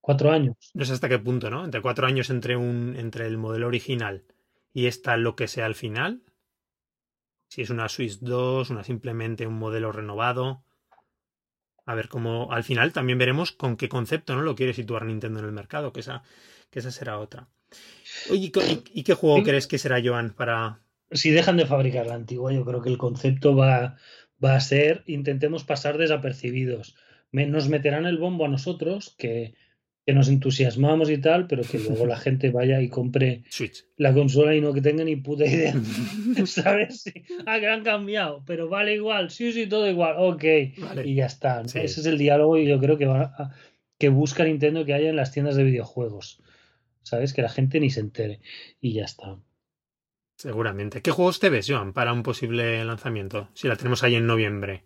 Cuatro 0.04 0.32
años. 0.32 0.58
No 0.74 0.84
sé 0.84 0.92
hasta 0.92 1.08
qué 1.08 1.18
punto, 1.18 1.50
¿no? 1.50 1.64
Entre 1.64 1.82
cuatro 1.82 2.06
años 2.06 2.30
entre 2.30 2.58
un 2.58 2.98
entre 2.98 3.26
el 3.26 3.38
modelo 3.38 3.68
original 3.68 4.26
y 4.74 4.88
esta 4.88 5.16
lo 5.16 5.38
que 5.38 5.48
sea 5.48 5.66
al 5.66 5.76
final. 5.76 6.24
Si 7.48 7.62
es 7.62 7.70
una 7.70 7.88
Switch 7.88 8.20
2, 8.20 8.70
una 8.70 8.84
simplemente 8.84 9.48
un 9.48 9.54
modelo 9.54 9.94
renovado. 9.94 10.66
A 11.86 11.96
ver 11.96 12.10
cómo. 12.10 12.52
Al 12.52 12.66
final 12.66 12.92
también 12.92 13.18
veremos 13.18 13.54
con 13.54 13.78
qué 13.78 13.88
concepto 13.88 14.36
no 14.36 14.42
lo 14.42 14.56
quiere 14.56 14.74
situar 14.74 15.06
Nintendo 15.06 15.40
en 15.40 15.46
el 15.46 15.52
mercado, 15.54 15.94
que 15.94 16.02
esa, 16.02 16.22
que 16.70 16.80
esa 16.80 16.92
será 16.92 17.18
otra. 17.20 17.48
Oye, 18.30 18.48
¿y 18.48 18.52
co- 18.52 18.62
¿y, 18.62 18.84
y 18.94 19.04
qué 19.04 19.14
juego 19.14 19.38
Sí. 19.38 19.44
crees 19.44 19.68
que 19.68 19.78
será, 19.78 20.02
Joan, 20.04 20.32
para. 20.34 20.82
Si 21.12 21.32
dejan 21.32 21.56
de 21.56 21.66
fabricar 21.66 22.08
la 22.08 22.16
antigua, 22.16 22.52
yo 22.52 22.66
creo 22.66 22.82
que 22.82 22.90
el 22.90 22.98
concepto 22.98 23.56
va, 23.56 23.96
va 24.44 24.56
a 24.56 24.60
ser 24.60 25.04
intentemos 25.08 25.64
pasar 25.64 25.98
desapercibidos. 25.98 26.96
Nos 27.32 27.70
meterán 27.70 28.06
el 28.06 28.18
bombo 28.18 28.46
a 28.46 28.50
nosotros, 28.50 29.16
que, 29.18 29.56
que 30.06 30.14
nos 30.14 30.28
entusiasmamos 30.28 31.10
y 31.10 31.18
tal, 31.18 31.48
pero 31.48 31.64
que 31.64 31.80
luego 31.80 32.06
la 32.06 32.18
gente 32.26 32.50
vaya 32.52 32.82
y 32.82 32.90
compre 32.90 33.44
Switch? 33.50 33.86
la 33.98 34.14
consola 34.14 34.54
y 34.56 34.62
no 34.62 34.74
que 34.74 34.82
tenga 34.82 35.04
ni 35.04 35.16
puta 35.16 35.46
idea. 35.46 35.74
¿Sabes? 36.46 37.04
Sí. 37.04 37.14
Ah, 37.46 37.60
que 37.60 37.68
han 37.68 37.84
cambiado, 37.84 38.44
pero 38.46 38.68
vale 38.70 38.96
igual. 38.96 39.30
Sí, 39.32 39.52
sí, 39.54 39.68
todo 39.68 39.90
igual. 39.90 40.16
Ok. 40.18 40.44
Vale. 40.80 41.08
Y 41.08 41.16
ya 41.16 41.26
está. 41.28 41.62
¿no? 41.64 41.70
Sí. 41.70 41.80
Ese 41.80 42.02
es 42.02 42.06
el 42.06 42.18
diálogo 42.18 42.58
y 42.58 42.68
yo 42.68 42.80
creo 42.80 42.98
que, 42.98 43.06
va 43.06 43.22
a- 43.38 43.56
que 43.98 44.10
busca 44.10 44.44
Nintendo 44.44 44.84
que 44.86 44.94
haya 44.94 45.10
en 45.10 45.16
las 45.16 45.32
tiendas 45.32 45.56
de 45.56 45.64
videojuegos. 45.64 46.42
¿Sabes? 47.02 47.34
Que 47.34 47.42
la 47.42 47.50
gente 47.50 47.80
ni 47.80 47.90
se 47.90 48.00
entere. 48.02 48.40
Y 48.82 48.94
ya 48.94 49.06
está. 49.06 49.38
Seguramente. 50.38 51.02
¿Qué 51.02 51.12
juegos 51.12 51.40
te 51.40 51.50
ves, 51.50 51.68
Joan, 51.70 51.94
para 51.94 52.12
un 52.14 52.24
posible 52.24 52.84
lanzamiento? 52.84 53.50
Si 53.54 53.68
la 53.68 53.76
tenemos 53.76 54.04
ahí 54.04 54.16
en 54.16 54.26
noviembre. 54.28 54.84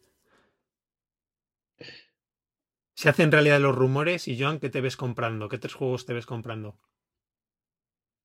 Se 2.97 3.09
hacen 3.09 3.31
realidad 3.31 3.59
los 3.59 3.75
rumores 3.75 4.27
y 4.27 4.41
Joan, 4.41 4.59
¿qué 4.59 4.71
te 4.71 4.81
ves 4.81 4.97
comprando? 4.97 5.49
¿Qué 5.49 5.59
tres 5.59 5.75
juegos 5.75 6.07
te 6.07 6.13
ves 6.13 6.25
comprando? 6.25 6.79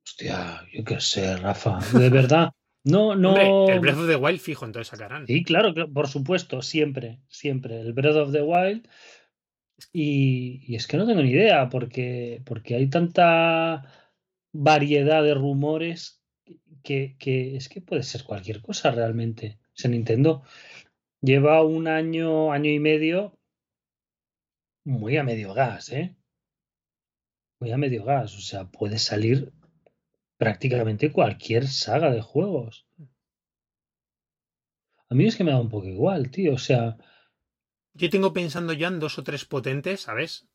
Hostia, 0.03 0.67
yo 0.73 0.83
qué 0.83 0.99
sé, 0.99 1.37
Rafa. 1.37 1.79
De 1.93 2.09
verdad. 2.09 2.53
No, 2.83 3.15
no. 3.17 3.35
Hombre, 3.35 3.75
el 3.75 3.81
Breath 3.81 3.99
of 3.99 4.09
the 4.09 4.17
Wild 4.17 4.41
fijo, 4.41 4.65
entonces 4.65 4.89
sacarán. 4.89 5.27
Sí, 5.27 5.45
claro, 5.45 5.75
por 5.93 6.09
supuesto, 6.09 6.63
siempre, 6.63 7.21
siempre. 7.29 7.83
El 7.83 7.93
Breath 7.93 8.17
of 8.17 8.33
the 8.33 8.41
Wild. 8.41 8.89
Y, 9.93 10.63
y 10.67 10.75
es 10.77 10.87
que 10.87 10.97
no 10.97 11.07
tengo 11.07 11.21
ni 11.21 11.33
idea, 11.33 11.69
porque, 11.69 12.41
porque 12.47 12.75
hay 12.77 12.89
tanta 12.89 13.85
variedad 14.55 15.23
de 15.23 15.35
rumores 15.35 16.23
que, 16.83 17.17
que 17.19 17.57
es 17.57 17.69
que 17.69 17.83
puede 17.83 18.05
ser 18.05 18.25
cualquier 18.25 18.63
cosa 18.63 18.91
realmente. 18.91 19.59
O 19.67 19.75
sea, 19.75 19.91
Nintendo 19.91 20.45
lleva 21.21 21.63
un 21.63 21.89
año, 21.89 22.53
año 22.53 22.71
y 22.71 22.81
medio 22.81 23.39
muy 24.85 25.17
a 25.17 25.23
medio 25.23 25.55
gas, 25.55 25.91
¿eh? 25.91 26.17
Muy 27.61 27.73
a 27.73 27.79
medio 27.79 28.05
gas. 28.05 28.37
O 28.37 28.41
sea, 28.41 28.71
puede 28.71 28.99
salir 28.99 29.53
prácticamente 30.37 31.13
cualquier 31.13 31.69
saga 31.69 32.11
de 32.11 32.21
juegos. 32.21 32.87
A 35.09 35.15
mí 35.15 35.27
es 35.27 35.37
que 35.37 35.45
me 35.45 35.53
da 35.53 35.61
un 35.61 35.69
poco 35.69 35.87
igual, 35.87 36.31
tío. 36.31 36.55
O 36.55 36.59
sea, 36.59 36.97
Yo 37.95 38.11
tengo 38.11 38.33
pensando 38.33 38.73
ya 38.73 38.89
en 38.89 38.99
dos 38.99 39.19
o 39.19 39.23
tres 39.23 39.45
potentes, 39.45 40.01
¿sabes? 40.01 40.49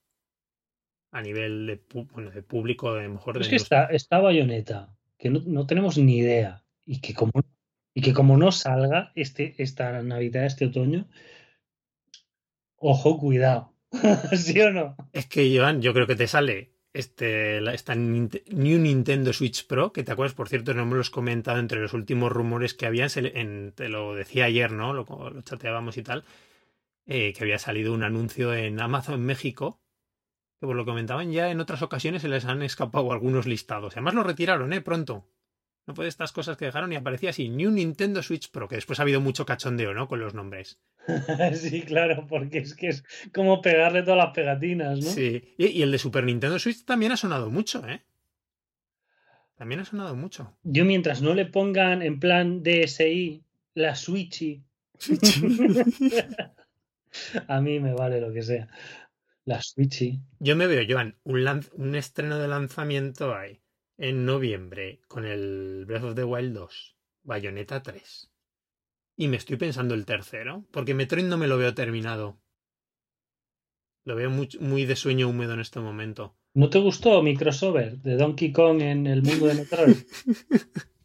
A 1.12 1.22
nivel 1.22 1.68
de, 1.68 1.82
bueno, 2.12 2.32
de 2.32 2.42
público, 2.42 2.94
de 2.94 3.08
mejor 3.08 3.36
de 3.36 3.42
es 3.42 3.50
que 3.50 3.56
está, 3.56 3.86
está 3.86 4.20
Bayonetta, 4.20 4.94
que 5.18 5.30
no, 5.30 5.42
no 5.46 5.66
tenemos 5.66 5.98
ni 5.98 6.18
idea. 6.18 6.66
Y 6.86 7.00
que 7.00 7.14
como, 7.14 7.32
y 7.94 8.02
que 8.02 8.14
como 8.14 8.36
no 8.38 8.52
salga 8.52 9.12
este, 9.16 9.56
esta 9.62 10.02
Navidad, 10.02 10.46
este 10.46 10.66
otoño, 10.66 11.08
ojo, 12.76 13.18
cuidado. 13.20 13.77
¿Sí 14.36 14.60
o 14.62 14.72
no? 14.72 14.96
Es 15.12 15.28
que, 15.28 15.56
Joan, 15.58 15.82
yo 15.82 15.94
creo 15.94 16.08
que 16.08 16.16
te 16.16 16.28
sale 16.28 16.74
este, 16.94 17.58
esta 17.74 17.96
New 17.96 18.80
Nintendo 18.80 19.34
Switch 19.34 19.66
Pro, 19.68 19.92
que 19.94 20.04
te 20.04 20.12
acuerdas, 20.12 20.36
por 20.36 20.50
cierto, 20.50 20.74
no 20.74 20.86
me 20.86 20.96
lo 20.96 21.02
has 21.02 21.10
comentado 21.10 21.60
entre 21.60 21.80
los 21.80 21.94
últimos 21.94 22.32
rumores 22.32 22.74
que 22.74 22.86
habían, 22.86 23.10
en- 23.16 23.72
te 23.74 23.90
lo 23.90 24.16
decía 24.16 24.46
ayer, 24.46 24.72
¿no? 24.72 24.94
Lo, 24.94 25.06
lo 25.30 25.42
chateábamos 25.42 25.98
y 25.98 26.04
tal, 26.04 26.26
eh, 27.08 27.34
que 27.34 27.44
había 27.44 27.60
salido 27.60 27.94
un 27.94 28.04
anuncio 28.04 28.54
en 28.56 28.80
Amazon 28.82 29.22
México, 29.26 29.82
que 30.60 30.68
por 30.68 30.76
lo 30.76 30.86
comentaban 30.86 31.32
ya 31.32 31.52
en 31.52 31.62
otras 31.62 31.82
ocasiones 31.84 32.24
se 32.24 32.30
les 32.30 32.46
han 32.46 32.64
escapado 32.64 33.12
algunos 33.14 33.48
listados. 33.48 33.94
Además 33.96 34.16
lo 34.16 34.24
retiraron, 34.24 34.74
¿eh? 34.74 34.82
Pronto. 34.82 35.28
No 35.88 35.94
puede 35.94 36.10
estas 36.10 36.34
cosas 36.34 36.58
que 36.58 36.66
dejaron 36.66 36.92
y 36.92 36.98
aparecía 36.98 37.30
así, 37.30 37.48
New 37.48 37.72
Nintendo 37.72 38.22
Switch 38.22 38.52
Pro, 38.52 38.68
que 38.68 38.76
después 38.76 39.00
ha 39.00 39.04
habido 39.04 39.22
mucho 39.22 39.46
cachondeo, 39.46 39.94
¿no? 39.94 40.10
Con 40.10 40.20
los 40.20 40.34
nombres. 40.34 40.82
sí, 41.54 41.82
claro, 41.82 42.28
porque 42.28 42.58
es 42.58 42.76
que 42.76 42.90
es 42.90 43.06
como 43.34 43.62
pegarle 43.62 44.04
todas 44.04 44.18
las 44.18 44.34
pegatinas, 44.34 45.00
¿no? 45.00 45.10
Sí. 45.10 45.56
Y, 45.58 45.68
y 45.68 45.82
el 45.82 45.94
de 45.94 45.98
Super 45.98 46.26
Nintendo 46.26 46.60
Switch 46.60 46.84
también 46.84 47.14
ha 47.14 47.18
sonado 47.18 47.50
mucho, 47.50 47.88
¿eh? 47.88 48.04
También 49.56 49.80
ha 49.80 49.86
sonado 49.86 50.14
mucho. 50.14 50.58
Yo 50.64 50.84
mientras 50.84 51.22
no 51.22 51.34
le 51.34 51.46
pongan 51.46 52.02
en 52.02 52.20
plan 52.20 52.64
DSI 52.64 53.46
la 53.74 53.96
Switchy, 53.96 54.66
a 57.48 57.62
mí 57.62 57.80
me 57.80 57.94
vale 57.94 58.20
lo 58.20 58.34
que 58.34 58.42
sea. 58.42 58.68
La 59.46 59.62
Switchy. 59.62 60.20
Yo 60.40 60.58
me 60.58 60.68
veo, 60.68 60.84
Joan, 60.88 61.16
un, 61.24 61.66
un 61.76 61.96
estreno 61.96 62.40
de 62.40 62.50
lanzamiento 62.50 63.34
ahí 63.34 63.62
en 63.98 64.26
noviembre 64.26 65.02
con 65.08 65.26
el 65.26 65.86
Breath 65.86 66.04
of 66.04 66.16
the 66.16 66.24
Wild 66.24 66.54
2, 66.54 66.96
Bayonetta 67.24 67.82
3. 67.82 68.32
Y 69.18 69.28
me 69.28 69.38
estoy 69.38 69.58
pensando 69.58 69.96
el 69.96 70.06
tercero, 70.06 70.66
porque 70.72 70.94
Metroid 70.94 71.26
no 71.26 71.38
me 71.38 71.48
lo 71.48 71.58
veo 71.58 71.74
terminado. 71.74 72.40
Lo 74.04 74.16
veo 74.16 74.30
muy, 74.30 74.50
muy 74.60 74.86
de 74.86 74.96
sueño 74.96 75.28
húmedo 75.28 75.54
en 75.54 75.60
este 75.60 75.80
momento. 75.80 76.36
¿No 76.54 76.70
te 76.70 76.80
gustó 76.80 77.22
Microsoft 77.22 77.76
de 78.04 78.16
Donkey 78.16 78.52
Kong 78.52 78.82
en 78.82 79.08
el 79.08 79.24
mundo 79.24 79.48
de 79.48 79.54
Metroid? 79.56 79.96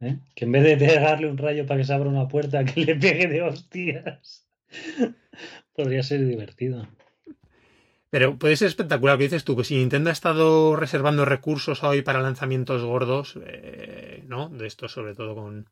¿Eh? 0.00 0.18
Que 0.34 0.44
en 0.44 0.52
vez 0.52 0.64
de 0.64 0.76
pegarle 0.76 1.28
un 1.28 1.38
rayo 1.38 1.66
para 1.66 1.80
que 1.80 1.84
se 1.84 1.92
abra 1.92 2.08
una 2.08 2.28
puerta, 2.28 2.64
que 2.64 2.80
le 2.80 2.96
pegue 2.96 3.26
de 3.26 3.42
hostias. 3.42 4.48
Podría 5.74 6.02
ser 6.02 6.24
divertido. 6.24 6.88
Pero 8.10 8.36
puede 8.38 8.56
ser 8.56 8.68
espectacular 8.68 9.14
lo 9.14 9.18
que 9.18 9.24
dices 9.24 9.44
tú, 9.44 9.54
que 9.56 9.64
si 9.64 9.76
Nintendo 9.76 10.08
ha 10.10 10.12
estado 10.14 10.76
reservando 10.76 11.24
recursos 11.26 11.84
hoy 11.84 12.00
para 12.02 12.22
lanzamientos 12.22 12.82
gordos, 12.82 13.34
eh, 13.44 14.24
¿no? 14.26 14.48
De 14.48 14.66
estos 14.66 14.92
sobre 14.92 15.14
todo 15.14 15.34
con 15.34 15.68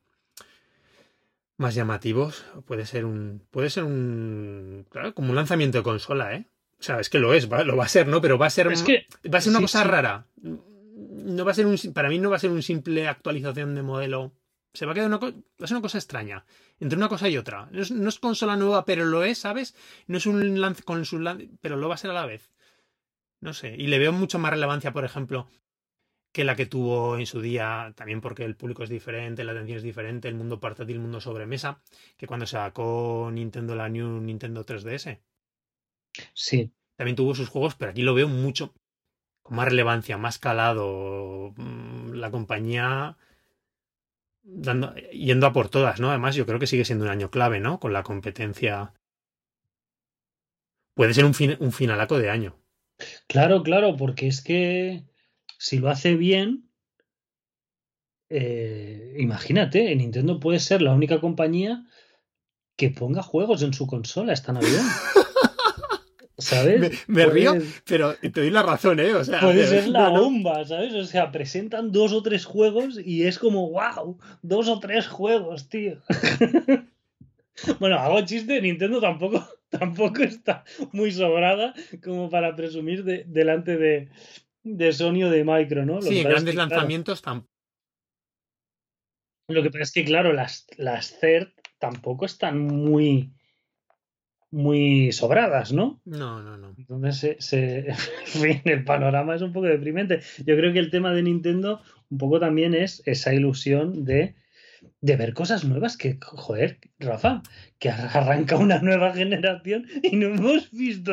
más 1.57 1.75
llamativos, 1.75 2.44
puede 2.66 2.85
ser 2.85 3.07
un, 3.07 3.42
puede 3.51 3.70
ser 3.70 3.85
un, 3.85 4.85
claro, 4.90 5.14
como 5.14 5.31
un 5.31 5.37
lanzamiento 5.37 5.79
de 5.79 5.85
consola, 5.85 6.35
¿eh? 6.35 6.44
O 6.79 6.83
sea, 6.83 7.01
es 7.01 7.09
que 7.09 7.18
lo 7.18 7.33
es, 7.33 7.51
va- 7.51 7.64
lo 7.64 7.77
va 7.77 7.85
a 7.85 7.88
ser, 7.88 8.07
¿no? 8.07 8.20
Pero 8.20 8.37
va 8.37 8.46
a 8.46 8.51
ser, 8.51 8.70
Es 8.70 8.83
que 8.83 9.07
va 9.33 9.38
a 9.38 9.40
ser 9.40 9.51
una 9.51 9.61
sí, 9.61 9.64
cosa 9.64 9.83
sí. 9.83 9.88
rara. 9.88 10.27
No 10.42 11.44
va 11.46 11.53
a 11.53 11.55
ser 11.55 11.64
un, 11.66 11.77
para 11.94 12.11
mí 12.11 12.18
no 12.18 12.29
va 12.29 12.37
a 12.37 12.40
ser 12.40 12.51
un 12.51 12.62
simple 12.62 13.09
actualización 13.09 13.75
de 13.75 13.83
modelo. 13.83 14.33
Se 14.77 14.87
va 14.87 14.93
a 14.93 14.95
quedar 14.95 15.09
una, 15.12 15.19
co- 15.23 15.35
una 15.71 15.81
cosa 15.87 15.99
extraña 15.99 16.45
entre 16.81 16.99
una 16.99 17.09
cosa 17.12 17.29
y 17.29 17.37
otra. 17.43 17.69
No 17.73 17.83
es, 17.83 17.91
no 17.91 18.09
es 18.09 18.19
consola 18.27 18.57
nueva, 18.57 18.85
pero 18.85 19.05
lo 19.05 19.25
es, 19.25 19.39
¿sabes? 19.39 19.75
No 20.07 20.17
es 20.19 20.27
un 20.27 20.61
lance 20.61 20.83
con 20.85 21.05
su 21.11 21.19
lan- 21.19 21.51
pero 21.62 21.77
lo 21.77 21.89
va 21.89 21.95
a 21.97 21.99
ser 22.03 22.11
a 22.11 22.15
la 22.21 22.27
vez. 22.27 22.51
No 23.41 23.55
sé. 23.55 23.75
Y 23.79 23.87
le 23.89 23.99
veo 23.99 24.12
mucho 24.12 24.39
más 24.39 24.53
relevancia, 24.53 24.93
por 24.93 25.05
ejemplo, 25.05 25.49
que 26.33 26.45
la 26.45 26.57
que 26.57 26.67
tuvo 26.67 27.19
en 27.19 27.27
su 27.27 27.41
día, 27.41 27.93
también 27.97 28.21
porque 28.21 28.45
el 28.45 28.57
público 28.57 28.83
es 28.85 28.91
diferente, 28.91 29.45
la 29.45 29.53
atención 29.53 29.79
es 29.79 29.85
diferente, 29.85 30.29
el 30.29 30.35
mundo 30.37 30.61
portátil, 30.61 30.97
el 30.97 31.03
mundo 31.03 31.21
sobremesa, 31.21 31.83
que 32.19 32.27
cuando 32.29 32.47
sacó 32.47 33.31
Nintendo 33.33 33.75
la 33.77 33.89
New 33.89 34.21
Nintendo 34.21 34.65
3DS. 34.65 35.23
Sí. 36.35 36.73
También 36.97 37.17
tuvo 37.17 37.35
sus 37.35 37.49
juegos, 37.49 37.75
pero 37.77 37.91
aquí 37.91 38.03
lo 38.03 38.15
veo 38.15 38.29
mucho 38.29 38.75
con 39.43 39.57
más 39.57 39.67
relevancia, 39.69 40.19
más 40.19 40.39
calado. 40.39 41.53
mm, 41.57 42.12
La 42.15 42.31
compañía 42.31 43.17
dando, 44.47 44.95
yendo 45.13 45.47
a 45.47 45.53
por 45.53 45.69
todas, 45.69 46.01
¿no? 46.01 46.11
Además, 46.11 46.35
yo 46.35 46.47
creo 46.47 46.59
que 46.59 46.67
sigue 46.67 46.85
siendo 46.85 47.05
un 47.05 47.11
año 47.11 47.31
clave, 47.31 47.61
¿no? 47.61 47.79
Con 47.81 47.93
la 47.93 48.03
competencia. 48.03 48.95
Puede 50.95 51.13
ser 51.15 51.25
un, 51.25 51.35
fin- 51.35 51.57
un 51.61 51.73
finalaco 51.73 52.19
de 52.19 52.31
año. 52.31 52.57
Claro, 53.29 53.63
claro, 53.63 53.97
porque 53.97 54.27
es 54.29 54.41
que 54.43 55.05
si 55.59 55.79
lo 55.79 55.91
hace 55.91 56.15
bien, 56.17 56.71
eh, 58.31 59.15
imagínate, 59.19 59.95
Nintendo 59.95 60.41
puede 60.41 60.59
ser 60.61 60.83
la 60.83 60.95
única 60.95 61.21
compañía 61.21 61.85
que 62.77 62.91
ponga 62.91 63.23
juegos 63.23 63.63
en 63.63 63.73
su 63.75 63.87
consola 63.87 64.33
esta 64.33 64.53
Navidad. 64.53 64.83
¿Sabes? 66.38 66.81
Me, 66.81 66.90
me 67.25 67.27
río, 67.27 67.55
pero 67.87 68.14
te 68.16 68.29
doy 68.29 68.51
la 68.51 68.62
razón, 68.62 69.01
¿eh? 69.01 69.14
O 69.14 69.25
sea, 69.25 69.40
Puede 69.40 69.62
de- 69.62 69.66
ser 69.83 69.88
la 69.88 70.11
no, 70.11 70.20
bomba, 70.22 70.64
¿sabes? 70.64 70.92
O 70.94 71.05
sea, 71.05 71.33
presentan 71.33 71.92
dos 71.92 72.12
o 72.12 72.22
tres 72.22 72.44
juegos 72.44 73.01
y 73.03 73.22
es 73.27 73.38
como, 73.38 73.70
wow, 73.70 74.18
dos 74.42 74.68
o 74.68 74.79
tres 74.79 75.07
juegos, 75.09 75.68
tío. 75.70 76.03
bueno, 77.81 77.96
hago 77.96 78.20
chiste, 78.25 78.61
Nintendo 78.61 79.01
tampoco, 79.01 79.46
tampoco 79.70 80.22
está 80.22 80.64
muy 80.92 81.11
sobrada 81.11 81.72
como 82.05 82.29
para 82.29 82.55
presumir 82.55 83.03
de- 83.05 83.25
delante 83.27 83.79
de, 83.79 84.11
de 84.62 84.92
Sony 84.92 85.25
o 85.25 85.31
de 85.31 85.42
Micro, 85.44 85.87
¿no? 85.87 85.94
Lo 85.94 86.01
que 86.03 86.07
Sí, 86.09 86.18
es 86.18 86.25
grandes 86.25 86.44
que, 86.55 86.57
claro, 86.57 86.70
lanzamientos 86.70 87.25
tam- 87.25 87.46
lo 89.49 89.62
que 89.62 89.70
pasa 89.70 89.83
es 89.85 89.92
que, 89.92 90.05
claro, 90.05 90.33
las, 90.33 90.66
las 90.77 91.18
CERT 91.20 91.57
tampoco 91.79 92.27
están 92.27 92.59
muy, 92.59 93.33
muy 94.51 95.13
sobradas, 95.13 95.73
¿no? 95.73 96.01
No, 96.05 96.43
no, 96.43 96.57
no. 96.57 96.75
Entonces, 96.79 97.17
se, 97.19 97.37
se- 97.41 97.89
en 97.91 97.97
fin, 97.97 98.61
el 98.65 98.85
panorama 98.85 99.35
es 99.35 99.43
un 99.43 99.53
poco 99.53 99.67
deprimente. 99.67 100.21
Yo 100.45 100.57
creo 100.57 100.73
que 100.73 100.79
el 100.79 100.91
tema 100.91 101.13
de 101.13 101.23
Nintendo 101.23 101.81
un 102.11 102.19
poco 102.19 102.39
también 102.41 102.75
es 102.75 103.03
esa 103.07 103.35
ilusión 103.35 104.05
de, 104.05 104.35
de 105.01 105.17
ver 105.17 105.35
cosas 105.35 105.65
nuevas 105.65 105.97
que, 105.97 106.19
joder, 106.21 106.79
Rafa, 107.01 107.43
que 107.79 107.91
arranca 107.91 108.57
una 108.57 108.81
nueva 108.81 109.13
generación 109.13 109.87
y 110.03 110.17
no 110.17 110.29
hemos 110.29 110.71
visto 110.71 111.13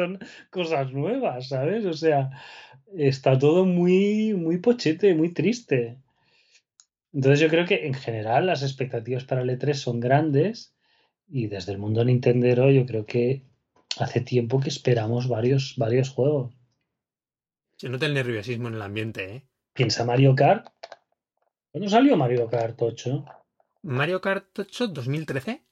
cosas 0.52 0.92
nuevas, 0.94 1.50
¿sabes? 1.50 1.86
O 1.86 1.94
sea, 1.94 2.30
está 2.96 3.38
todo 3.40 3.66
muy, 3.66 4.34
muy 4.36 4.58
pochete, 4.60 5.16
muy 5.16 5.30
triste. 5.34 5.98
Entonces 7.14 7.40
yo 7.40 7.48
creo 7.50 7.66
que 7.66 7.86
en 7.86 7.94
general 7.94 8.46
las 8.48 8.64
expectativas 8.64 9.24
para 9.24 9.42
el 9.42 9.50
E3 9.50 9.74
son 9.80 10.00
grandes 10.00 10.73
y 11.36 11.48
desde 11.48 11.72
el 11.72 11.80
mundo 11.80 12.06
Nintendero 12.06 12.70
yo 12.70 12.86
creo 12.86 13.08
que 13.08 13.42
hace 14.00 14.22
tiempo 14.22 14.60
que 14.60 14.70
esperamos 14.70 15.28
varios, 15.28 15.74
varios 15.78 16.10
juegos. 16.12 16.54
Se 17.78 17.90
nota 17.90 18.06
el 18.06 18.14
nerviosismo 18.14 18.68
en 18.68 18.76
el 18.76 18.82
ambiente, 18.84 19.36
¿eh? 19.36 19.44
Piensa 19.74 20.06
Mario 20.06 20.36
Kart. 20.36 20.68
¿Cuándo 21.72 21.90
salió 21.90 22.16
Mario 22.16 22.48
Kart 22.48 22.80
8? 22.80 23.26
Mario 23.82 24.22
Kart 24.22 24.46
8 24.60 24.88
2013. 24.90 25.64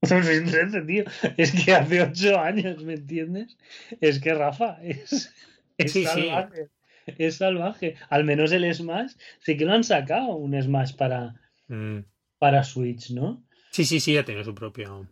2013, 0.00 0.80
tío. 0.82 1.04
Es 1.36 1.52
que 1.52 1.74
hace 1.74 2.02
8 2.02 2.38
años, 2.40 2.82
¿me 2.82 2.94
entiendes? 2.94 3.56
Es 4.00 4.18
que 4.18 4.32
Rafa 4.34 4.78
es, 4.82 5.32
es 5.76 5.92
Sí, 5.92 6.00
sí. 6.00 6.06
salvaje. 6.06 6.70
Es 7.06 7.36
salvaje. 7.36 7.96
Al 8.08 8.24
menos 8.24 8.50
el 8.52 8.72
Smash 8.74 9.12
sí 9.40 9.56
que 9.56 9.64
lo 9.66 9.72
han 9.74 9.84
sacado 9.84 10.36
un 10.36 10.60
Smash 10.60 10.94
para, 10.96 11.34
Mm. 11.68 12.00
para 12.38 12.64
Switch, 12.64 13.10
¿no? 13.10 13.42
Sí, 13.72 13.86
sí, 13.86 14.00
sí, 14.00 14.16
ha 14.18 14.24
tenido 14.24 14.44
su 14.44 14.54
propio. 14.54 15.08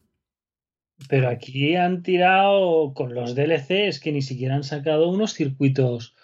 Pero 1.08 1.28
aquí 1.28 1.76
han 1.76 2.02
tirado 2.02 2.92
con 2.92 3.14
los 3.14 3.34
DLCs 3.34 4.00
que 4.00 4.12
ni 4.12 4.20
siquiera 4.20 4.54
han 4.54 4.64
sacado 4.64 5.08
unos 5.08 5.32
circuitos 5.32 6.14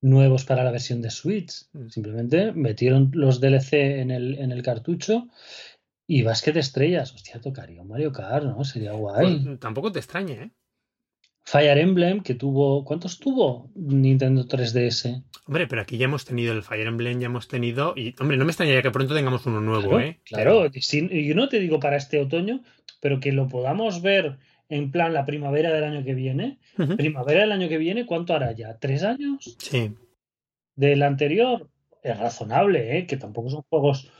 nuevos 0.00 0.44
para 0.44 0.62
la 0.62 0.70
versión 0.70 1.02
de 1.02 1.10
Switch. 1.10 1.66
Mm. 1.72 1.88
Simplemente 1.88 2.52
metieron 2.52 3.10
los 3.14 3.40
DLC 3.40 3.72
en 4.00 4.12
el, 4.12 4.38
en 4.38 4.52
el 4.52 4.62
cartucho 4.62 5.26
y 6.06 6.22
vas 6.22 6.40
que 6.42 6.52
te 6.52 6.60
estrellas. 6.60 7.12
Hostia, 7.14 7.40
tocaría 7.40 7.82
un 7.82 7.88
Mario 7.88 8.12
Kart, 8.12 8.44
¿no? 8.44 8.64
Sería 8.64 8.92
guay. 8.92 9.40
Pues, 9.40 9.58
tampoco 9.58 9.90
te 9.90 9.98
extrañe, 9.98 10.34
¿eh? 10.34 10.50
Fire 11.44 11.78
Emblem, 11.78 12.22
que 12.22 12.34
tuvo. 12.34 12.84
¿Cuántos 12.84 13.18
tuvo 13.18 13.72
Nintendo 13.74 14.46
3DS? 14.46 15.24
Hombre, 15.46 15.66
pero 15.66 15.82
aquí 15.82 15.96
ya 15.98 16.04
hemos 16.04 16.24
tenido 16.24 16.52
el 16.52 16.62
Fire 16.62 16.86
Emblem, 16.86 17.18
ya 17.20 17.26
hemos 17.26 17.48
tenido. 17.48 17.94
Y, 17.96 18.14
hombre, 18.20 18.36
no 18.36 18.44
me 18.44 18.50
extrañaría 18.52 18.82
que 18.82 18.90
pronto 18.92 19.14
tengamos 19.14 19.44
uno 19.46 19.60
nuevo, 19.60 19.88
Claro, 19.90 20.00
¿eh? 20.00 20.20
claro. 20.24 20.70
Si- 20.80 21.08
y 21.10 21.26
yo 21.26 21.34
no 21.34 21.48
te 21.48 21.58
digo 21.58 21.80
para 21.80 21.96
este 21.96 22.20
otoño, 22.20 22.60
pero 23.00 23.18
que 23.20 23.32
lo 23.32 23.48
podamos 23.48 24.02
ver 24.02 24.38
en 24.68 24.90
plan 24.92 25.12
la 25.12 25.26
primavera 25.26 25.72
del 25.72 25.84
año 25.84 26.04
que 26.04 26.14
viene. 26.14 26.58
Primavera 26.96 27.40
del 27.40 27.52
año 27.52 27.68
que 27.68 27.76
viene, 27.78 28.06
¿cuánto 28.06 28.34
hará 28.34 28.52
ya? 28.52 28.78
¿Tres 28.78 29.02
años? 29.02 29.56
Sí. 29.58 29.94
del 30.76 31.02
anterior 31.02 31.68
es 32.02 32.18
razonable, 32.18 32.96
¿eh? 32.98 33.06
que 33.06 33.16
tampoco 33.16 33.50
son 33.50 33.62
juegos 33.68 34.10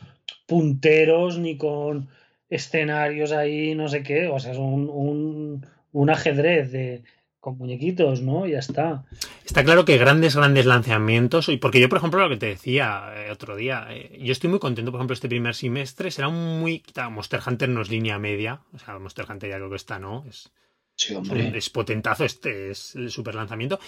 punteros 0.46 1.38
ni 1.38 1.56
con 1.56 2.08
escenarios 2.50 3.32
ahí, 3.32 3.74
no 3.74 3.88
sé 3.88 4.02
qué, 4.02 4.26
o 4.28 4.38
sea, 4.38 4.52
es 4.52 4.58
un, 4.58 4.90
un, 4.90 5.66
un 5.92 6.10
ajedrez 6.10 6.70
de, 6.70 7.02
con 7.42 7.58
muñequitos, 7.58 8.22
¿no? 8.22 8.46
Ya 8.46 8.60
está. 8.60 9.04
Está 9.44 9.64
claro 9.64 9.84
que 9.84 9.98
grandes, 9.98 10.36
grandes 10.36 10.64
lanzamientos. 10.64 11.48
Y 11.48 11.56
porque 11.56 11.80
yo, 11.80 11.88
por 11.88 11.98
ejemplo, 11.98 12.20
lo 12.20 12.28
que 12.28 12.36
te 12.36 12.46
decía 12.46 13.12
eh, 13.16 13.32
otro 13.32 13.56
día, 13.56 13.88
eh, 13.90 14.16
yo 14.22 14.30
estoy 14.30 14.48
muy 14.48 14.60
contento, 14.60 14.92
por 14.92 15.00
ejemplo, 15.00 15.14
este 15.14 15.28
primer 15.28 15.54
semestre 15.56 16.12
será 16.12 16.28
un 16.28 16.60
muy. 16.60 16.78
quita, 16.78 17.10
Monster 17.10 17.40
Hunter 17.44 17.68
no 17.68 17.82
es 17.82 17.90
línea 17.90 18.16
media. 18.20 18.60
O 18.72 18.78
sea, 18.78 18.96
Monster 19.00 19.26
Hunter 19.28 19.50
ya 19.50 19.56
creo 19.56 19.68
que 19.70 19.76
está, 19.76 19.98
¿no? 19.98 20.24
Es, 20.28 20.52
Sí, 20.94 21.14
es 21.14 21.28
un- 21.30 21.40
es 21.56 21.68
potentazo, 21.68 22.24
este 22.24 22.70
es 22.70 22.94
el 22.94 23.10
super 23.10 23.34
lanzamiento. 23.34 23.80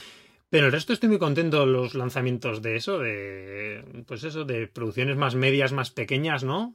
Pero 0.51 0.67
el 0.67 0.73
resto 0.73 0.93
estoy 0.93 1.09
muy 1.09 1.19
contento 1.19 1.65
los 1.65 1.95
lanzamientos 1.95 2.61
de 2.61 2.75
eso, 2.77 2.99
de. 2.99 3.85
Pues 4.07 4.25
eso, 4.25 4.45
de 4.45 4.67
producciones 4.67 5.17
más 5.17 5.37
medias, 5.37 5.71
más 5.73 5.91
pequeñas, 5.93 6.43
¿no? 6.43 6.75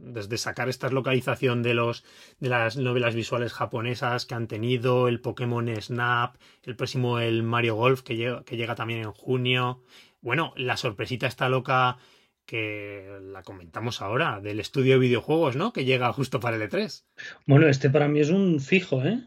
Desde 0.00 0.38
sacar 0.38 0.68
esta 0.68 0.88
localización 0.90 1.62
de 1.62 1.74
los 1.74 2.04
de 2.40 2.48
las 2.48 2.76
novelas 2.76 3.14
visuales 3.14 3.52
japonesas 3.52 4.26
que 4.26 4.34
han 4.34 4.48
tenido, 4.48 5.08
el 5.08 5.20
Pokémon 5.20 5.68
Snap, 5.80 6.36
el 6.62 6.76
próximo 6.76 7.18
el 7.18 7.42
Mario 7.42 7.74
Golf 7.74 8.02
que 8.02 8.16
llega, 8.16 8.44
que 8.44 8.56
llega 8.56 8.74
también 8.74 9.00
en 9.00 9.12
junio. 9.12 9.82
Bueno, 10.20 10.52
la 10.56 10.76
sorpresita 10.76 11.26
está 11.26 11.48
loca 11.48 11.98
que 12.46 13.18
la 13.22 13.42
comentamos 13.42 14.00
ahora, 14.00 14.40
del 14.40 14.60
estudio 14.60 14.94
de 14.94 15.00
videojuegos, 15.00 15.56
¿no? 15.56 15.72
Que 15.72 15.84
llega 15.84 16.12
justo 16.12 16.40
para 16.40 16.56
el 16.56 16.70
E3. 16.70 17.04
Bueno, 17.46 17.68
este 17.68 17.90
para 17.90 18.08
mí 18.08 18.20
es 18.20 18.30
un 18.30 18.60
fijo, 18.60 19.04
¿eh? 19.04 19.24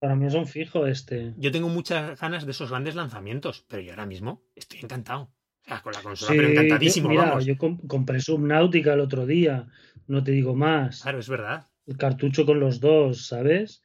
Para 0.00 0.16
mí 0.16 0.26
es 0.26 0.34
un 0.34 0.46
fijo 0.46 0.86
este. 0.86 1.34
Yo 1.36 1.52
tengo 1.52 1.68
muchas 1.68 2.18
ganas 2.18 2.46
de 2.46 2.50
esos 2.50 2.70
grandes 2.70 2.94
lanzamientos, 2.94 3.64
pero 3.68 3.82
yo 3.82 3.92
ahora 3.92 4.06
mismo 4.06 4.42
estoy 4.56 4.80
encantado. 4.80 5.30
O 5.64 5.68
sea, 5.68 5.82
con 5.82 5.92
la 5.92 6.02
consola, 6.02 6.32
Sí, 6.32 6.36
pero 6.38 6.48
yo- 6.48 6.54
encantadísimo, 6.60 7.08
mira, 7.08 7.24
vamos. 7.26 7.44
yo 7.46 7.56
com- 7.58 7.78
compré 7.86 8.20
Subnautica 8.20 8.94
el 8.94 9.00
otro 9.00 9.26
día, 9.26 9.68
no 10.06 10.22
te 10.24 10.32
digo 10.32 10.54
más. 10.56 11.02
Claro, 11.02 11.18
es 11.20 11.28
verdad. 11.28 11.66
el 11.86 11.96
cartucho 11.96 12.46
con 12.46 12.60
los 12.60 12.80
dos, 12.80 13.26
¿sabes? 13.26 13.82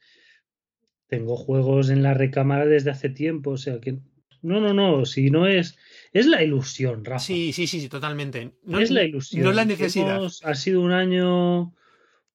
Tengo 1.08 1.36
juegos 1.36 1.90
en 1.90 2.02
la 2.02 2.14
recámara 2.14 2.66
desde 2.66 2.90
hace 2.90 3.08
tiempo, 3.10 3.52
o 3.52 3.56
sea 3.56 3.80
que. 3.80 3.98
No, 4.42 4.60
no, 4.60 4.74
no, 4.74 5.04
si 5.06 5.30
no 5.30 5.46
es. 5.46 5.76
Es 6.12 6.26
la 6.26 6.42
ilusión, 6.42 7.04
Rafa. 7.04 7.18
Sí, 7.20 7.52
sí, 7.52 7.66
sí, 7.66 7.80
sí, 7.80 7.88
totalmente. 7.88 8.52
No, 8.64 8.78
es 8.78 8.90
la 8.92 9.02
ilusión. 9.02 9.42
No 9.42 9.50
es 9.50 9.56
la 9.56 9.64
necesidad. 9.64 10.16
Hemos- 10.16 10.44
ha 10.44 10.54
sido 10.54 10.82
un 10.82 10.92
año 10.92 11.74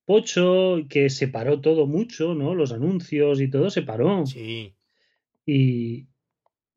pocho 0.05 0.79
que 0.89 1.09
se 1.09 1.27
paró 1.29 1.61
todo 1.61 1.87
mucho, 1.87 2.33
¿no? 2.33 2.53
Los 2.55 2.71
anuncios 2.73 3.39
y 3.39 3.49
todo 3.49 3.69
se 3.69 3.81
paró. 3.81 4.25
Sí. 4.25 4.73
Y, 5.45 6.07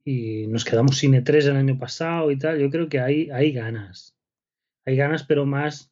y 0.04 0.46
nos 0.48 0.64
quedamos 0.64 0.98
sin 0.98 1.14
E3 1.14 1.46
el 1.50 1.56
año 1.56 1.78
pasado 1.78 2.30
y 2.30 2.38
tal. 2.38 2.58
Yo 2.58 2.70
creo 2.70 2.88
que 2.88 3.00
hay, 3.00 3.30
hay 3.30 3.52
ganas. 3.52 4.16
Hay 4.84 4.96
ganas, 4.96 5.24
pero 5.24 5.46
más. 5.46 5.90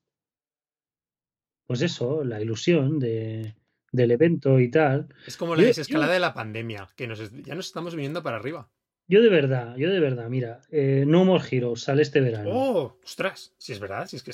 Pues 1.66 1.80
eso, 1.82 2.24
la 2.24 2.40
ilusión 2.40 2.98
de, 2.98 3.54
del 3.92 4.10
evento 4.10 4.60
y 4.60 4.70
tal. 4.70 5.08
Es 5.26 5.36
como 5.36 5.54
la 5.54 5.62
Yo- 5.62 5.68
desescalada 5.68 6.08
yo- 6.08 6.14
de 6.14 6.20
la 6.20 6.34
pandemia, 6.34 6.88
que 6.96 7.06
nos, 7.06 7.30
ya 7.42 7.54
nos 7.54 7.66
estamos 7.66 7.94
viniendo 7.94 8.22
para 8.22 8.36
arriba. 8.36 8.70
Yo 9.08 9.20
de 9.22 9.28
verdad, 9.30 9.76
yo 9.76 9.90
de 9.90 10.00
verdad, 10.00 10.28
mira, 10.28 10.60
eh, 10.70 11.04
No 11.06 11.24
More 11.24 11.44
Heroes 11.50 11.82
sale 11.82 12.02
este 12.02 12.20
verano. 12.20 12.50
¡Oh! 12.52 13.00
¡Ostras! 13.04 13.54
Si 13.58 13.72
es 13.72 13.80
verdad, 13.80 14.06
si 14.06 14.16
es 14.16 14.22
que. 14.22 14.32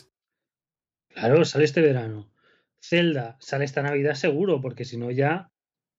Claro, 1.09 1.45
sale 1.45 1.65
este 1.65 1.81
verano. 1.81 2.31
Zelda 2.81 3.37
sale 3.41 3.65
esta 3.65 3.83
Navidad 3.83 4.15
seguro, 4.15 4.61
porque 4.61 4.85
si 4.85 4.97
no 4.99 5.11
ya, 5.11 5.51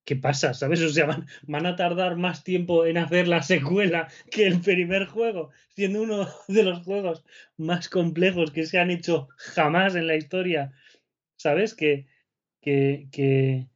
¿qué 0.05 0.15
pasa? 0.15 0.53
¿Sabes? 0.53 0.81
O 0.81 0.89
sea, 0.89 1.25
van, 1.43 1.65
a 1.65 1.75
tardar 1.75 2.15
más 2.15 2.43
tiempo 2.43 2.85
en 2.85 2.97
hacer 2.97 3.27
la 3.27 3.43
secuela 3.43 4.07
que 4.31 4.47
el 4.47 4.61
primer 4.61 5.05
juego, 5.05 5.51
siendo 5.75 6.01
uno 6.01 6.27
de 6.47 6.63
los 6.63 6.83
juegos 6.83 7.23
más 7.57 7.89
complejos 7.89 8.51
que 8.51 8.65
se 8.65 8.79
han 8.79 8.91
hecho 8.91 9.29
jamás 9.37 9.95
en 9.95 10.07
la 10.07 10.15
historia. 10.15 10.71
¿Sabes? 11.35 11.73
Que, 11.73 12.05
que, 12.59 13.07
que, 13.11 13.67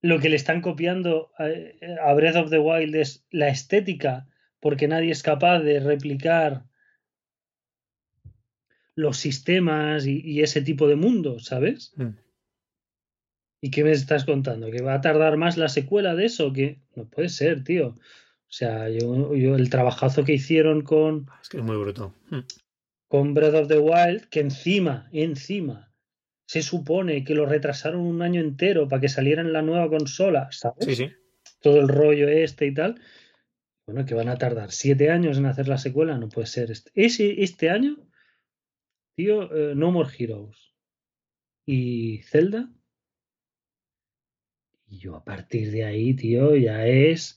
lo 0.00 0.20
que 0.20 0.28
le 0.28 0.36
están 0.36 0.60
copiando 0.60 1.32
a 1.38 2.14
Breath 2.14 2.36
of 2.36 2.50
the 2.50 2.58
Wild 2.58 2.94
es 2.94 3.26
la 3.30 3.48
estética, 3.48 4.28
porque 4.60 4.88
nadie 4.88 5.10
es 5.10 5.22
capaz 5.22 5.60
de 5.60 5.80
replicar 5.80 6.64
los 8.94 9.16
sistemas 9.16 10.06
y, 10.06 10.42
ese 10.42 10.60
tipo 10.60 10.88
de 10.88 10.96
mundo, 10.96 11.38
¿sabes? 11.38 11.92
Mm. 11.96 12.08
¿Y 13.60 13.70
qué 13.70 13.82
me 13.82 13.90
estás 13.90 14.24
contando? 14.24 14.70
¿Que 14.70 14.82
va 14.82 14.94
a 14.94 15.00
tardar 15.00 15.36
más 15.36 15.56
la 15.56 15.68
secuela 15.68 16.14
de 16.14 16.26
eso? 16.26 16.52
Que 16.52 16.80
no 16.94 17.08
puede 17.08 17.28
ser, 17.28 17.64
tío. 17.64 17.88
O 17.88 18.52
sea, 18.52 18.88
yo, 18.88 19.34
yo 19.34 19.56
el 19.56 19.68
trabajazo 19.68 20.24
que 20.24 20.34
hicieron 20.34 20.82
con. 20.82 21.26
Es 21.42 21.48
que 21.48 21.58
es 21.58 21.62
muy 21.64 21.76
bruto. 21.76 22.14
Mm. 22.30 22.40
Con 23.08 23.34
Breath 23.34 23.54
of 23.54 23.68
the 23.68 23.78
Wild, 23.78 24.28
que 24.28 24.40
encima, 24.40 25.08
encima, 25.12 25.92
se 26.46 26.62
supone 26.62 27.24
que 27.24 27.34
lo 27.34 27.46
retrasaron 27.46 28.00
un 28.00 28.22
año 28.22 28.40
entero 28.40 28.88
para 28.88 29.00
que 29.00 29.08
saliera 29.08 29.42
en 29.42 29.52
la 29.52 29.62
nueva 29.62 29.88
consola, 29.88 30.48
¿sabes? 30.50 30.84
Sí, 30.84 30.96
sí. 30.96 31.10
Todo 31.60 31.80
el 31.80 31.88
rollo 31.88 32.28
este 32.28 32.66
y 32.66 32.74
tal. 32.74 33.00
Bueno, 33.86 34.04
que 34.06 34.14
van 34.14 34.28
a 34.28 34.36
tardar 34.36 34.70
siete 34.70 35.10
años 35.10 35.38
en 35.38 35.46
hacer 35.46 35.68
la 35.68 35.78
secuela, 35.78 36.16
no 36.18 36.28
puede 36.28 36.46
ser. 36.46 36.70
Este, 36.70 36.90
ese, 36.94 37.42
este 37.42 37.70
año, 37.70 37.96
tío, 39.16 39.54
eh, 39.54 39.74
No 39.74 39.90
More 39.90 40.10
Heroes. 40.16 40.74
Y 41.66 42.22
Zelda, 42.22 42.70
y 44.88 44.98
yo 44.98 45.16
a 45.16 45.24
partir 45.24 45.70
de 45.70 45.84
ahí, 45.84 46.14
tío, 46.14 46.56
ya 46.56 46.86
es, 46.86 47.36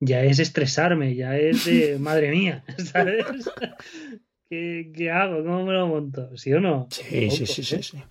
ya 0.00 0.24
es 0.24 0.38
estresarme, 0.38 1.14
ya 1.14 1.36
es 1.36 1.64
de, 1.64 1.98
madre 2.00 2.30
mía, 2.30 2.64
¿sabes? 2.78 3.24
¿Qué, 4.48 5.10
hago? 5.12 5.44
¿Cómo 5.44 5.66
me 5.66 5.74
lo 5.74 5.86
monto? 5.86 6.36
¿Sí 6.36 6.52
o 6.52 6.60
no? 6.60 6.88
Sí, 6.90 7.30
sí, 7.30 7.46
sí, 7.46 7.62
sí, 7.62 7.76
¿eh? 7.76 7.82
sí, 7.82 8.02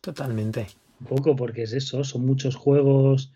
totalmente. 0.00 0.66
Un 1.00 1.06
poco 1.06 1.36
porque 1.36 1.62
es 1.62 1.72
eso, 1.72 2.04
son 2.04 2.26
muchos 2.26 2.54
juegos 2.54 3.32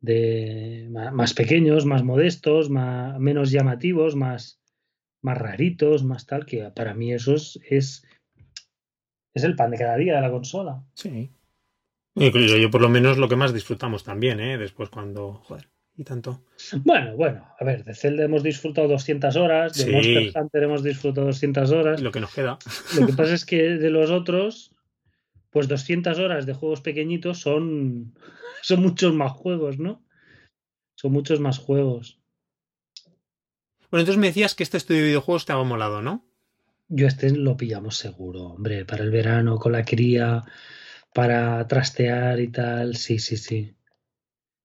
de 0.00 0.88
más 0.90 1.34
pequeños, 1.34 1.84
más 1.84 2.02
modestos, 2.02 2.70
más, 2.70 3.18
menos 3.18 3.50
llamativos, 3.50 4.16
más, 4.16 4.62
más 5.20 5.36
raritos, 5.36 6.04
más 6.04 6.26
tal, 6.26 6.46
que 6.46 6.70
para 6.70 6.94
mí 6.94 7.12
eso 7.12 7.34
es, 7.34 7.60
es, 7.68 8.06
es 9.34 9.44
el 9.44 9.56
pan 9.56 9.70
de 9.70 9.78
cada 9.78 9.96
día 9.96 10.16
de 10.16 10.22
la 10.22 10.30
consola. 10.30 10.82
Sí. 10.94 11.30
Incluso 12.14 12.56
yo 12.56 12.70
por 12.70 12.80
lo 12.80 12.88
menos 12.88 13.18
lo 13.18 13.28
que 13.28 13.36
más 13.36 13.54
disfrutamos 13.54 14.04
también, 14.04 14.40
¿eh? 14.40 14.58
Después 14.58 14.88
cuando, 14.88 15.34
joder, 15.44 15.68
y 15.96 16.04
tanto. 16.04 16.44
Bueno, 16.84 17.14
bueno, 17.16 17.46
a 17.58 17.64
ver, 17.64 17.84
de 17.84 17.94
Zelda 17.94 18.24
hemos 18.24 18.42
disfrutado 18.42 18.88
200 18.88 19.36
horas, 19.36 19.76
de 19.76 19.92
Monster 19.92 20.32
Hunter 20.34 20.62
hemos 20.62 20.82
disfrutado 20.82 21.26
200 21.26 21.70
horas. 21.72 22.00
Lo 22.00 22.10
que 22.10 22.20
nos 22.20 22.34
queda. 22.34 22.58
Lo 22.98 23.06
que 23.06 23.12
pasa 23.12 23.34
es 23.34 23.44
que 23.44 23.62
de 23.62 23.90
los 23.90 24.10
otros, 24.10 24.74
pues 25.50 25.68
200 25.68 26.18
horas 26.18 26.46
de 26.46 26.54
juegos 26.54 26.80
pequeñitos 26.80 27.40
son, 27.40 28.14
son 28.62 28.80
muchos 28.80 29.12
más 29.12 29.32
juegos, 29.32 29.78
¿no? 29.78 30.02
Son 30.94 31.12
muchos 31.12 31.38
más 31.38 31.58
juegos. 31.58 32.18
Bueno, 33.90 34.02
entonces 34.02 34.20
me 34.20 34.28
decías 34.28 34.54
que 34.54 34.62
este 34.62 34.76
estudio 34.76 35.00
de 35.00 35.08
videojuegos 35.08 35.46
te 35.46 35.52
ha 35.52 35.56
molado, 35.56 36.00
¿no? 36.00 36.24
Yo 36.88 37.06
este 37.06 37.30
lo 37.30 37.56
pillamos 37.56 37.96
seguro, 37.96 38.46
hombre, 38.46 38.84
para 38.84 39.04
el 39.04 39.10
verano, 39.10 39.58
con 39.58 39.72
la 39.72 39.84
cría 39.84 40.42
para 41.12 41.66
trastear 41.66 42.40
y 42.40 42.48
tal. 42.48 42.96
Sí, 42.96 43.18
sí, 43.18 43.36
sí. 43.36 43.74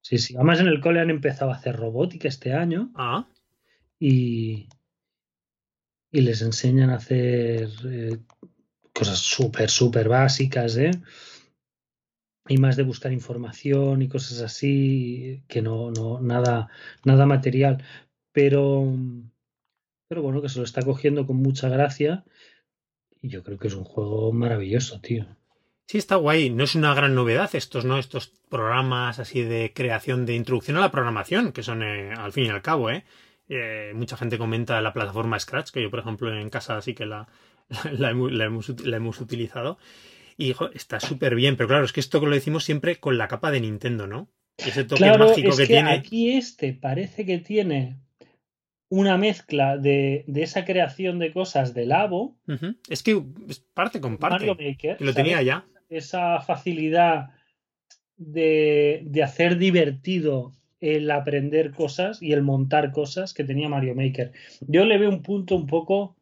Sí, 0.02 0.18
sí. 0.20 0.36
Además 0.36 0.60
en 0.60 0.68
el 0.68 0.82
cole 0.82 1.00
han 1.00 1.10
empezado 1.10 1.52
a 1.52 1.56
hacer 1.56 1.76
robótica 1.76 2.28
este 2.28 2.54
año. 2.54 2.92
Ah. 2.96 3.28
Y, 4.00 4.70
y 6.12 6.22
les 6.22 6.42
enseñan 6.42 6.92
a 6.92 6.96
hacer 6.96 7.70
eh, 7.86 8.20
cosas 8.94 9.20
súper, 9.20 9.70
súper 9.70 10.08
básicas, 10.08 10.78
¿eh? 10.78 10.92
Y 12.48 12.58
más 12.60 12.76
de 12.76 12.84
buscar 12.84 13.12
información 13.12 14.04
y 14.04 14.08
cosas 14.08 14.42
así, 14.42 15.44
que 15.48 15.64
no, 15.64 15.90
no, 15.90 16.22
nada, 16.22 16.70
nada 17.04 17.26
material. 17.26 17.84
Pero, 18.32 18.96
pero 20.08 20.22
bueno, 20.22 20.44
que 20.44 20.50
se 20.50 20.60
lo 20.60 20.66
está 20.66 20.84
cogiendo 20.84 21.26
con 21.26 21.38
mucha 21.38 21.68
gracia. 21.70 22.24
Y 23.22 23.30
yo 23.30 23.42
creo 23.42 23.58
que 23.58 23.70
es 23.70 23.74
un 23.74 23.86
juego 23.86 24.32
maravilloso, 24.32 25.02
tío. 25.02 25.26
Sí, 25.88 26.00
está 26.00 26.16
guay. 26.16 26.50
No 26.50 26.64
es 26.64 26.76
una 26.76 26.94
gran 26.96 27.14
novedad 27.14 27.50
estos, 27.54 27.86
¿no? 27.86 28.00
Estos 28.00 28.34
programas 28.50 29.20
así 29.20 29.44
de 29.44 29.72
creación 29.74 30.26
de 30.26 30.36
introducción 30.36 30.78
a 30.78 30.82
la 30.82 30.92
programación, 30.92 31.52
que 31.52 31.64
son 31.64 31.84
eh, 31.84 32.12
al 32.12 32.32
fin 32.32 32.46
y 32.46 32.50
al 32.50 32.64
cabo, 32.64 32.90
¿eh? 32.90 33.04
¿eh? 33.50 33.92
Mucha 33.94 34.18
gente 34.18 34.38
comenta 34.38 34.82
la 34.82 34.94
plataforma 34.94 35.40
Scratch, 35.40 35.70
que 35.70 35.84
yo, 35.84 35.92
por 35.92 36.00
ejemplo, 36.00 36.36
en 36.36 36.50
casa 36.50 36.82
sí 36.82 36.96
que 36.96 37.06
la, 37.06 37.28
la, 37.92 38.10
hemos, 38.10 39.22
utilizado. 39.22 39.78
Y 40.38 40.56
está 40.74 41.00
súper 41.00 41.36
bien, 41.36 41.56
pero 41.56 41.70
claro, 41.70 41.86
es 41.86 41.94
que 41.94 42.00
esto 42.00 42.20
lo 42.20 42.34
decimos 42.34 42.64
siempre 42.64 42.98
con 42.98 43.18
la 43.18 43.28
capa 43.28 43.52
de 43.52 43.62
Nintendo, 43.62 44.08
¿no? 44.08 44.28
Ese 44.58 44.86
toque 44.86 45.06
mágico 45.06 45.56
que, 45.56 45.68
tiene. 45.68 45.92
Aquí 45.92 46.32
este 46.32 46.74
parece 46.74 47.26
que 47.26 47.38
tiene 47.38 48.00
una 48.90 49.18
mezcla 49.18 49.78
de, 49.78 50.24
de, 50.28 50.44
esa 50.44 50.66
creación 50.66 51.20
de 51.20 51.32
cosas 51.32 51.74
de 51.74 51.86
Labo. 51.86 52.38
Es 52.90 53.04
que 53.04 53.22
es 53.48 53.60
parte 53.60 54.02
con 54.02 54.18
parte. 54.18 54.46
lo 55.00 55.14
tenía 55.14 55.42
ya 55.42 55.66
esa 55.90 56.40
facilidad 56.42 57.30
de, 58.18 59.22
hacer 59.24 59.58
divertido 59.58 60.54
el 60.80 61.10
aprender 61.10 61.72
cosas 61.72 62.22
y 62.22 62.34
el 62.34 62.42
montar 62.42 62.92
cosas 62.92 63.34
que 63.34 63.44
tenía 63.44 63.70
Mario 63.70 63.96
Maker. 63.96 64.34
Yo 64.62 64.86
le 64.86 64.98
veo 64.98 65.10
un 65.10 65.24
punto 65.24 65.56
un 65.56 65.68
poco 65.68 66.16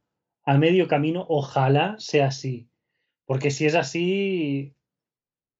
a 0.46 0.58
medio 0.58 0.88
camino, 0.88 1.26
ojalá 1.30 1.96
sea 2.00 2.28
así, 2.28 2.70
porque 3.26 3.52
si 3.52 3.66
es 3.66 3.76
así, 3.76 4.74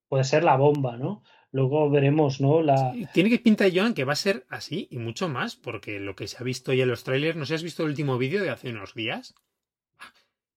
puede 0.08 0.24
ser 0.24 0.44
la 0.44 0.58
bomba, 0.58 0.98
¿no? 0.98 1.24
Luego 1.52 1.90
veremos, 1.90 2.42
¿no? 2.42 2.64
La... 2.64 2.94
tiene 3.14 3.30
que 3.30 3.40
pintar 3.40 3.72
Joan 3.74 3.94
que 3.94 4.06
va 4.06 4.14
a 4.14 4.18
ser 4.18 4.46
así 4.50 4.88
y 4.90 4.98
mucho 4.98 5.30
más, 5.30 5.56
porque 5.56 6.00
lo 6.00 6.16
que 6.16 6.28
se 6.28 6.38
ha 6.38 6.44
visto 6.44 6.74
ya 6.74 6.84
en 6.84 6.90
los 6.90 7.04
trailers, 7.04 7.38
¿no 7.38 7.46
sé 7.46 7.50
si 7.50 7.56
has 7.56 7.64
visto 7.64 7.84
el 7.84 7.90
último 7.90 8.18
vídeo 8.18 8.42
de 8.42 8.50
hace 8.50 8.70
unos 8.70 8.96
días? 8.96 9.36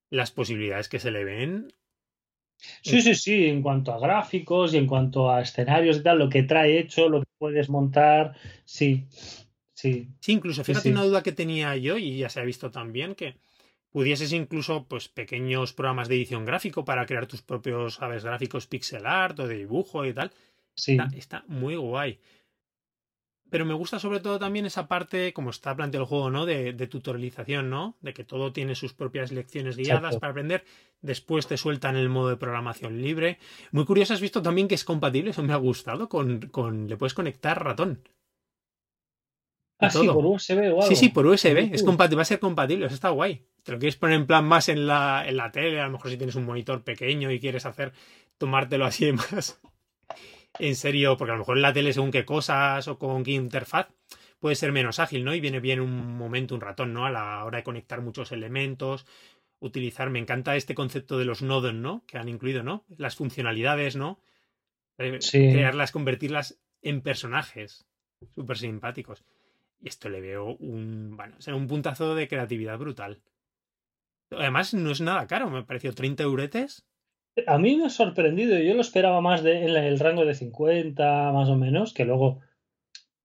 Las 0.08 0.30
posibilidades 0.30 0.88
que 0.88 0.98
se 0.98 1.10
le 1.10 1.24
ven 1.24 1.72
Sí, 2.82 3.00
sí, 3.02 3.14
sí, 3.14 3.46
en 3.46 3.62
cuanto 3.62 3.92
a 3.92 3.98
gráficos 3.98 4.74
y 4.74 4.78
en 4.78 4.86
cuanto 4.86 5.30
a 5.30 5.42
escenarios 5.42 5.98
y 5.98 6.02
tal, 6.02 6.18
lo 6.18 6.28
que 6.28 6.42
trae 6.42 6.78
hecho, 6.78 7.08
lo 7.08 7.20
que 7.20 7.28
puedes 7.38 7.68
montar, 7.68 8.34
sí, 8.64 9.06
sí. 9.74 10.08
Sí, 10.20 10.32
incluso, 10.32 10.64
fíjate 10.64 10.90
una 10.90 11.04
duda 11.04 11.22
que 11.22 11.32
tenía 11.32 11.76
yo 11.76 11.98
y 11.98 12.18
ya 12.18 12.28
se 12.28 12.40
ha 12.40 12.44
visto 12.44 12.70
también 12.70 13.14
que 13.14 13.36
pudieses 13.90 14.32
incluso, 14.32 14.86
pues, 14.88 15.08
pequeños 15.08 15.72
programas 15.72 16.08
de 16.08 16.16
edición 16.16 16.44
gráfico 16.44 16.84
para 16.84 17.06
crear 17.06 17.26
tus 17.26 17.42
propios, 17.42 17.94
sabes, 17.94 18.24
gráficos 18.24 18.66
pixel 18.66 19.06
art 19.06 19.38
o 19.40 19.48
de 19.48 19.58
dibujo 19.58 20.04
y 20.04 20.12
tal. 20.12 20.30
Sí. 20.74 20.98
está 21.16 21.42
muy 21.48 21.74
guay 21.76 22.18
pero 23.50 23.64
me 23.64 23.74
gusta 23.74 23.98
sobre 23.98 24.20
todo 24.20 24.38
también 24.38 24.66
esa 24.66 24.88
parte, 24.88 25.32
como 25.32 25.50
está 25.50 25.74
planteado 25.74 26.04
el 26.04 26.08
juego, 26.08 26.30
¿no? 26.30 26.46
De, 26.46 26.72
tutorialización, 26.86 27.70
¿no? 27.70 27.96
De 28.00 28.12
que 28.12 28.24
todo 28.24 28.52
tiene 28.52 28.74
sus 28.74 28.92
propias 28.92 29.32
lecciones 29.32 29.76
guiadas 29.76 30.16
para 30.16 30.32
aprender. 30.32 30.64
Después 31.00 31.46
te 31.46 31.56
sueltan 31.56 31.96
el 31.96 32.08
modo 32.08 32.28
de 32.28 32.36
programación 32.36 33.00
libre. 33.02 33.38
Muy 33.70 33.84
curioso, 33.84 34.14
has 34.14 34.20
visto 34.20 34.42
también 34.42 34.68
que 34.68 34.74
es 34.74 34.84
compatible, 34.84 35.30
eso 35.30 35.42
me 35.42 35.52
ha 35.52 35.56
gustado, 35.56 36.08
con, 36.08 36.40
con 36.48 36.88
le 36.88 36.96
puedes 36.96 37.14
conectar 37.14 37.62
ratón. 37.62 38.02
Ah, 39.78 39.90
sí, 39.90 40.06
por 40.06 40.24
USB 40.24 40.58
o 40.58 40.82
algo. 40.82 40.82
Sí, 40.82 40.96
sí, 40.96 41.08
por 41.10 41.26
USB. 41.26 41.72
Es 41.72 41.82
compatible, 41.82 42.16
va 42.16 42.22
a 42.22 42.26
ser 42.26 42.40
compatible, 42.40 42.86
eso 42.86 42.94
está 42.94 43.10
guay. 43.10 43.46
Te 43.62 43.72
lo 43.72 43.78
quieres 43.78 43.96
poner 43.96 44.16
en 44.16 44.26
plan 44.26 44.44
más 44.44 44.68
en 44.68 44.86
la, 44.86 45.24
en 45.26 45.36
la 45.36 45.52
tele, 45.52 45.80
a 45.80 45.86
lo 45.86 45.92
mejor 45.92 46.10
si 46.10 46.16
tienes 46.16 46.34
un 46.34 46.46
monitor 46.46 46.82
pequeño 46.82 47.30
y 47.30 47.38
quieres 47.38 47.66
hacer, 47.66 47.92
tomártelo 48.38 48.86
así 48.86 49.12
más 49.12 49.60
en 50.58 50.76
serio, 50.76 51.16
porque 51.16 51.32
a 51.32 51.34
lo 51.34 51.40
mejor 51.40 51.56
en 51.56 51.62
la 51.62 51.72
tele 51.72 51.92
según 51.92 52.10
qué 52.10 52.24
cosas 52.24 52.86
o 52.88 52.98
con 52.98 53.24
qué 53.24 53.32
interfaz 53.32 53.88
puede 54.38 54.56
ser 54.56 54.72
menos 54.72 54.98
ágil, 54.98 55.24
¿no? 55.24 55.34
Y 55.34 55.40
viene 55.40 55.60
bien 55.60 55.80
un 55.80 56.16
momento, 56.16 56.54
un 56.54 56.60
ratón, 56.60 56.92
¿no? 56.92 57.06
A 57.06 57.10
la 57.10 57.44
hora 57.44 57.58
de 57.58 57.64
conectar 57.64 58.00
muchos 58.00 58.32
elementos, 58.32 59.06
utilizar, 59.60 60.10
me 60.10 60.18
encanta 60.18 60.56
este 60.56 60.74
concepto 60.74 61.18
de 61.18 61.24
los 61.24 61.42
nodos, 61.42 61.74
¿no? 61.74 62.04
Que 62.06 62.18
han 62.18 62.28
incluido, 62.28 62.62
¿no? 62.62 62.84
Las 62.96 63.16
funcionalidades, 63.16 63.96
¿no? 63.96 64.20
Eh, 64.98 65.18
crearlas, 65.30 65.92
convertirlas 65.92 66.58
en 66.82 67.00
personajes 67.00 67.86
súper 68.34 68.58
simpáticos. 68.58 69.24
Y 69.80 69.88
esto 69.88 70.08
le 70.08 70.20
veo 70.20 70.56
un, 70.56 71.16
bueno, 71.16 71.40
será 71.40 71.56
un 71.56 71.66
puntazo 71.66 72.14
de 72.14 72.28
creatividad 72.28 72.78
brutal. 72.78 73.20
Además, 74.30 74.74
no 74.74 74.90
es 74.90 75.00
nada 75.00 75.26
caro, 75.26 75.50
me 75.50 75.62
pareció 75.62 75.94
30 75.94 76.22
euretes 76.22 76.86
a 77.46 77.58
mí 77.58 77.76
me 77.76 77.86
ha 77.86 77.90
sorprendido, 77.90 78.58
yo 78.58 78.74
lo 78.74 78.80
esperaba 78.80 79.20
más 79.20 79.42
de, 79.42 79.64
en 79.64 79.76
el 79.76 79.98
rango 79.98 80.24
de 80.24 80.34
50 80.34 81.32
más 81.32 81.48
o 81.48 81.56
menos, 81.56 81.92
que 81.92 82.04
luego 82.04 82.40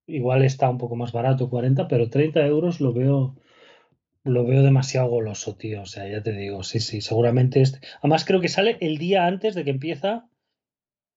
igual 0.08 0.44
está 0.44 0.70
un 0.70 0.78
poco 0.78 0.96
más 0.96 1.12
barato, 1.12 1.50
40, 1.50 1.88
pero 1.88 2.10
30 2.10 2.46
euros 2.46 2.82
lo 2.82 2.94
veo, 2.94 3.38
lo 4.24 4.46
veo 4.46 4.64
demasiado 4.64 5.08
goloso, 5.08 5.56
tío. 5.56 5.82
O 5.82 5.86
sea, 5.86 6.08
ya 6.08 6.22
te 6.22 6.34
digo, 6.34 6.64
sí, 6.64 6.80
sí, 6.80 7.02
seguramente 7.02 7.62
este. 7.62 7.80
Además, 8.00 8.26
creo 8.26 8.42
que 8.42 8.50
sale 8.50 8.78
el 8.82 8.98
día 8.98 9.26
antes 9.26 9.56
de 9.56 9.64
que 9.64 9.72
empieza 9.72 10.28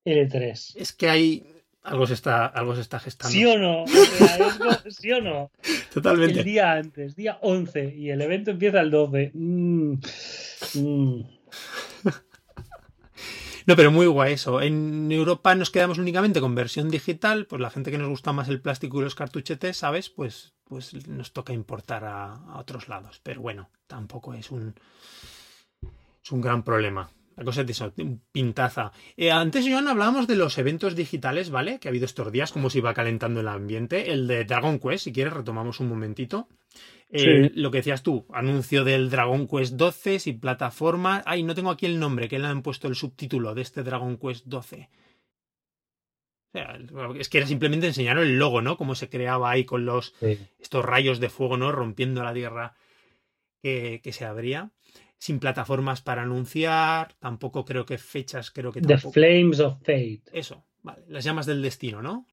el 0.05 0.29
E3. 0.29 0.75
Es 0.77 0.93
que 0.93 1.09
hay. 1.09 1.47
Algo 1.83 2.07
se 2.07 2.15
está, 2.15 2.47
algo 2.47 2.75
se 2.75 2.81
está 2.81 2.99
gestando. 2.99 3.31
¿Sí 3.31 3.45
o 3.45 3.59
no? 3.59 3.85
¿Sí 4.89 5.13
o 5.13 5.21
no? 5.21 5.51
Totalmente. 5.93 6.39
El 6.39 6.45
día 6.47 6.73
antes, 6.73 7.15
día 7.15 7.39
11, 7.43 7.95
y 7.95 8.09
el 8.09 8.23
evento 8.23 8.53
empieza 8.53 8.81
el 8.81 8.91
12. 8.91 9.33
Mm, 9.35 9.99
mm. 10.77 11.34
No, 13.67 13.77
pero 13.77 13.91
muy 13.91 14.07
guay 14.07 14.35
eso. 14.35 14.61
En 14.61 15.11
Europa 15.11 15.55
nos 15.55 15.71
quedamos 15.71 15.99
únicamente 15.99 16.41
con 16.41 16.55
versión 16.55 16.91
digital, 16.91 17.47
pues 17.47 17.61
la 17.61 17.71
gente 17.71 17.91
que 17.91 17.99
nos 17.99 18.09
gusta 18.09 18.33
más 18.33 18.49
el 18.49 18.61
plástico 18.61 19.01
y 19.01 19.05
los 19.05 19.15
cartuchetes, 19.15 19.79
¿sabes? 19.79 20.11
Pues, 20.11 20.55
pues 20.65 21.07
nos 21.09 21.33
toca 21.33 21.55
importar 21.55 22.05
a, 22.05 22.59
otros 22.59 22.89
lados. 22.89 23.21
Pero 23.23 23.41
bueno, 23.41 23.71
tampoco 23.87 24.35
es 24.35 24.51
un, 24.51 24.75
es 26.23 26.33
un 26.33 26.43
gran 26.43 26.63
problema. 26.63 27.11
La 27.37 27.45
cosa 27.45 27.63
es 27.63 27.71
eso, 27.71 27.93
pintaza. 28.31 28.93
Eh, 29.17 29.33
antes, 29.33 29.67
Joan, 29.69 29.89
hablábamos 29.89 30.29
de 30.29 30.37
los 30.37 30.57
eventos 30.59 30.95
digitales, 30.95 31.51
¿vale? 31.51 31.81
Que 31.81 31.89
ha 31.89 31.91
habido 31.91 32.05
estos 32.05 32.31
días, 32.31 32.53
cómo 32.53 32.71
se 32.71 32.79
iba 32.79 32.95
calentando 32.95 33.41
el 33.41 33.49
ambiente. 33.49 34.13
El 34.13 34.29
de 34.29 34.45
Dragon 34.45 34.79
Quest, 34.79 35.05
si 35.05 35.13
quieres, 35.13 35.33
retomamos 35.33 35.81
un 35.81 35.89
momentito. 35.89 36.49
Eh, 37.11 37.51
Sí. 37.53 37.61
Lo 37.61 37.71
que 37.71 37.79
decías 37.79 38.03
tú, 38.03 38.27
anuncio 38.33 38.83
del 38.85 39.09
Dragon 39.11 39.47
Quest 39.47 39.75
12 39.75 40.19
sin 40.19 40.41
plataforma. 40.41 41.23
Ay, 41.27 41.43
no 41.43 41.55
tengo 41.55 41.71
aquí 41.71 41.87
el 41.87 41.99
nombre, 42.01 42.29
que 42.29 42.39
le 42.39 42.47
han 42.47 42.63
puesto 42.63 42.89
el 42.89 42.95
subtítulo 42.97 43.55
de 43.55 43.63
este 43.63 43.83
Dragon 43.83 44.17
Quest 44.19 44.47
12. 44.47 44.89
O 46.53 46.57
sea, 46.59 46.79
es 47.19 47.29
que 47.29 47.39
era 47.39 47.47
simplemente 47.47 47.87
enseñar 47.87 48.17
el 48.19 48.39
logo, 48.39 48.63
¿no? 48.63 48.77
Cómo 48.77 48.95
se 48.95 49.09
creaba 49.09 49.51
ahí 49.51 49.65
con 49.65 49.85
los 49.85 50.15
Sí. 50.21 50.39
estos 50.59 50.85
rayos 50.85 51.19
de 51.21 51.29
fuego, 51.29 51.57
¿no? 51.57 51.73
Rompiendo 51.73 52.23
la 52.23 52.33
tierra 52.33 52.75
que, 53.63 54.01
que 54.03 54.13
se 54.13 54.25
abría. 54.25 54.71
Sin 55.19 55.39
plataformas 55.41 56.03
para 56.03 56.23
anunciar, 56.23 57.15
tampoco 57.19 57.65
creo 57.65 57.85
que 57.87 57.99
fechas, 57.99 58.51
creo 58.51 58.73
que 58.73 58.81
The. 58.83 58.99
Flames 58.99 59.59
of 59.61 59.79
Fate. 59.79 60.23
Eso, 60.33 60.65
vale, 60.83 61.03
las 61.09 61.25
llamas 61.25 61.47
del 61.47 61.63
destino, 61.63 62.03
¿no? 62.03 62.27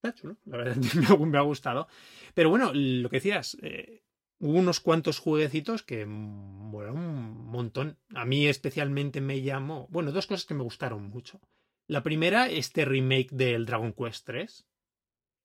Está 0.00 0.14
chulo, 0.14 0.36
la 0.44 0.58
verdad, 0.58 0.76
me 1.26 1.38
ha, 1.38 1.42
gustado. 1.42 1.88
Pero 2.34 2.50
bueno, 2.50 2.70
lo 2.72 3.10
que 3.10 3.16
decías, 3.16 3.56
eh, 3.62 4.04
hubo 4.38 4.58
unos 4.58 4.78
cuantos 4.78 5.18
jueguecitos 5.18 5.82
que 5.82 6.06
molaron 6.06 6.98
un 6.98 7.46
montón. 7.46 7.98
A 8.14 8.24
mí 8.24 8.46
especialmente 8.46 9.20
me 9.20 9.42
llamó, 9.42 9.88
bueno, 9.90 10.12
dos 10.12 10.26
cosas 10.26 10.46
que 10.46 10.54
me 10.54 10.62
gustaron 10.62 11.08
mucho. 11.08 11.40
La 11.88 12.02
primera, 12.04 12.48
este 12.48 12.84
remake 12.84 13.30
del 13.32 13.66
Dragon 13.66 13.92
Quest 13.92 14.26
3, 14.26 14.66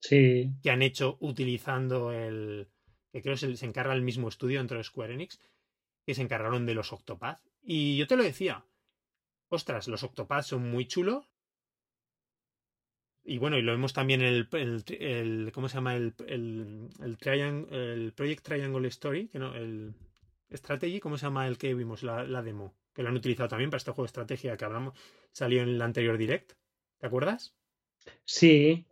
Sí. 0.02 0.52
que 0.62 0.70
han 0.70 0.82
hecho 0.82 1.18
utilizando 1.22 2.12
el. 2.12 2.68
que 3.12 3.22
creo 3.22 3.34
que 3.36 3.40
se, 3.40 3.56
se 3.56 3.66
encarga 3.66 3.94
el 3.94 4.02
mismo 4.02 4.28
estudio 4.28 4.60
dentro 4.60 4.78
de 4.78 4.84
Square 4.84 5.14
Enix, 5.14 5.40
que 6.06 6.14
se 6.14 6.22
encargaron 6.22 6.66
de 6.66 6.76
los 6.76 6.92
Octopath. 6.94 7.42
Y 7.64 7.96
yo 7.98 8.06
te 8.06 8.18
lo 8.18 8.24
decía, 8.24 8.66
ostras, 9.50 9.88
los 9.88 10.04
Octopath 10.04 10.44
son 10.44 10.70
muy 10.70 10.86
chulos. 10.86 11.33
Y 13.26 13.38
bueno, 13.38 13.58
y 13.58 13.62
lo 13.62 13.72
vemos 13.72 13.94
también 13.94 14.22
en 14.22 14.28
el, 14.34 14.48
el, 14.52 14.84
el- 15.00 15.52
¿cómo 15.54 15.70
se 15.70 15.76
llama? 15.76 15.96
El, 15.96 16.14
el, 16.28 16.90
el, 17.02 17.18
Triang- 17.18 17.68
el 17.72 18.12
Project 18.14 18.44
Triangle 18.44 18.88
Story, 18.90 19.28
que 19.30 19.40
no, 19.40 19.56
el 19.56 19.94
Strategy, 20.52 21.00
¿cómo 21.00 21.18
se 21.18 21.26
llama 21.26 21.48
el 21.48 21.58
que 21.58 21.74
vimos, 21.74 22.04
la, 22.04 22.24
la 22.26 22.42
demo? 22.42 22.76
Que 22.94 23.02
lo 23.02 23.10
han 23.10 23.16
utilizado 23.16 23.50
también 23.50 23.70
para 23.70 23.78
este 23.78 23.92
juego 23.92 24.04
de 24.04 24.08
estrategia 24.08 24.58
que 24.58 24.66
hablamos, 24.66 24.94
salió 25.32 25.64
en 25.64 25.70
el 25.70 25.82
anterior 25.82 26.18
direct, 26.18 26.54
¿te 27.00 27.08
acuerdas? 27.08 27.56
Sí. 28.26 28.86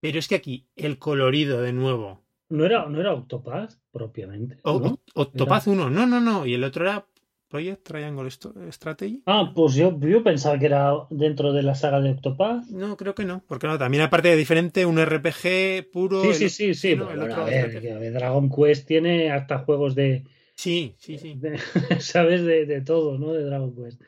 Pero 0.00 0.18
es 0.18 0.28
que 0.28 0.34
aquí 0.34 0.68
el 0.76 0.98
colorido 0.98 1.62
de 1.62 1.72
nuevo, 1.72 2.22
No 2.50 2.66
era, 2.66 2.86
no 2.88 3.00
era 3.00 3.14
Octopath 3.14 3.72
propiamente. 3.90 4.56
¿no? 4.56 4.70
o- 4.72 5.00
Octopath 5.14 5.66
1, 5.66 5.88
no, 5.90 6.06
no, 6.06 6.20
no. 6.20 6.44
Y 6.46 6.52
el 6.54 6.64
otro 6.64 6.84
era 6.84 7.06
Project 7.54 7.84
Triangle 7.84 8.28
Strategy. 8.72 9.22
Ah, 9.26 9.52
pues 9.54 9.74
yo, 9.74 9.96
yo 10.00 10.24
pensaba 10.24 10.58
que 10.58 10.66
era 10.66 10.92
dentro 11.08 11.52
de 11.52 11.62
la 11.62 11.76
saga 11.76 12.00
de 12.00 12.10
Octopath. 12.10 12.64
No, 12.66 12.96
creo 12.96 13.14
que 13.14 13.24
no. 13.24 13.44
Porque 13.46 13.68
no, 13.68 13.78
también 13.78 14.02
aparte 14.02 14.26
de 14.26 14.34
diferente, 14.34 14.84
un 14.84 14.98
RPG 14.98 15.88
puro. 15.92 16.20
Sí, 16.22 16.28
el- 16.30 16.34
sí, 16.34 16.48
sí, 16.50 16.74
sí. 16.74 16.96
no, 16.96 17.04
bueno, 17.04 17.32
a 17.32 17.44
ver, 17.44 17.80
que, 17.80 18.10
Dragon 18.10 18.50
Quest 18.50 18.88
tiene 18.88 19.30
hasta 19.30 19.60
juegos 19.60 19.94
de, 19.94 20.24
Sí, 20.56 20.96
sí, 20.98 21.16
sí. 21.16 21.34
de- 21.36 21.58
¿sabes? 22.00 22.42
De, 22.44 22.66
de 22.66 22.80
todo, 22.80 23.18
¿no? 23.18 23.32
De 23.32 23.44
Dragon 23.44 23.72
Quest. 23.72 24.02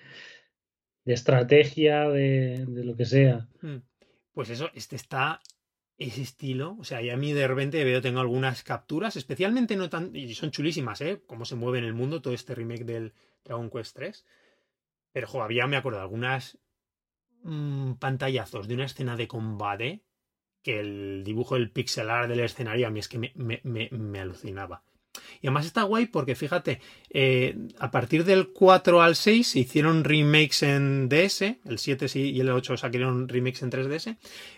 De 1.04 1.14
estrategia, 1.14 2.08
de, 2.08 2.64
de 2.66 2.84
lo 2.84 2.96
que 2.96 3.04
sea. 3.04 3.46
Mm. 3.62 3.76
Pues 4.32 4.50
eso, 4.50 4.70
este 4.74 4.96
está 4.96 5.40
ese 5.98 6.20
estilo. 6.22 6.76
O 6.80 6.84
sea, 6.84 7.00
y 7.00 7.10
a 7.10 7.16
mí 7.16 7.32
de 7.32 7.46
repente 7.46 7.84
veo, 7.84 8.02
tengo 8.02 8.18
algunas 8.18 8.64
capturas, 8.64 9.14
especialmente 9.14 9.76
no 9.76 9.88
tan. 9.88 10.14
Y 10.16 10.34
son 10.34 10.50
chulísimas, 10.50 11.00
¿eh? 11.00 11.22
Cómo 11.28 11.44
se 11.44 11.54
mueve 11.54 11.78
en 11.78 11.84
el 11.84 11.94
mundo 11.94 12.20
todo 12.20 12.34
este 12.34 12.56
remake 12.56 12.84
del 12.84 13.12
Dragon 13.46 13.70
Quest 13.70 13.96
3. 13.96 14.26
Pero, 15.12 15.26
jo, 15.26 15.42
había, 15.42 15.66
me 15.66 15.76
acuerdo, 15.76 16.00
algunas 16.00 16.58
mm, 17.42 17.94
pantallazos 17.94 18.68
de 18.68 18.74
una 18.74 18.84
escena 18.84 19.16
de 19.16 19.28
combate 19.28 20.02
que 20.62 20.80
el 20.80 21.22
dibujo 21.24 21.54
del 21.54 21.70
pixel 21.70 22.10
art 22.10 22.28
del 22.28 22.40
escenario 22.40 22.86
a 22.86 22.90
mí 22.90 23.00
es 23.00 23.08
que 23.08 23.18
me, 23.18 23.32
me, 23.36 23.60
me, 23.62 23.88
me 23.90 24.20
alucinaba. 24.20 24.82
Y 25.40 25.46
además 25.46 25.66
está 25.66 25.82
guay 25.82 26.06
porque, 26.06 26.34
fíjate, 26.34 26.80
eh, 27.10 27.56
a 27.78 27.90
partir 27.90 28.24
del 28.24 28.48
4 28.52 29.02
al 29.02 29.16
6 29.16 29.46
se 29.46 29.58
hicieron 29.60 30.04
remakes 30.04 30.62
en 30.62 31.08
DS, 31.08 31.42
el 31.42 31.78
7 31.78 32.08
sí 32.08 32.30
y 32.30 32.40
el 32.40 32.50
8 32.50 32.76
sacaron 32.76 33.28
remakes 33.28 33.62
en 33.62 33.70
3DS, 33.70 34.16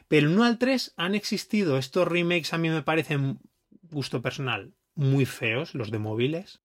pero 0.09 0.27
el 0.27 0.35
1 0.35 0.45
al 0.45 0.59
3 0.59 0.95
han 0.97 1.15
existido 1.15 1.79
estos 1.79 2.09
remakes, 2.09 2.53
a 2.53 2.59
mí 2.59 2.71
me 2.71 2.83
parecen, 2.83 3.39
gusto 3.83 4.23
personal, 4.23 4.75
muy 4.95 5.27
feos, 5.27 5.75
los 5.75 5.91
de 5.91 5.99
móviles, 5.99 6.61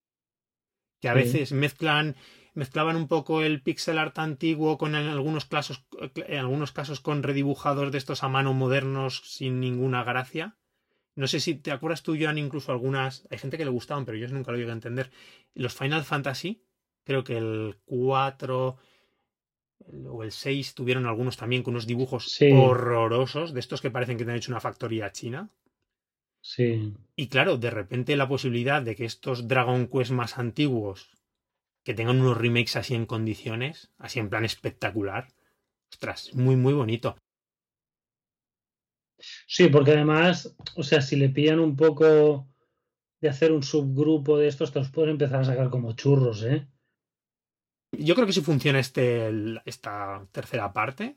que 1.03 1.09
a 1.09 1.13
Sí. 1.13 1.19
veces 1.19 1.51
mezclan 1.51 2.15
mezclaban 2.53 2.95
un 2.95 3.07
poco 3.09 3.41
el 3.41 3.61
pixel 3.61 3.97
art 3.97 4.17
antiguo 4.19 4.77
con 4.77 4.95
en 4.95 5.07
algunos 5.07 5.43
casos 5.43 5.83
en 6.15 6.37
algunos 6.39 6.71
casos 6.71 7.01
con 7.01 7.21
redibujados 7.23 7.91
de 7.91 7.97
estos 7.97 8.23
a 8.23 8.29
mano 8.29 8.53
modernos 8.53 9.21
sin 9.25 9.59
ninguna 9.59 10.05
gracia. 10.05 10.55
No 11.15 11.27
sé 11.27 11.41
si 11.41 11.55
te 11.55 11.71
acuerdas 11.71 12.03
tú, 12.03 12.15
Joan, 12.17 12.37
incluso 12.37 12.71
algunas. 12.71 13.27
Hay 13.29 13.37
gente 13.37 13.57
que 13.57 13.65
le 13.65 13.71
gustaban, 13.71 14.05
pero 14.05 14.17
yo 14.17 14.27
nunca 14.29 14.51
lo 14.51 14.57
llegué 14.57 14.69
a 14.69 14.73
entender. 14.75 15.11
Los 15.55 15.73
Final 15.73 16.05
Fantasy, 16.05 16.63
creo 17.03 17.23
que 17.25 17.37
el 17.37 17.75
4 17.85 18.77
el- 19.91 20.07
o 20.07 20.23
el 20.23 20.31
6 20.31 20.73
tuvieron 20.73 21.05
algunos 21.05 21.35
también 21.35 21.63
con 21.63 21.73
unos 21.73 21.85
dibujos 21.85 22.31
Sí. 22.31 22.49
horrorosos, 22.53 23.53
de 23.53 23.59
estos 23.59 23.81
que 23.81 23.91
parecen 23.91 24.17
que 24.17 24.23
te 24.23 24.31
han 24.31 24.37
hecho 24.37 24.51
una 24.51 24.61
factoría 24.61 25.11
china. 25.11 25.49
Sí. 26.43 26.93
Y 27.15 27.29
claro, 27.29 27.58
de 27.58 27.69
repente 27.69 28.17
la 28.17 28.27
posibilidad 28.27 28.82
de 28.82 28.95
que 28.95 29.06
estos 29.06 29.47
Dragon 29.47 29.88
Quest 29.88 30.12
más 30.12 30.38
antiguos, 30.38 31.10
que 31.84 31.93
tengan 31.93 32.19
unos 32.19 32.38
remakes 32.38 32.75
así 32.75 32.95
en 32.95 33.06
condiciones, 33.06 33.91
así 33.97 34.19
en 34.19 34.29
plan 34.29 34.43
espectacular, 34.43 35.29
ostras, 35.89 36.34
muy, 36.34 36.58
muy 36.58 36.73
bonito. 36.73 37.15
Sí, 39.47 39.69
porque 39.69 39.91
además, 39.91 40.53
o 40.75 40.84
sea, 40.84 41.01
si 41.01 41.15
le 41.15 41.29
pillan 41.29 41.62
un 41.62 41.77
poco 41.77 42.49
de 43.21 43.29
hacer 43.29 43.53
un 43.53 43.63
subgrupo 43.63 44.38
de 44.38 44.47
estos, 44.47 44.73
te 44.73 44.79
los 44.79 44.91
pueden 44.91 45.12
empezar 45.12 45.41
a 45.41 45.45
sacar 45.45 45.69
como 45.69 45.93
churros, 45.93 46.43
¿eh? 46.43 46.67
Yo 47.93 48.15
creo 48.15 48.27
que 48.27 48.34
si 48.34 48.41
funciona 48.41 48.79
este, 48.79 49.32
esta 49.63 50.27
tercera 50.34 50.73
parte, 50.73 51.15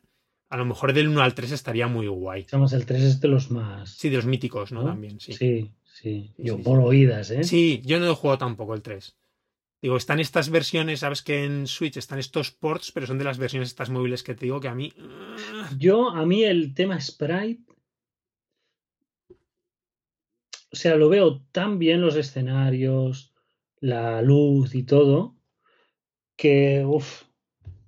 a 0.49 0.57
lo 0.57 0.65
mejor 0.65 0.93
del 0.93 1.09
1 1.09 1.21
al 1.21 1.35
3 1.35 1.53
estaría 1.53 1.89
muy 1.89 2.07
guay. 2.07 2.43
Digamos, 2.43 2.73
el 2.73 2.87
3 2.87 3.03
es 3.03 3.21
de 3.21 3.29
los 3.29 3.51
más. 3.51 3.91
Sí, 3.91 4.09
de 4.09 4.17
los 4.17 4.27
míticos, 4.27 4.73
¿no? 4.73 4.83
¿no? 4.83 4.89
También, 4.89 5.19
sí. 5.21 5.33
Sí, 5.33 5.73
sí. 5.85 6.33
Yo 6.39 6.57
sí, 6.57 6.63
por 6.63 6.79
sí. 6.79 6.85
oídas, 6.85 7.31
¿eh? 7.31 7.45
Sí, 7.45 7.83
yo 7.85 7.99
no 7.99 8.11
he 8.11 8.15
jugado 8.15 8.39
tampoco 8.39 8.75
el 8.75 8.83
3. 8.83 9.17
Digo, 9.83 9.97
están 9.97 10.21
estas 10.21 10.51
versiones, 10.51 11.01
sabes 11.01 11.23
que 11.23 11.45
en 11.45 11.67
Switch 11.67 11.97
están 11.97 12.19
estos 12.19 12.51
ports, 12.51 12.93
pero 12.93 13.07
son 13.07 13.19
de 13.19 13.25
las 13.25 13.39
versiones 13.39 13.69
estas 13.69 13.91
móviles 13.91 14.23
que 14.23 14.35
te 14.35 14.47
digo 14.47 14.61
que 14.61 14.69
a 14.69 14.75
mí... 14.75 14.93
Yo, 15.79 16.11
a 16.11 16.25
mí 16.25 16.45
el 16.45 16.75
tema 16.75 17.01
sprite, 17.01 17.63
o 20.73 20.77
sea, 20.77 20.97
lo 20.97 21.09
veo 21.09 21.43
tan 21.53 21.79
bien 21.79 22.01
los 22.01 22.17
escenarios, 22.17 23.35
la 23.81 24.23
luz 24.23 24.75
y 24.75 24.83
todo, 24.83 25.37
que, 26.37 26.85
uff, 26.87 27.25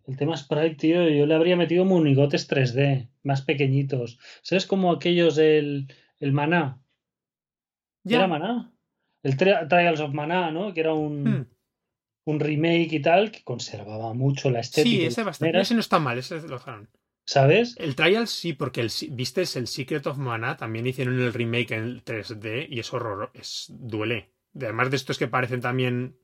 el 0.09 0.17
tema 0.17 0.37
sprite, 0.37 0.75
tío, 0.75 1.09
yo 1.09 1.27
le 1.27 1.35
habría 1.35 1.55
metido 1.57 1.85
monigotes 1.85 2.49
3D, 2.49 3.09
más 3.23 3.43
pequeñitos. 3.43 4.19
¿Sabes 4.43 4.67
como 4.67 4.91
aquellos 4.91 5.37
del 5.37 5.93
el 6.19 6.33
Maná? 6.33 6.81
Ya. 8.05 8.17
¿Era 8.19 8.27
Maná? 8.27 8.73
El 9.23 9.37
Tri- 9.37 9.69
Trials 9.69 10.01
of 10.01 10.15
Maná, 10.15 10.51
¿no? 10.51 10.73
Que 10.75 10.81
era 10.81 10.95
un, 10.95 11.25
Hmm. 11.25 11.47
un 12.25 12.41
remake 12.41 12.93
y 12.95 13.03
tal, 13.03 13.31
que 13.31 13.43
conservaba 13.45 14.15
mucho 14.15 14.51
la 14.51 14.61
estética. 14.61 14.89
Sí, 14.89 15.05
ese 15.05 15.23
bastante. 15.25 15.61
Ese 15.61 15.75
no 15.75 15.81
está 15.81 15.99
mal, 15.99 16.19
ese 16.19 16.41
lo 16.43 16.57
dejaron. 16.59 16.89
¿Sabes? 17.27 17.77
El 17.79 17.95
Trial 17.95 18.27
sí, 18.27 18.55
porque 18.55 18.81
el, 18.81 18.91
viste 19.11 19.43
el 19.43 19.67
Secret 19.67 20.07
of 20.07 20.17
Mana, 20.17 20.57
también 20.57 20.87
hicieron 20.87 21.21
el 21.21 21.35
remake 21.35 21.73
en 21.73 22.03
3D 22.03 22.67
y 22.71 22.81
es 22.81 22.91
horror, 22.95 23.31
es 23.35 23.67
duele. 23.69 24.33
Además 24.55 24.89
de 24.91 24.97
estos 24.97 25.19
que 25.19 25.29
parecen 25.29 25.61
también, 25.61 26.17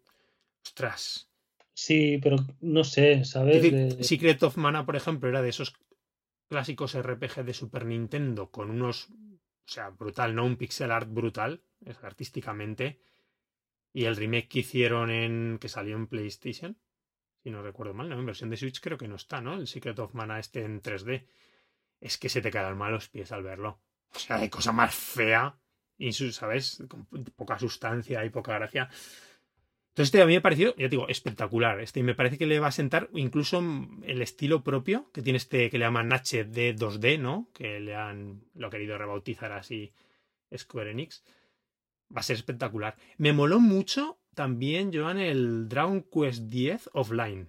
ostras. 0.64 1.30
Sí, 1.74 2.18
pero 2.22 2.36
no 2.60 2.84
sé, 2.84 3.24
¿sabes? 3.24 3.56
Es 3.56 3.62
decir, 3.62 3.96
De- 3.96 4.04
Secret 4.04 4.42
of 4.42 4.56
Mana, 4.56 4.86
por 4.86 4.96
ejemplo, 4.96 5.28
era 5.28 5.42
de 5.42 5.48
esos 5.50 5.74
clásicos 6.48 6.94
RPG 6.94 7.44
de 7.44 7.54
Super 7.54 7.84
Nintendo 7.86 8.50
con 8.50 8.70
unos, 8.70 9.10
o 9.10 9.66
sea, 9.66 9.90
brutal, 9.90 10.34
¿no? 10.34 10.44
Un 10.44 10.56
pixel 10.56 10.90
art 10.92 11.08
brutal, 11.10 11.62
es 11.84 12.02
artísticamente. 12.02 13.00
Y 13.92 14.04
el 14.06 14.16
remake 14.16 14.48
que 14.48 14.58
hicieron 14.60 15.10
en, 15.10 15.58
que 15.60 15.68
salió 15.68 15.96
en 15.96 16.06
PlayStation, 16.08 16.76
si 17.42 17.50
no 17.50 17.62
recuerdo 17.62 17.94
mal, 17.94 18.08
¿no? 18.08 18.18
En 18.18 18.26
versión 18.26 18.50
de 18.50 18.56
Switch 18.56 18.80
creo 18.80 18.98
que 18.98 19.08
no 19.08 19.16
está, 19.16 19.40
¿no? 19.40 19.54
El 19.54 19.66
Secret 19.66 19.98
of 19.98 20.14
Mana 20.14 20.38
este 20.38 20.62
en 20.64 20.80
3D. 20.82 21.26
Es 22.00 22.18
que 22.18 22.28
se 22.28 22.40
te 22.42 22.50
caen 22.50 22.76
mal 22.76 22.92
los 22.92 23.08
pies 23.08 23.32
al 23.32 23.42
verlo. 23.42 23.80
O 24.14 24.18
sea, 24.18 24.36
hay 24.36 24.48
cosa 24.48 24.72
más 24.72 24.94
fea, 24.94 25.56
y 25.96 26.12
¿sabes? 26.12 26.82
Con 26.88 27.06
poca 27.06 27.58
sustancia 27.58 28.24
y 28.24 28.30
poca 28.30 28.54
gracia. 28.54 28.88
Entonces 29.94 30.08
este 30.08 30.22
a 30.22 30.26
mí 30.26 30.32
me 30.32 30.40
pareció, 30.40 30.70
ya 30.70 30.86
te 30.86 30.88
digo, 30.88 31.06
espectacular. 31.08 31.78
Este 31.78 32.02
me 32.02 32.16
parece 32.16 32.36
que 32.36 32.46
le 32.46 32.58
va 32.58 32.66
a 32.66 32.72
sentar 32.72 33.08
incluso 33.14 33.62
el 34.02 34.22
estilo 34.22 34.64
propio 34.64 35.08
que 35.12 35.22
tiene 35.22 35.36
este 35.36 35.70
que 35.70 35.78
le 35.78 35.84
llaman 35.84 36.12
HD 36.12 36.74
2D, 36.74 37.20
¿no? 37.20 37.48
Que 37.54 37.78
le 37.78 37.94
han 37.94 38.42
lo 38.56 38.66
ha 38.66 38.70
querido 38.70 38.98
rebautizar 38.98 39.52
así 39.52 39.92
Square 40.52 40.90
Enix. 40.90 41.22
Va 42.10 42.22
a 42.22 42.24
ser 42.24 42.34
espectacular. 42.34 42.96
Me 43.18 43.32
moló 43.32 43.60
mucho 43.60 44.18
también, 44.34 44.90
Joan, 44.92 45.18
el 45.18 45.68
Dragon 45.68 46.02
Quest 46.02 46.52
X 46.52 46.90
offline. 46.92 47.46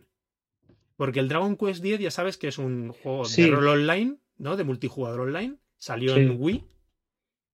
Porque 0.97 1.21
el 1.21 1.27
Dragon 1.27 1.57
Quest 1.57 1.83
X 1.83 1.97
ya 1.97 2.11
sabes 2.11 2.37
que 2.37 2.49
es 2.49 2.59
un 2.59 2.91
juego 2.91 3.27
de 3.27 3.47
rol 3.47 3.67
online, 3.69 4.17
¿no? 4.37 4.55
De 4.55 4.63
multijugador 4.63 5.21
online. 5.21 5.57
Salió 5.77 6.15
en 6.15 6.39
Wii. 6.39 6.63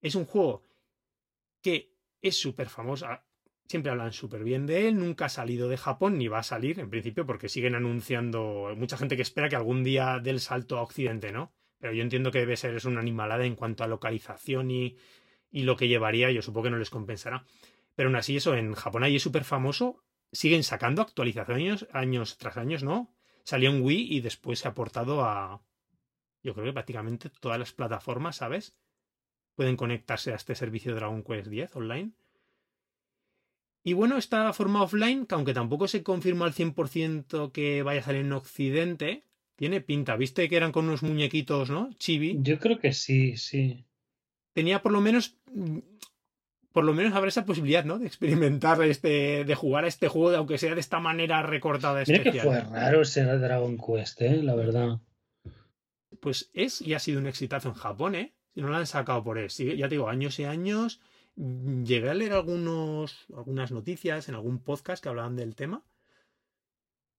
Es 0.02 0.16
un 0.16 0.26
juego 0.26 0.64
que 1.62 1.94
es 2.20 2.38
súper 2.38 2.68
famoso 2.68 3.06
siempre 3.72 3.90
hablan 3.90 4.12
súper 4.12 4.44
bien 4.44 4.66
de 4.66 4.86
él, 4.86 4.98
nunca 4.98 5.24
ha 5.24 5.28
salido 5.30 5.68
de 5.68 5.78
Japón 5.78 6.18
ni 6.18 6.28
va 6.28 6.40
a 6.40 6.42
salir 6.42 6.78
en 6.78 6.90
principio 6.90 7.24
porque 7.24 7.48
siguen 7.48 7.74
anunciando, 7.74 8.74
mucha 8.76 8.98
gente 8.98 9.16
que 9.16 9.22
espera 9.22 9.48
que 9.48 9.56
algún 9.56 9.82
día 9.82 10.20
dé 10.22 10.30
el 10.30 10.40
salto 10.40 10.76
a 10.76 10.82
Occidente, 10.82 11.32
¿no? 11.32 11.54
Pero 11.78 11.94
yo 11.94 12.02
entiendo 12.02 12.30
que 12.30 12.40
debe 12.40 12.56
ser 12.56 12.74
es 12.74 12.84
una 12.84 13.00
animalada 13.00 13.46
en 13.46 13.56
cuanto 13.56 13.82
a 13.82 13.86
localización 13.86 14.70
y, 14.70 14.98
y 15.50 15.62
lo 15.62 15.76
que 15.76 15.88
llevaría, 15.88 16.30
yo 16.30 16.42
supongo 16.42 16.64
que 16.64 16.70
no 16.70 16.78
les 16.78 16.90
compensará. 16.90 17.46
Pero 17.94 18.10
aún 18.10 18.16
así 18.16 18.36
eso, 18.36 18.54
en 18.54 18.74
Japón 18.74 19.04
ahí 19.04 19.16
es 19.16 19.22
súper 19.22 19.44
famoso, 19.44 20.04
siguen 20.30 20.64
sacando 20.64 21.00
actualizaciones 21.00 21.86
años 21.92 22.36
tras 22.36 22.58
años, 22.58 22.82
¿no? 22.82 23.14
Salió 23.42 23.70
en 23.70 23.82
Wii 23.82 24.14
y 24.14 24.20
después 24.20 24.58
se 24.58 24.68
ha 24.68 24.74
portado 24.74 25.24
a, 25.24 25.62
yo 26.42 26.52
creo 26.52 26.66
que 26.66 26.72
prácticamente 26.74 27.30
todas 27.30 27.58
las 27.58 27.72
plataformas, 27.72 28.36
¿sabes? 28.36 28.76
Pueden 29.54 29.76
conectarse 29.76 30.32
a 30.32 30.36
este 30.36 30.54
servicio 30.54 30.94
Dragon 30.94 31.22
Quest 31.22 31.46
X 31.46 31.74
online. 31.74 32.12
Y 33.84 33.94
bueno, 33.94 34.16
esta 34.16 34.52
forma 34.52 34.82
offline, 34.82 35.26
que 35.26 35.34
aunque 35.34 35.54
tampoco 35.54 35.88
se 35.88 36.02
confirma 36.02 36.44
al 36.46 36.54
100% 36.54 37.50
que 37.50 37.82
vaya 37.82 38.00
a 38.00 38.04
salir 38.04 38.20
en 38.20 38.32
Occidente, 38.32 39.24
tiene 39.56 39.80
pinta. 39.80 40.16
¿Viste 40.16 40.48
que 40.48 40.56
eran 40.56 40.72
con 40.72 40.86
unos 40.86 41.02
muñequitos, 41.02 41.70
no? 41.70 41.90
Chibi. 41.98 42.38
Yo 42.40 42.58
creo 42.58 42.78
que 42.78 42.92
sí, 42.92 43.36
sí. 43.36 43.84
Tenía 44.52 44.82
por 44.82 44.92
lo 44.92 45.00
menos. 45.00 45.36
Por 46.72 46.84
lo 46.84 46.94
menos 46.94 47.14
habrá 47.14 47.28
esa 47.28 47.44
posibilidad, 47.44 47.84
¿no? 47.84 47.98
De 47.98 48.06
experimentar 48.06 48.82
este. 48.84 49.44
de 49.44 49.54
jugar 49.54 49.84
a 49.84 49.88
este 49.88 50.08
juego, 50.08 50.36
aunque 50.36 50.58
sea 50.58 50.74
de 50.74 50.80
esta 50.80 51.00
manera 51.00 51.42
recortada. 51.42 52.04
Mira 52.06 52.22
que 52.22 52.40
fue 52.40 52.60
raro 52.60 53.02
ese 53.02 53.24
Dragon 53.24 53.76
Quest, 53.76 54.22
¿eh? 54.22 54.42
La 54.42 54.54
verdad. 54.54 55.00
Pues 56.20 56.50
es 56.54 56.80
y 56.80 56.94
ha 56.94 56.98
sido 56.98 57.18
un 57.18 57.26
exitazo 57.26 57.68
en 57.68 57.74
Japón, 57.74 58.14
¿eh? 58.14 58.32
Si 58.54 58.60
no 58.60 58.68
lo 58.68 58.76
han 58.76 58.86
sacado 58.86 59.24
por 59.24 59.38
él. 59.38 59.48
ya 59.48 59.88
te 59.88 59.94
digo, 59.94 60.08
años 60.08 60.38
y 60.38 60.44
años 60.44 61.00
llegué 61.36 62.10
a 62.10 62.14
leer 62.14 62.32
algunos, 62.32 63.26
algunas 63.34 63.72
noticias 63.72 64.28
en 64.28 64.34
algún 64.34 64.62
podcast 64.62 65.02
que 65.02 65.08
hablaban 65.08 65.36
del 65.36 65.54
tema 65.54 65.84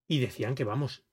y 0.06 0.20
decían 0.20 0.54
que, 0.54 0.64
vamos, 0.64 1.04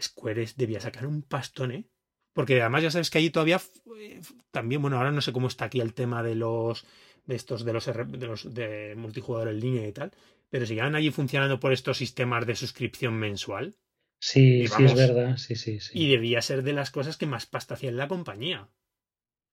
Square 0.00 0.46
debía 0.56 0.80
sacar 0.80 1.06
un 1.06 1.22
pastón, 1.22 1.72
¿eh? 1.72 1.88
Porque 2.32 2.60
además 2.60 2.84
ya 2.84 2.90
sabes 2.90 3.10
que 3.10 3.18
allí 3.18 3.30
todavía 3.30 3.60
eh, 3.98 4.20
también, 4.50 4.80
bueno, 4.80 4.96
ahora 4.96 5.10
no 5.10 5.20
sé 5.20 5.32
cómo 5.32 5.48
está 5.48 5.64
aquí 5.64 5.80
el 5.80 5.94
tema 5.94 6.22
de 6.22 6.34
los 6.36 6.86
de 7.26 7.34
estos 7.34 7.64
de 7.64 7.72
los 7.72 7.86
de 7.86 8.26
los 8.26 8.54
de 8.54 8.94
multijugador 8.96 9.48
en 9.48 9.60
línea 9.60 9.88
y 9.88 9.92
tal, 9.92 10.12
pero 10.48 10.64
siguen 10.64 10.94
allí 10.94 11.10
funcionando 11.10 11.58
por 11.58 11.72
estos 11.72 11.98
sistemas 11.98 12.46
de 12.46 12.54
suscripción 12.54 13.14
mensual. 13.14 13.76
Sí, 14.20 14.66
sí 14.66 14.84
es 14.84 14.94
verdad, 14.94 15.36
sí, 15.36 15.56
sí, 15.56 15.80
sí. 15.80 15.98
Y 15.98 16.10
debía 16.10 16.40
ser 16.42 16.62
de 16.62 16.72
las 16.72 16.90
cosas 16.90 17.16
que 17.16 17.26
más 17.26 17.46
pasta 17.46 17.74
hacía 17.74 17.90
en 17.90 17.96
la 17.96 18.08
compañía. 18.08 18.68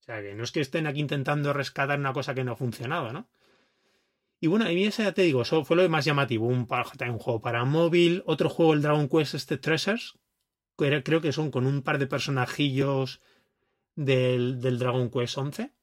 Sea, 0.06 0.22
que 0.22 0.36
no 0.36 0.44
es 0.44 0.52
que 0.52 0.62
estén 0.62 0.86
aquí 0.88 1.00
intentando 1.00 1.52
rescatar 1.52 2.00
una 2.00 2.14
cosa 2.14 2.36
que 2.36 2.44
no 2.44 2.52
ha 2.54 2.56
funcionado, 2.56 3.12
¿no? 3.12 3.28
Y 4.40 4.48
bueno, 4.48 4.66
a 4.66 4.70
mí 4.70 4.88
ya 4.88 5.14
te 5.14 5.24
digo, 5.24 5.42
eso 5.42 5.66
fue 5.66 5.78
lo 5.78 5.90
más 5.90 6.06
llamativo. 6.06 6.46
Un, 6.46 6.68
un 6.70 7.20
juego 7.20 7.42
para 7.42 7.66
móvil, 7.66 8.22
otro 8.28 8.50
juego, 8.50 8.74
el 8.74 8.82
Dragon 8.82 9.10
Quest 9.10 9.34
este 9.34 9.58
Treasures, 9.58 10.20
que 10.78 11.02
creo 11.04 11.22
que 11.22 11.32
son 11.32 11.50
con 11.50 11.66
un 11.66 11.82
par 11.82 11.98
de 11.98 12.06
personajillos 12.06 13.22
del, 13.96 14.62
del 14.62 14.78
Dragon 14.78 15.10
Quest 15.10 15.38
11, 15.38 15.74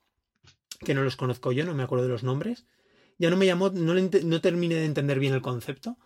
que 0.80 0.94
no 0.94 1.02
los 1.02 1.16
conozco 1.16 1.50
yo, 1.50 1.64
no 1.64 1.74
me 1.74 1.82
acuerdo 1.82 2.04
de 2.04 2.12
los 2.12 2.22
nombres. 2.22 2.66
Ya 3.18 3.30
no 3.30 3.36
me 3.36 3.46
llamó, 3.46 3.70
no, 3.70 3.94
no 3.94 4.40
terminé 4.40 4.76
de 4.76 4.84
entender 4.84 5.18
bien 5.18 5.34
el 5.34 5.42
concepto. 5.42 5.98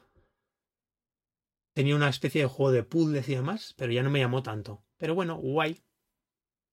Tenía 1.75 1.97
una 1.97 2.09
especie 2.09 2.43
de 2.43 2.49
juego 2.49 2.73
de 2.73 2.85
puzzles 2.85 3.29
y 3.29 3.35
demás, 3.35 3.75
pero 3.77 3.93
ya 3.93 4.03
no 4.03 4.11
me 4.11 4.21
llamó 4.21 4.43
tanto. 4.43 4.83
Pero 4.97 5.15
bueno, 5.15 5.37
guay 5.37 5.83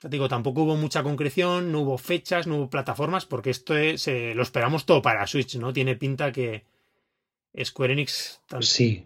digo, 0.10 0.28
tampoco 0.28 0.64
hubo 0.64 0.76
mucha 0.76 1.04
concreción, 1.04 1.72
no 1.72 1.82
hubo 1.82 1.98
fechas, 1.98 2.48
no 2.48 2.58
hubo 2.58 2.70
plataformas, 2.70 3.26
porque 3.26 3.50
esto 3.50 3.76
es, 3.76 4.08
lo 4.08 4.42
esperamos 4.42 4.86
todo 4.86 5.02
para 5.02 5.28
Switch, 5.28 5.56
¿no? 5.56 5.74
Tiene 5.74 5.96
pinta 5.96 6.32
que 6.32 6.66
Square 7.64 7.94
Enix. 7.94 8.42
sí. 8.62 9.06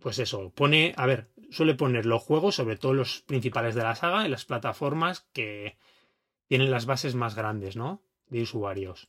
Pues 0.00 0.18
eso, 0.18 0.50
pone, 0.50 0.94
a 0.96 1.06
ver, 1.06 1.28
suele 1.50 1.76
poner 1.76 2.06
los 2.06 2.20
juegos, 2.22 2.56
sobre 2.56 2.76
todo 2.76 2.92
los 2.92 3.20
principales 3.20 3.76
de 3.76 3.84
la 3.84 3.94
saga, 3.94 4.24
en 4.24 4.32
las 4.32 4.44
plataformas 4.44 5.28
que 5.32 5.76
tienen 6.48 6.72
las 6.72 6.86
bases 6.86 7.14
más 7.14 7.36
grandes, 7.36 7.76
¿no? 7.76 8.02
De 8.28 8.42
usuarios. 8.42 9.08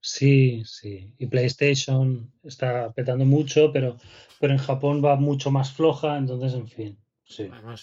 Sí, 0.00 0.62
sí. 0.66 1.10
Y 1.16 1.26
PlayStation 1.26 2.30
está 2.42 2.92
petando 2.92 3.24
mucho, 3.24 3.72
pero, 3.72 3.96
pero 4.38 4.52
en 4.52 4.58
Japón 4.58 5.02
va 5.02 5.16
mucho 5.16 5.50
más 5.50 5.72
floja, 5.72 6.18
entonces, 6.18 6.52
en 6.52 6.68
fin 6.68 7.03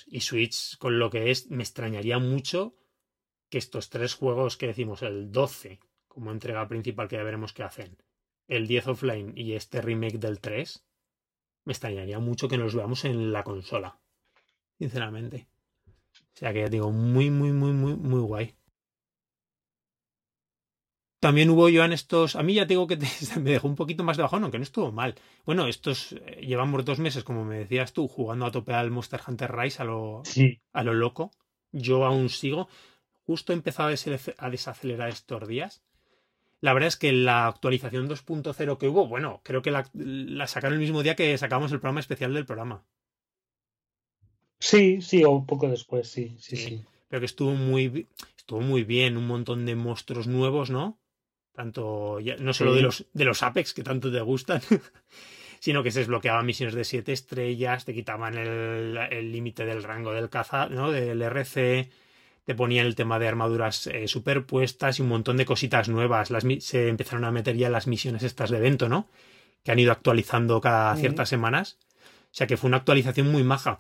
y 0.08 0.22
Switch, 0.22 0.78
con 0.78 1.00
lo 1.00 1.10
que 1.10 1.32
es, 1.32 1.50
me 1.50 1.64
extrañaría 1.64 2.20
mucho 2.20 2.76
que 3.50 3.58
estos 3.58 3.90
tres 3.90 4.14
juegos 4.14 4.58
que 4.58 4.68
decimos, 4.68 5.02
el 5.02 5.32
12 5.32 5.80
como 6.08 6.32
entrega 6.32 6.68
principal 6.68 7.08
que 7.08 7.16
ya 7.16 7.24
veremos 7.24 7.54
qué 7.54 7.64
hacen, 7.64 7.98
el 8.48 8.68
10 8.68 8.88
offline 8.88 9.34
y 9.36 9.54
este 9.54 9.82
remake 9.82 10.20
del 10.20 10.40
3, 10.40 10.86
me 11.64 11.74
extrañaría 11.74 12.20
mucho 12.20 12.48
que 12.48 12.58
nos 12.58 12.76
veamos 12.76 13.06
en 13.06 13.32
la 13.32 13.44
consola. 13.44 14.00
Sinceramente. 14.78 15.48
O 16.18 16.38
sea 16.38 16.52
que 16.52 16.62
ya 16.62 16.68
digo, 16.68 16.92
muy, 16.92 17.30
muy, 17.30 17.54
muy, 17.54 17.72
muy, 17.72 17.96
muy 17.96 18.20
guay. 18.20 18.56
También 21.22 21.52
hubo 21.52 21.70
yo 21.70 21.86
en 21.86 21.94
estos. 21.94 22.36
A 22.36 22.42
mí 22.42 22.56
ya 22.56 22.66
tengo 22.66 22.88
que 22.88 22.98
me 23.40 23.52
dejó 23.52 23.68
un 23.68 23.76
poquito 23.76 24.04
más 24.04 24.18
de 24.18 24.24
bajón, 24.24 24.42
aunque 24.42 24.58
no 24.58 24.64
estuvo 24.64 24.92
mal. 24.92 25.14
Bueno, 25.46 25.68
estos 25.68 26.14
eh, 26.14 26.42
llevamos 26.42 26.84
dos 26.84 26.98
meses, 26.98 27.24
como 27.24 27.46
me 27.46 27.60
decías 27.60 27.94
tú, 27.94 28.08
jugando 28.08 28.48
a 28.48 28.52
tope 28.52 28.74
al 28.74 28.90
Monster 28.90 29.22
Hunter 29.26 29.56
Rise 29.56 29.84
a 29.84 29.86
lo, 29.86 30.24
a 30.74 30.84
lo 30.84 30.94
loco. 30.96 31.30
Yo 31.72 32.06
aún 32.06 32.30
sigo. 32.30 32.68
Justo 33.28 33.54
he 33.54 33.56
empezado 33.56 33.90
a 33.90 34.50
desacelerar 34.50 35.10
estos 35.10 35.48
días. 35.48 35.84
La 36.60 36.74
verdad 36.74 36.88
es 36.88 36.98
que 36.98 37.12
la 37.12 37.46
actualización 37.48 38.10
2.0 38.10 38.78
que 38.80 38.88
hubo, 38.88 39.08
bueno, 39.08 39.42
creo 39.44 39.62
que 39.62 39.70
la, 39.70 39.88
la, 39.94 40.48
sacaron 40.48 40.74
el 40.74 40.82
mismo 40.82 41.04
día 41.04 41.16
que 41.16 41.38
sacamos 41.38 41.72
el 41.72 41.80
programa 41.80 42.00
especial 42.00 42.34
del 42.34 42.48
programa. 42.48 42.84
Sí, 44.60 45.02
sí, 45.02 45.24
o 45.24 45.30
un 45.32 45.46
poco 45.46 45.68
después, 45.70 46.10
sí, 46.10 46.36
sí, 46.40 46.56
sí. 46.56 46.68
sí. 46.68 46.86
Pero 47.08 47.20
que 47.20 47.26
estuvo 47.28 47.52
muy, 47.52 48.08
estuvo 48.36 48.62
muy 48.62 48.84
bien, 48.84 49.18
un 49.18 49.28
montón 49.28 49.66
de 49.66 49.76
monstruos 49.76 50.28
nuevos, 50.28 50.72
¿no? 50.72 51.01
Tanto, 51.54 52.20
no 52.40 52.54
solo 52.54 52.74
de, 52.74 52.82
los, 52.82 53.06
de 53.14 53.26
los 53.26 53.44
Apex 53.44 53.74
que 53.74 53.84
tanto 53.84 54.12
te 54.12 54.22
gustan, 54.22 54.62
sino 55.60 55.84
que 55.84 55.92
se 55.92 56.00
desbloqueaban 56.00 56.46
misiones 56.46 56.76
de 56.76 56.86
siete 56.86 57.12
estrellas, 57.12 57.86
te 57.86 57.94
quitaban 57.94 58.38
el 58.38 59.32
límite 59.32 59.66
del 59.66 59.84
rango 59.84 60.14
del 60.14 60.30
caza, 60.30 60.70
¿no? 60.70 60.92
Del 60.92 61.22
RC, 61.22 61.90
te 62.46 62.56
ponían 62.56 62.88
el 62.88 62.96
tema 62.96 63.20
de 63.20 63.28
armaduras 63.28 63.88
eh, 63.88 64.08
superpuestas 64.08 65.00
y 65.00 65.02
un 65.02 65.10
montón 65.10 65.38
de 65.38 65.46
cositas 65.46 65.90
nuevas. 65.90 66.32
Las, 66.32 66.44
se 66.60 66.88
empezaron 66.88 67.26
a 67.26 67.32
meter 67.32 67.56
ya 67.56 67.70
las 67.70 67.88
misiones 67.88 68.24
estas 68.24 68.50
de 68.50 68.58
evento, 68.58 68.90
¿no? 68.90 69.08
Que 69.64 69.72
han 69.72 69.80
ido 69.80 69.92
actualizando 69.92 70.60
cada 70.60 70.96
ciertas 70.96 71.30
semanas. 71.30 71.78
O 72.26 72.34
sea 72.34 72.48
que 72.48 72.58
fue 72.58 72.70
una 72.70 72.78
actualización 72.78 73.32
muy 73.32 73.44
maja. 73.44 73.80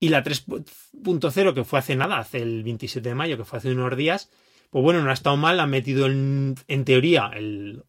Y 0.00 0.08
la 0.08 0.24
3.0, 0.24 1.54
que 1.54 1.64
fue 1.64 1.78
hace 1.78 1.96
nada, 1.96 2.18
hace 2.18 2.38
el 2.38 2.62
27 2.62 3.08
de 3.08 3.14
mayo, 3.14 3.36
que 3.36 3.44
fue 3.44 3.58
hace 3.58 3.72
unos 3.72 3.96
días, 3.96 4.30
pues 4.70 4.82
bueno, 4.82 5.02
no 5.02 5.10
ha 5.10 5.14
estado 5.14 5.36
mal, 5.36 5.60
ha 5.60 5.66
metido 5.66 6.06
en, 6.06 6.56
teoría 6.84 7.30
el 7.34 7.84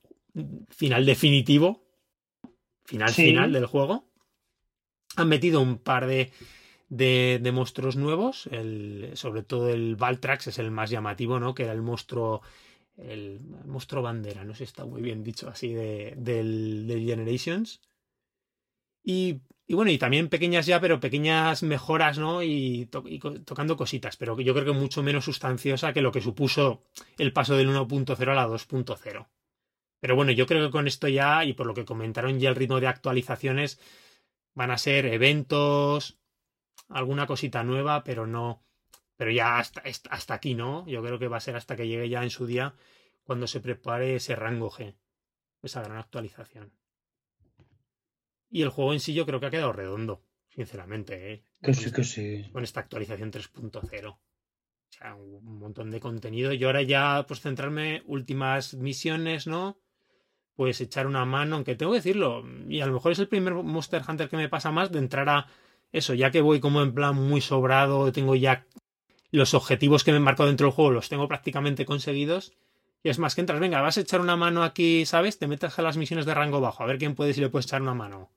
final 0.70 1.06
definitivo, 1.06 1.86
final 2.86 3.10
final 3.10 3.52
del 3.52 3.66
juego. 3.66 4.06
Han 5.16 5.28
metido 5.28 5.62
un 5.62 5.80
par 5.80 6.08
de, 6.08 6.32
de, 6.88 7.52
monstruos 7.52 7.96
nuevos, 7.96 8.48
el, 8.48 9.12
sobre 9.16 9.44
todo 9.44 9.70
el 9.70 9.96
Valtrax 9.96 10.48
es 10.48 10.60
el 10.60 10.72
más 10.72 10.90
llamativo, 10.90 11.40
¿no? 11.40 11.54
Que 11.54 11.64
era 11.64 11.74
el 11.74 11.82
monstruo, 11.82 12.42
el, 12.98 13.42
monstruo 13.66 14.02
bandera, 14.02 14.46
no 14.46 14.54
sé 14.54 14.60
si 14.60 14.64
está 14.66 14.86
muy 14.86 15.02
bien 15.02 15.24
dicho 15.24 15.50
así, 15.50 15.74
de, 15.74 16.14
del, 16.16 16.88
de 16.88 17.02
Generations. 17.02 17.82
Y 19.04 19.42
y 19.70 19.76
bueno, 19.76 19.92
y 19.92 20.00
también 20.00 20.30
pequeñas 20.30 20.66
ya, 20.66 20.82
pero 20.82 21.00
pequeñas 21.00 21.62
mejoras, 21.62 22.18
¿no? 22.18 22.42
Y, 22.42 22.88
tocando 22.88 23.78
cositas, 23.78 24.18
pero 24.18 24.40
yo 24.40 24.54
creo 24.56 24.66
que 24.66 24.72
mucho 24.72 25.04
menos 25.04 25.26
sustanciosa 25.26 25.94
que 25.94 26.02
lo 26.02 26.12
que 26.12 26.22
supuso 26.22 26.82
el 27.20 27.34
paso 27.34 27.56
del 27.56 27.70
1.0 27.70 28.32
a 28.32 28.34
la 28.34 28.48
2.0. 28.48 29.28
Pero 30.00 30.16
bueno, 30.16 30.32
yo 30.32 30.48
creo 30.48 30.66
que 30.66 30.72
con 30.72 30.88
esto 30.88 31.08
ya, 31.08 31.46
y 31.46 31.54
por 31.54 31.68
lo 31.68 31.76
que 31.76 31.86
comentaron 31.86 32.40
ya 32.40 32.50
el 32.50 32.56
ritmo 32.56 32.80
de 32.80 32.88
actualizaciones, 32.88 33.80
van 34.56 34.72
a 34.72 34.80
ser 34.80 35.06
eventos, 35.06 36.18
alguna 36.88 37.28
cosita 37.28 37.64
nueva, 37.64 38.04
pero 38.04 38.26
no. 38.26 38.66
Pero 39.18 39.30
ya 39.30 39.60
hasta, 39.60 39.84
hasta 40.10 40.34
aquí, 40.34 40.56
¿no? 40.56 40.88
Yo 40.88 41.04
creo 41.04 41.20
que 41.20 41.28
va 41.28 41.38
a 41.38 41.42
ser 41.42 41.56
hasta 41.56 41.76
que 41.76 41.88
llegue 41.88 42.10
ya 42.10 42.24
en 42.24 42.32
su 42.32 42.48
día 42.48 42.74
cuando 43.22 43.46
se 43.46 43.60
prepare 43.60 44.16
ese 44.16 44.36
rango 44.36 44.72
G, 44.72 44.96
esa 45.62 45.84
gran 45.84 45.98
actualización. 45.98 46.79
Y 48.50 48.62
el 48.62 48.70
juego 48.70 48.94
en 48.94 49.00
sí 49.00 49.14
yo 49.14 49.26
creo 49.26 49.40
que 49.40 49.46
ha 49.46 49.52
quedado 49.52 49.74
redondo, 49.74 50.24
sinceramente. 50.50 51.34
¿eh? 51.34 51.44
Que 51.62 51.74
sí, 51.74 51.92
que 51.92 52.04
sí. 52.04 52.50
Con 52.52 52.64
esta 52.64 52.80
actualización 52.80 53.32
3.0. 53.32 54.10
O 54.10 54.20
sea, 54.90 55.16
un 55.16 55.60
montón 55.60 55.92
de 55.92 56.00
contenido. 56.00 56.52
Y 56.54 56.64
ahora 56.64 56.82
ya, 56.82 57.26
pues 57.28 57.42
centrarme, 57.42 58.04
últimas 58.06 58.74
misiones, 58.74 59.46
¿no? 59.46 59.80
Pues 60.56 60.82
echar 60.82 61.08
una 61.08 61.26
mano, 61.26 61.56
aunque 61.56 61.76
tengo 61.76 61.94
que 61.94 62.00
decirlo, 62.00 62.44
y 62.68 62.82
a 62.82 62.86
lo 62.86 62.94
mejor 62.94 63.14
es 63.14 63.20
el 63.20 63.30
primer 63.30 63.54
Monster 63.54 64.02
Hunter 64.06 64.28
que 64.28 64.36
me 64.36 64.50
pasa 64.50 64.72
más 64.72 64.92
de 64.92 65.00
entrar 65.00 65.30
a 65.30 65.48
eso, 65.94 66.14
ya 66.14 66.32
que 66.32 66.42
voy 66.42 66.60
como 66.60 66.82
en 66.82 66.94
plan 66.94 67.16
muy 67.16 67.40
sobrado, 67.40 68.12
tengo 68.12 68.36
ya 68.36 68.66
los 69.32 69.54
objetivos 69.54 70.04
que 70.04 70.12
me 70.12 70.18
he 70.18 70.22
marcado 70.22 70.48
dentro 70.48 70.68
del 70.68 70.74
juego, 70.74 70.92
los 70.92 71.08
tengo 71.08 71.28
prácticamente 71.28 71.86
conseguidos. 71.86 72.54
Y 73.04 73.10
es 73.10 73.20
más 73.20 73.36
que 73.36 73.42
entras, 73.42 73.62
venga, 73.62 73.82
vas 73.82 73.98
a 73.98 74.02
echar 74.02 74.20
una 74.20 74.36
mano 74.36 74.64
aquí, 74.64 75.06
¿sabes? 75.06 75.40
Te 75.40 75.48
metes 75.48 75.80
a 75.80 75.82
las 75.82 75.96
misiones 75.96 76.26
de 76.26 76.34
rango 76.34 76.60
bajo, 76.60 76.84
a 76.84 76.88
ver 76.88 76.98
quién 76.98 77.16
puede 77.16 77.34
si 77.34 77.40
le 77.40 77.50
puedes 77.50 77.66
echar 77.66 77.82
una 77.82 77.94
mano. 77.94 78.30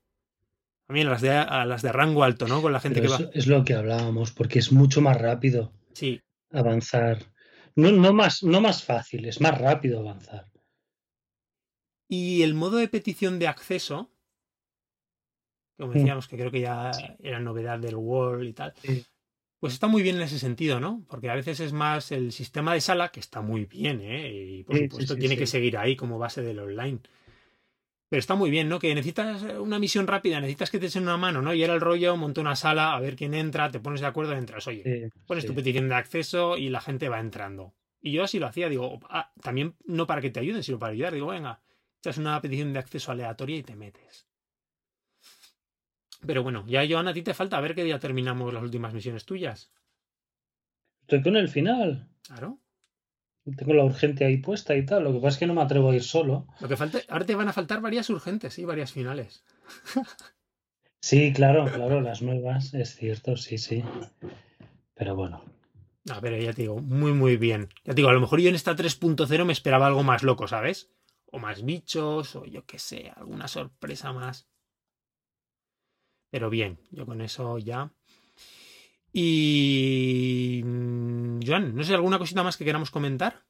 También 0.92 1.08
las 1.08 1.22
de, 1.22 1.30
a 1.30 1.64
las 1.64 1.80
de 1.80 1.90
rango 1.90 2.22
alto, 2.22 2.46
¿no? 2.46 2.60
Con 2.60 2.70
la 2.70 2.78
gente 2.78 3.00
Pero 3.00 3.08
que 3.08 3.14
es, 3.14 3.26
va. 3.26 3.30
es 3.32 3.46
lo 3.46 3.64
que 3.64 3.72
hablábamos, 3.72 4.30
porque 4.30 4.58
es 4.58 4.72
mucho 4.72 5.00
más 5.00 5.18
rápido 5.18 5.72
Sí, 5.94 6.20
avanzar. 6.50 7.16
No, 7.76 7.90
no, 7.90 8.12
más, 8.12 8.42
no 8.42 8.60
más 8.60 8.84
fácil, 8.84 9.24
es 9.24 9.40
más 9.40 9.58
rápido 9.58 10.00
avanzar. 10.00 10.50
Y 12.10 12.42
el 12.42 12.52
modo 12.52 12.76
de 12.76 12.88
petición 12.88 13.38
de 13.38 13.48
acceso, 13.48 14.10
como 15.78 15.92
Mm. 15.92 15.96
decíamos, 15.96 16.28
que 16.28 16.36
creo 16.36 16.50
que 16.50 16.60
ya 16.60 16.90
era 17.22 17.40
novedad 17.40 17.78
del 17.78 17.96
World 17.96 18.46
y 18.50 18.52
tal, 18.52 18.74
pues 19.60 19.72
está 19.72 19.86
muy 19.86 20.02
bien 20.02 20.16
en 20.16 20.22
ese 20.22 20.38
sentido, 20.38 20.78
¿no? 20.78 21.06
Porque 21.08 21.30
a 21.30 21.34
veces 21.34 21.60
es 21.60 21.72
más 21.72 22.12
el 22.12 22.32
sistema 22.32 22.74
de 22.74 22.82
sala, 22.82 23.08
que 23.10 23.20
está 23.20 23.40
muy 23.40 23.64
bien, 23.64 24.02
¿eh? 24.02 24.30
Y 24.30 24.62
por 24.64 24.76
Sí, 24.76 24.82
sí, 24.82 24.88
supuesto 24.90 25.14
sí, 25.14 25.20
tiene 25.20 25.38
que 25.38 25.46
seguir 25.46 25.78
ahí 25.78 25.96
como 25.96 26.18
base 26.18 26.42
del 26.42 26.58
online. 26.58 27.00
Pero 28.12 28.20
está 28.20 28.34
muy 28.34 28.50
bien, 28.50 28.68
¿no? 28.68 28.78
Que 28.78 28.94
necesitas 28.94 29.40
una 29.58 29.78
misión 29.78 30.06
rápida, 30.06 30.38
necesitas 30.38 30.70
que 30.70 30.78
te 30.78 30.84
echen 30.84 31.04
una 31.04 31.16
mano, 31.16 31.40
¿no? 31.40 31.54
Y 31.54 31.62
era 31.62 31.72
el 31.72 31.80
rollo, 31.80 32.14
monta 32.14 32.42
una 32.42 32.56
sala, 32.56 32.94
a 32.94 33.00
ver 33.00 33.16
quién 33.16 33.32
entra, 33.32 33.70
te 33.70 33.80
pones 33.80 34.02
de 34.02 34.06
acuerdo, 34.06 34.34
entras. 34.34 34.66
Oye, 34.66 34.82
Sí, 34.84 35.20
pones 35.26 35.44
sí. 35.44 35.48
tu 35.48 35.54
petición 35.54 35.88
de 35.88 35.94
acceso 35.94 36.58
y 36.58 36.68
la 36.68 36.82
gente 36.82 37.08
va 37.08 37.20
entrando. 37.20 37.72
Y 38.02 38.12
yo 38.12 38.22
así 38.22 38.38
lo 38.38 38.46
hacía, 38.48 38.68
digo, 38.68 39.00
ah, 39.08 39.32
también 39.40 39.76
no 39.86 40.06
para 40.06 40.20
que 40.20 40.28
te 40.28 40.40
ayuden, 40.40 40.62
sino 40.62 40.78
para 40.78 40.92
ayudar. 40.92 41.14
Digo, 41.14 41.28
venga, 41.28 41.62
echas 42.00 42.18
una 42.18 42.38
petición 42.42 42.74
de 42.74 42.80
acceso 42.80 43.12
aleatoria 43.12 43.56
y 43.56 43.62
te 43.62 43.76
metes. 43.76 44.28
Pero 46.26 46.42
bueno, 46.42 46.66
ya 46.66 46.86
Joan, 46.86 47.08
a 47.08 47.14
ti 47.14 47.22
te 47.22 47.32
falta 47.32 47.56
a 47.56 47.62
ver 47.62 47.74
qué 47.74 47.82
día 47.82 47.98
terminamos 47.98 48.52
las 48.52 48.62
últimas 48.62 48.92
misiones 48.92 49.24
tuyas. 49.24 49.72
Estoy 51.00 51.22
con 51.22 51.36
el 51.38 51.48
final. 51.48 52.10
Claro. 52.24 52.58
Tengo 53.56 53.74
la 53.74 53.84
urgente 53.84 54.24
ahí 54.24 54.36
puesta 54.36 54.76
y 54.76 54.86
tal. 54.86 55.04
Lo 55.04 55.12
que 55.12 55.18
pasa 55.18 55.34
es 55.34 55.38
que 55.38 55.46
no 55.46 55.54
me 55.54 55.62
atrevo 55.62 55.90
a 55.90 55.94
ir 55.94 56.02
solo. 56.02 56.46
Lo 56.60 56.68
que 56.68 56.76
falta, 56.76 57.00
ahora 57.08 57.26
te 57.26 57.34
van 57.34 57.48
a 57.48 57.52
faltar 57.52 57.80
varias 57.80 58.08
urgentes 58.10 58.58
y 58.58 58.64
varias 58.64 58.92
finales. 58.92 59.44
Sí, 61.00 61.32
claro, 61.32 61.64
claro, 61.64 62.00
las 62.00 62.22
nuevas, 62.22 62.72
es 62.74 62.94
cierto, 62.94 63.36
sí, 63.36 63.58
sí. 63.58 63.82
Pero 64.94 65.16
bueno, 65.16 65.44
A 66.10 66.20
ver, 66.20 66.40
ya 66.40 66.52
te 66.52 66.62
digo, 66.62 66.78
muy, 66.78 67.12
muy 67.12 67.36
bien. 67.36 67.68
Ya 67.84 67.92
te 67.92 67.96
digo, 67.96 68.08
a 68.08 68.12
lo 68.12 68.20
mejor 68.20 68.40
yo 68.40 68.48
en 68.48 68.54
esta 68.54 68.76
3.0 68.76 69.44
me 69.44 69.52
esperaba 69.52 69.86
algo 69.86 70.02
más 70.04 70.22
loco, 70.22 70.46
¿sabes? 70.48 70.92
O 71.26 71.38
más 71.38 71.64
bichos, 71.64 72.36
o 72.36 72.44
yo 72.44 72.64
qué 72.66 72.78
sé, 72.78 73.10
alguna 73.16 73.48
sorpresa 73.48 74.12
más. 74.12 74.48
Pero 76.30 76.50
bien, 76.50 76.80
yo 76.90 77.06
con 77.06 77.20
eso 77.20 77.58
ya. 77.58 77.92
Y. 79.12 80.62
mm, 80.64 81.40
Joan, 81.46 81.74
no 81.74 81.82
sé, 81.84 81.94
¿alguna 81.94 82.18
cosita 82.18 82.42
más 82.42 82.56
que 82.56 82.64
queramos 82.64 82.90
comentar? 82.90 83.42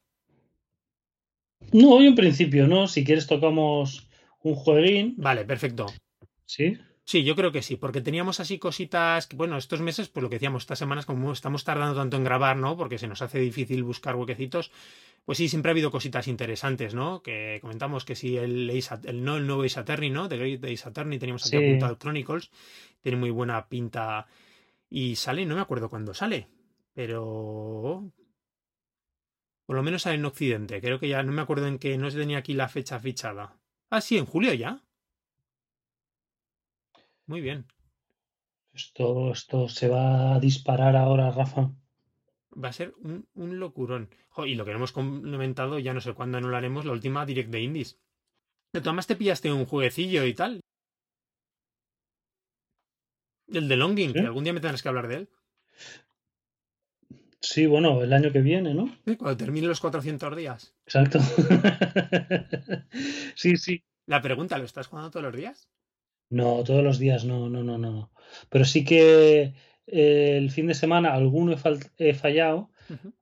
no, 1.72 1.90
hoy 1.90 2.06
en 2.06 2.14
principio 2.14 2.66
no. 2.66 2.86
Si 2.88 3.04
quieres 3.04 3.26
tocamos 3.26 4.08
un 4.42 4.54
jueguín, 4.54 5.14
Vale, 5.16 5.44
perfecto. 5.44 5.86
¿sí? 6.44 6.76
Sí, 7.04 7.24
yo 7.24 7.34
creo 7.34 7.50
que 7.52 7.62
sí, 7.62 7.76
porque 7.76 8.00
teníamos 8.00 8.40
así 8.40 8.58
cositas 8.58 9.26
que, 9.26 9.36
bueno, 9.36 9.56
estos 9.56 9.80
meses, 9.80 10.08
pues 10.08 10.22
lo 10.22 10.30
que 10.30 10.36
decíamos, 10.36 10.62
estas 10.62 10.78
semanas, 10.78 11.04
como 11.04 11.32
estamos 11.32 11.64
tardando 11.64 11.96
tanto 11.96 12.16
en 12.16 12.24
grabar, 12.24 12.56
¿no? 12.56 12.76
Porque 12.76 12.98
se 12.98 13.08
nos 13.08 13.22
hace 13.22 13.38
difícil 13.40 13.82
buscar 13.82 14.14
huequecitos, 14.16 14.70
pues 15.24 15.38
sí, 15.38 15.48
siempre 15.48 15.70
ha 15.70 15.72
habido 15.72 15.90
cositas 15.90 16.28
interesantes, 16.28 16.94
¿no? 16.94 17.22
Que 17.22 17.58
comentamos 17.60 18.04
que 18.04 18.14
sí, 18.14 18.36
el, 18.36 18.66
no, 19.14 19.36
el 19.36 19.46
nuevo 19.46 19.64
Ace 19.64 19.80
Attorney, 19.80 20.10
¿no? 20.10 20.28
The 20.28 20.36
Great 20.36 20.64
Ace 20.64 20.88
Attorney, 20.88 21.18
teníamos 21.18 21.44
aquí 21.46 21.56
Sí. 21.56 21.64
apuntado 21.64 21.96
Chronicles, 21.96 22.50
tiene 23.02 23.18
muy 23.18 23.30
buena 23.30 23.68
pinta 23.68 24.26
y 24.95 25.16
sale, 25.16 25.47
no 25.47 25.55
me 25.55 25.62
acuerdo 25.62 25.88
cuándo 25.88 26.12
sale, 26.12 26.51
pero... 26.93 28.12
Por 29.64 29.76
lo 29.76 29.82
menos 29.82 30.03
sale 30.03 30.16
en 30.16 30.24
Occidente, 30.26 30.82
creo 30.82 31.01
que 31.01 31.09
ya 31.09 31.22
no 31.22 31.32
me 31.32 31.40
acuerdo 31.40 31.66
en 31.66 31.78
qué, 31.78 31.97
no 31.97 32.11
se 32.11 32.18
tenía 32.18 32.36
aquí 32.36 32.53
la 32.53 32.68
fecha 32.68 33.01
fichada. 33.01 33.59
Ah, 33.88 34.03
sí, 34.03 34.18
en 34.18 34.26
julio 34.26 34.53
ya. 34.53 34.82
Muy 37.24 37.40
bien. 37.40 37.66
Esto, 38.74 39.32
esto 39.32 39.66
se 39.66 39.88
va 39.88 40.34
a 40.34 40.40
disparar 40.40 40.95
ahora, 40.95 41.30
Rafa. 41.30 41.70
Va 42.53 42.68
a 42.68 42.72
ser 42.74 42.95
un, 42.99 43.26
un 43.32 43.59
locurón. 43.59 44.11
Jo, 44.28 44.45
y 44.45 44.57
lo 44.57 44.66
que 44.66 44.72
no 44.72 44.76
hemos 44.76 44.93
comentado, 44.93 45.78
ya 45.78 45.95
no 45.95 46.03
sé 46.03 46.12
cuándo 46.12 46.36
anularemos 46.36 46.84
la 46.84 46.93
última 46.93 47.24
Direct 47.24 47.51
de 47.51 47.62
Indies. 47.62 47.99
De 48.74 48.80
todas 48.80 48.93
maneras 48.93 49.07
te 49.07 49.16
pillaste 49.16 49.51
un 49.51 49.64
jueguecillo 49.64 50.26
y 50.26 50.34
tal. 50.34 50.61
El 53.49 53.68
de 53.68 53.76
Longing, 53.76 54.12
que 54.12 54.20
algún 54.20 54.45
día 54.45 54.53
me 54.53 54.61
tendrás 54.61 54.82
que 54.82 54.88
hablar 54.88 55.09
de 55.09 55.14
él. 55.16 55.28
Sí, 57.40 57.66
bueno, 57.66 58.03
el 58.03 58.12
año 58.12 58.30
que 58.30 58.40
viene, 58.40 58.72
¿no? 58.72 58.86
Sí, 59.05 59.16
Cuando 59.16 59.36
termine 59.36 59.66
los 59.66 59.80
400 59.80 60.36
días. 60.36 60.74
Exacto. 60.86 61.18
Sí, 63.34 63.57
sí. 63.57 63.82
La 64.07 64.20
pregunta, 64.20 64.59
¿lo 64.59 64.64
estás 64.64 64.86
jugando 64.86 65.11
todos 65.11 65.24
los 65.24 65.34
días? 65.34 65.68
No, 66.30 66.62
todos 66.64 66.84
los 66.84 66.99
días 66.99 67.24
no, 67.24 67.49
no, 67.49 67.62
no, 67.62 67.78
no. 67.78 68.12
Pero 68.49 68.64
sí 68.64 68.84
que 68.84 69.55
eh, 69.86 70.36
el 70.36 70.51
fin 70.51 70.66
de 70.66 70.74
semana 70.74 71.14
alguno 71.14 71.53
he, 71.53 71.57
fal- 71.57 71.90
he 71.99 72.14
fallado, 72.14 72.70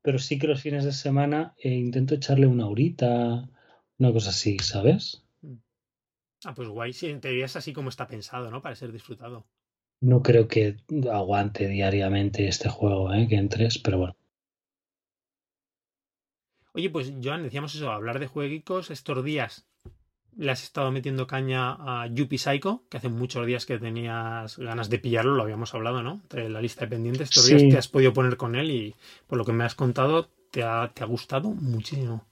pero 0.03 0.19
sí 0.19 0.39
que 0.39 0.47
los 0.49 0.61
fines 0.63 0.85
de 0.85 0.93
semana 0.93 1.55
eh, 1.59 1.71
intento 1.71 2.15
echarle 2.15 2.47
una 2.47 2.67
horita, 2.67 3.49
una 3.99 4.13
cosa 4.13 4.31
así, 4.31 4.59
¿sabes? 4.59 5.25
Ah, 6.45 6.55
pues 6.55 6.69
guay. 6.69 6.93
Teoría 6.93 7.47
es 7.47 7.57
así 7.57 7.73
como 7.73 7.89
está 7.89 8.07
pensado, 8.07 8.51
¿no? 8.51 8.61
Para 8.63 8.75
ser 8.77 8.93
disfrutado. 8.93 9.47
No 10.01 10.23
creo 10.23 10.49
que 10.49 10.77
aguante 11.13 11.69
diariamente 11.69 12.49
este 12.49 12.69
juego, 12.69 13.13
¿eh? 13.13 13.27
Que 13.29 13.37
entres, 13.37 13.79
pero 13.79 13.99
bueno. 13.99 14.17
Oye, 16.73 16.89
pues 16.89 17.13
Joan, 17.23 17.43
decíamos 17.43 17.75
eso, 17.75 17.91
hablar 17.91 18.19
de 18.19 18.27
jueguicos 18.27 18.91
estos 18.91 19.23
días. 19.25 19.67
Le 20.37 20.53
has 20.53 20.63
estado 20.63 20.91
metiendo 20.93 21.27
caña 21.27 21.73
a 21.73 22.07
Yuppie 22.07 22.39
Psycho, 22.39 22.85
que 22.89 22.97
hace 22.97 23.09
muchos 23.09 23.45
días 23.47 23.67
que 23.67 23.79
tenías 23.79 24.57
ganas 24.57 24.89
de 24.89 25.01
pillarlo, 25.01 25.35
lo 25.35 25.43
habíamos 25.43 25.75
hablado, 25.75 26.03
¿no? 26.03 26.23
De 26.31 26.49
la 26.49 26.63
lista 26.63 26.85
de 26.85 26.91
pendientes. 26.93 27.29
Estos 27.29 27.45
Sí. 27.45 27.55
días 27.57 27.69
te 27.73 27.77
has 27.79 27.89
podido 27.89 28.13
poner 28.13 28.37
con 28.37 28.55
él 28.55 28.71
y 28.71 28.95
por 29.27 29.37
lo 29.37 29.45
que 29.45 29.53
me 29.53 29.65
has 29.65 29.75
contado, 29.75 30.29
te 30.53 30.63
ha, 30.63 30.93
te 30.95 31.03
ha 31.03 31.07
gustado 31.07 31.51
muchísimo. 31.51 32.25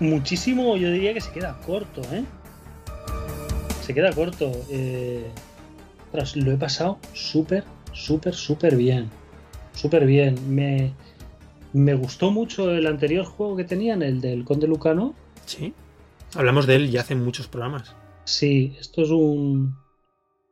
Muchísimo, 0.00 0.76
yo 0.76 0.90
diría 0.90 1.14
que 1.14 1.20
se 1.20 1.30
queda 1.30 1.58
corto, 1.64 2.02
¿eh? 2.12 2.24
Se 3.82 3.94
queda 3.94 4.12
corto. 4.12 4.50
Eh, 4.70 5.26
lo 6.34 6.52
he 6.52 6.56
pasado 6.56 6.98
súper, 7.12 7.64
súper, 7.92 8.34
súper 8.34 8.76
bien. 8.76 9.08
Súper 9.74 10.06
bien. 10.06 10.36
Me, 10.54 10.92
me 11.72 11.94
gustó 11.94 12.30
mucho 12.30 12.72
el 12.72 12.86
anterior 12.86 13.24
juego 13.24 13.56
que 13.56 13.64
tenían, 13.64 14.02
el 14.02 14.20
del 14.20 14.44
Conde 14.44 14.66
Lucano. 14.66 15.14
Sí. 15.46 15.72
Hablamos 16.34 16.66
de 16.66 16.76
él 16.76 16.90
ya 16.90 17.00
hace 17.00 17.14
muchos 17.14 17.48
programas. 17.48 17.94
Sí, 18.24 18.76
esto 18.78 19.02
es 19.02 19.10
un, 19.10 19.76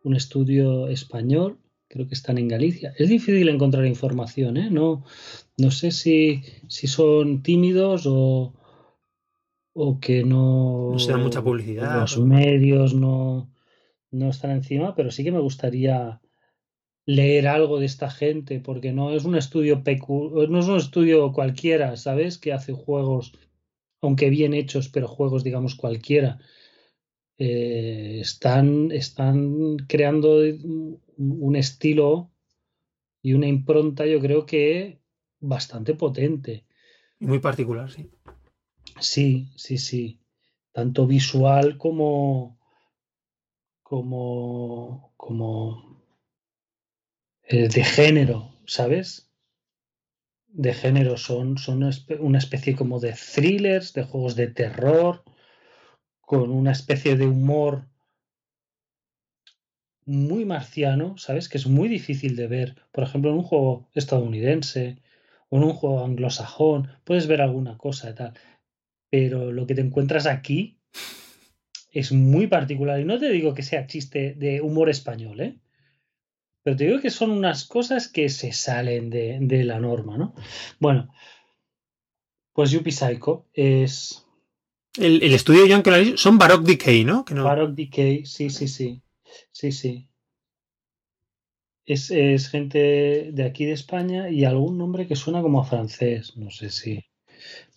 un 0.02 0.16
estudio 0.16 0.88
español, 0.88 1.58
creo 1.88 2.08
que 2.08 2.14
están 2.14 2.38
en 2.38 2.48
Galicia. 2.48 2.92
Es 2.98 3.08
difícil 3.08 3.48
encontrar 3.48 3.86
información, 3.86 4.56
¿eh? 4.56 4.70
No, 4.70 5.04
no 5.56 5.70
sé 5.70 5.90
si, 5.92 6.42
si 6.66 6.88
son 6.88 7.42
tímidos 7.42 8.04
o, 8.06 8.54
o 9.80 10.00
que 10.00 10.24
no, 10.24 10.90
no 10.90 10.98
se 10.98 11.12
da 11.12 11.18
mucha 11.18 11.42
publicidad. 11.42 12.00
Los 12.00 12.18
medios 12.18 12.94
no, 12.94 13.48
no 14.10 14.28
están 14.28 14.50
encima, 14.50 14.96
pero 14.96 15.12
sí 15.12 15.22
que 15.22 15.30
me 15.30 15.38
gustaría 15.38 16.20
leer 17.06 17.46
algo 17.46 17.78
de 17.78 17.86
esta 17.86 18.10
gente, 18.10 18.58
porque 18.58 18.92
no 18.92 19.12
es 19.12 19.24
un 19.24 19.36
estudio 19.36 19.82
no 19.84 20.58
es 20.58 20.66
un 20.66 20.76
estudio 20.76 21.32
cualquiera, 21.32 21.96
¿sabes? 21.96 22.38
Que 22.38 22.52
hace 22.52 22.72
juegos, 22.72 23.32
aunque 24.02 24.30
bien 24.30 24.52
hechos, 24.52 24.88
pero 24.88 25.06
juegos, 25.06 25.44
digamos, 25.44 25.76
cualquiera. 25.76 26.40
Eh, 27.38 28.18
están, 28.20 28.90
están 28.90 29.76
creando 29.86 30.40
un 31.16 31.56
estilo 31.56 32.32
y 33.22 33.34
una 33.34 33.46
impronta, 33.46 34.06
yo 34.06 34.18
creo 34.18 34.44
que 34.44 34.98
bastante 35.38 35.94
potente. 35.94 36.64
Muy 37.20 37.38
particular, 37.38 37.90
sí. 37.92 38.10
Sí, 39.00 39.50
sí, 39.56 39.78
sí. 39.78 40.20
Tanto 40.72 41.06
visual 41.06 41.76
como. 41.78 42.58
como. 43.82 45.12
como. 45.16 46.02
Eh, 47.42 47.68
de 47.68 47.84
género, 47.84 48.52
¿sabes? 48.66 49.30
De 50.48 50.74
género. 50.74 51.16
Son, 51.16 51.58
son 51.58 51.90
una 52.20 52.38
especie 52.38 52.76
como 52.76 53.00
de 53.00 53.12
thrillers, 53.12 53.92
de 53.92 54.04
juegos 54.04 54.36
de 54.36 54.48
terror, 54.48 55.24
con 56.20 56.50
una 56.50 56.72
especie 56.72 57.16
de 57.16 57.26
humor 57.26 57.88
muy 60.04 60.44
marciano, 60.44 61.18
¿sabes? 61.18 61.48
Que 61.48 61.58
es 61.58 61.66
muy 61.66 61.88
difícil 61.88 62.34
de 62.36 62.46
ver. 62.46 62.76
Por 62.92 63.04
ejemplo, 63.04 63.30
en 63.30 63.36
un 63.36 63.42
juego 63.44 63.88
estadounidense 63.94 65.02
o 65.50 65.58
en 65.58 65.64
un 65.64 65.74
juego 65.74 66.04
anglosajón, 66.04 66.88
puedes 67.04 67.26
ver 67.26 67.42
alguna 67.42 67.76
cosa 67.78 68.10
y 68.10 68.14
tal 68.14 68.34
pero 69.10 69.52
lo 69.52 69.66
que 69.66 69.74
te 69.74 69.80
encuentras 69.80 70.26
aquí 70.26 70.78
es 71.90 72.12
muy 72.12 72.46
particular. 72.46 73.00
Y 73.00 73.04
no 73.04 73.18
te 73.18 73.30
digo 73.30 73.54
que 73.54 73.62
sea 73.62 73.86
chiste 73.86 74.34
de 74.34 74.60
humor 74.60 74.88
español, 74.88 75.40
¿eh? 75.40 75.58
Pero 76.62 76.76
te 76.76 76.84
digo 76.84 77.00
que 77.00 77.10
son 77.10 77.30
unas 77.30 77.64
cosas 77.64 78.08
que 78.08 78.28
se 78.28 78.52
salen 78.52 79.10
de, 79.10 79.64
la 79.64 79.80
norma, 79.80 80.18
¿no? 80.18 80.34
Bueno, 80.78 81.12
pues 82.52 82.70
Yuppie 82.70 82.92
Psycho 82.92 83.46
es... 83.54 84.24
El, 84.98 85.22
estudio 85.32 85.64
de 85.64 85.72
John 85.72 85.82
Kelly 85.82 86.18
son 86.18 86.38
Baroque 86.38 86.72
Decay, 86.72 87.04
¿no? 87.04 87.24
Que 87.24 87.34
no... 87.34 87.44
Baroque 87.44 87.84
Decay, 87.84 88.26
sí, 88.26 88.50
sí, 88.50 88.68
sí. 88.68 89.00
Sí, 89.52 89.72
sí. 89.72 90.08
Es, 91.86 92.10
es, 92.10 92.50
gente 92.50 93.30
de 93.32 93.44
aquí 93.44 93.64
de 93.64 93.72
España 93.72 94.28
y 94.28 94.44
algún 94.44 94.76
nombre 94.76 95.06
que 95.06 95.16
suena 95.16 95.40
como 95.40 95.60
a 95.60 95.64
francés. 95.64 96.36
No 96.36 96.50
sé 96.50 96.68
si. 96.68 97.07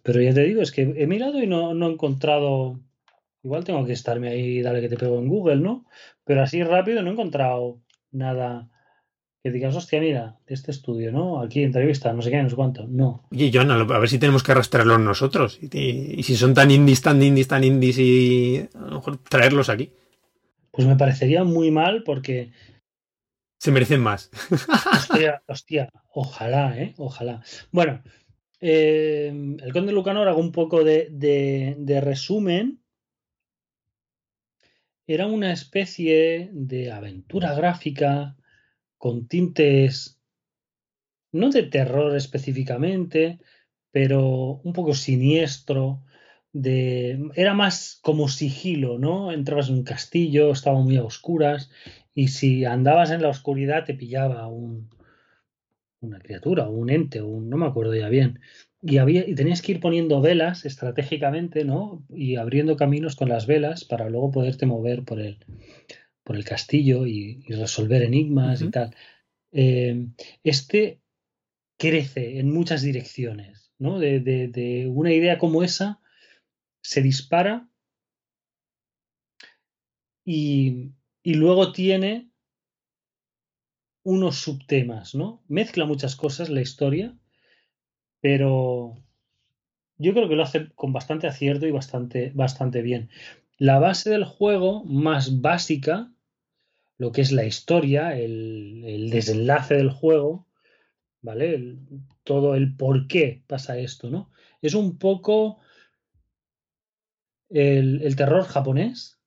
Pero 0.03 0.21
ya 0.21 0.33
te 0.33 0.43
digo, 0.43 0.61
es 0.61 0.71
que 0.71 0.81
he 0.81 1.07
mirado 1.07 1.41
y 1.41 1.47
no, 1.47 1.73
no 1.73 1.87
he 1.87 1.93
encontrado. 1.93 2.79
Igual 3.43 3.63
tengo 3.63 3.85
que 3.85 3.93
estarme 3.93 4.29
ahí, 4.29 4.61
dale 4.61 4.81
que 4.81 4.89
te 4.89 4.97
pego 4.97 5.19
en 5.19 5.27
Google, 5.27 5.57
¿no? 5.57 5.85
Pero 6.23 6.43
así 6.43 6.63
rápido 6.63 7.01
no 7.01 7.09
he 7.09 7.13
encontrado 7.13 7.81
nada 8.11 8.69
que 9.43 9.51
digas, 9.51 9.75
hostia, 9.75 9.99
mira, 9.99 10.37
de 10.45 10.53
este 10.53 10.69
estudio, 10.69 11.11
¿no? 11.11 11.41
Aquí 11.41 11.63
entrevista, 11.63 12.13
no 12.13 12.21
sé 12.21 12.29
qué, 12.29 12.43
no 12.43 12.49
sé 12.49 12.55
cuánto. 12.55 12.85
No. 12.87 13.23
Oye, 13.31 13.49
John, 13.51 13.71
a 13.71 13.83
ver 13.83 14.09
si 14.09 14.19
tenemos 14.19 14.43
que 14.43 14.51
arrastrarlos 14.51 14.99
nosotros. 14.99 15.57
Y, 15.61 16.21
si 16.21 16.35
son 16.35 16.53
tan 16.53 16.69
indies, 16.69 17.01
tan 17.01 17.21
indies, 17.23 17.47
tan 17.47 17.63
indies, 17.63 17.97
y 17.97 18.69
a 18.75 18.79
lo 18.79 18.95
mejor 18.97 19.17
traerlos 19.17 19.69
aquí. 19.69 19.91
Pues 20.69 20.87
me 20.87 20.95
parecería 20.95 21.43
muy 21.43 21.71
mal 21.71 22.03
porque. 22.03 22.51
Se 23.57 23.71
merecen 23.71 24.01
más. 24.01 24.29
Hostia, 24.93 25.41
hostia, 25.47 25.89
ojalá, 26.13 26.77
¿eh? 26.77 26.93
Ojalá. 26.97 27.43
Bueno, 27.71 28.01
eh, 28.62 29.28
el 29.59 29.74
Conde 29.74 29.91
Lucanor, 29.91 30.28
hago 30.28 30.39
un 30.39 30.51
poco 30.51 30.84
de, 30.84 31.99
resumen. 32.01 32.80
Era 35.07 35.26
una 35.26 35.51
especie 35.51 36.49
de 36.53 36.91
aventura 36.91 37.53
gráfica 37.55 38.38
con 38.97 39.28
tintes 39.28 40.20
no 41.34 41.49
de 41.49 41.64
terror 41.64 42.16
específicamente, 42.16 43.39
pero 43.91 44.62
un 44.64 44.74
poco 44.74 44.93
siniestro. 44.93 46.03
Era 46.53 47.53
más 47.53 47.99
como 48.03 48.28
sigilo, 48.28 48.99
¿no? 48.99 49.32
Entrabas 49.32 49.70
en 49.70 49.76
un 49.76 49.84
castillo, 49.84 50.51
estaba 50.51 50.80
muy 50.80 50.97
a 50.97 51.03
oscuras 51.03 51.72
y 52.14 52.28
si 52.28 52.66
andabas 52.66 53.09
en 53.12 53.22
la 53.22 53.30
oscuridad 53.30 53.86
te 53.86 53.93
pillaba 53.93 54.47
un, 54.47 54.89
una 56.01 56.19
criatura, 56.19 56.67
o 56.67 56.71
un 56.71 56.89
ente, 56.89 57.21
o 57.21 57.39
no 57.39 57.57
me 57.57 57.67
acuerdo 57.67 57.95
ya 57.95 58.09
bien. 58.09 58.39
Y, 58.81 58.97
había, 58.97 59.27
y 59.27 59.35
tenías 59.35 59.61
que 59.61 59.73
ir 59.73 59.79
poniendo 59.79 60.21
velas 60.21 60.65
estratégicamente, 60.65 61.63
¿no? 61.63 62.03
Y 62.09 62.35
abriendo 62.35 62.75
caminos 62.75 63.15
con 63.15 63.29
las 63.29 63.45
velas 63.45 63.85
para 63.85 64.09
luego 64.09 64.31
poderte 64.31 64.65
mover 64.65 65.03
por 65.03 65.19
el, 65.19 65.37
por 66.23 66.35
el 66.35 66.43
castillo 66.43 67.05
y, 67.05 67.43
resolver 67.47 68.01
enigmas 68.01 68.61
y 68.61 68.71
tal. 68.71 68.95
Eh, 69.51 70.07
este 70.43 70.99
crece 71.77 72.39
en 72.39 72.51
muchas 72.51 72.81
direcciones, 72.81 73.71
¿no? 73.77 73.99
De, 73.99 74.19
de, 74.19 74.87
una 74.87 75.13
idea 75.13 75.37
como 75.37 75.63
esa 75.63 75.99
se 76.83 77.03
dispara 77.03 77.69
y, 80.25 80.91
y 81.21 81.35
luego 81.35 81.71
tiene 81.71 82.30
unos 84.03 84.37
subtemas, 84.37 85.15
¿no? 85.15 85.43
Mezcla 85.47 85.85
muchas 85.85 86.15
cosas 86.15 86.49
la 86.49 86.61
historia, 86.61 87.15
pero 88.19 88.97
yo 89.97 90.13
creo 90.13 90.27
que 90.27 90.35
lo 90.35 90.43
hace 90.43 90.69
con 90.73 90.93
bastante 90.93 91.27
acierto 91.27 91.67
y 91.67 91.71
bastante, 91.71 92.31
bastante 92.33 92.81
bien. 92.81 93.09
La 93.57 93.79
base 93.79 94.09
del 94.09 94.25
juego 94.25 94.83
más 94.85 95.41
básica, 95.41 96.11
lo 96.97 97.11
que 97.11 97.21
es 97.21 97.31
la 97.31 97.45
historia, 97.45 98.17
el, 98.17 99.09
desenlace 99.11 99.75
del 99.75 99.91
juego, 99.91 100.47
¿vale? 101.21 101.77
todo 102.23 102.55
el 102.55 102.75
por 102.75 103.07
qué 103.07 103.43
pasa 103.47 103.77
esto, 103.77 104.09
¿no? 104.09 104.31
Es 104.61 104.73
un 104.73 104.97
poco 104.97 105.59
el, 107.49 108.15
terror 108.15 108.45
japonés, 108.45 109.19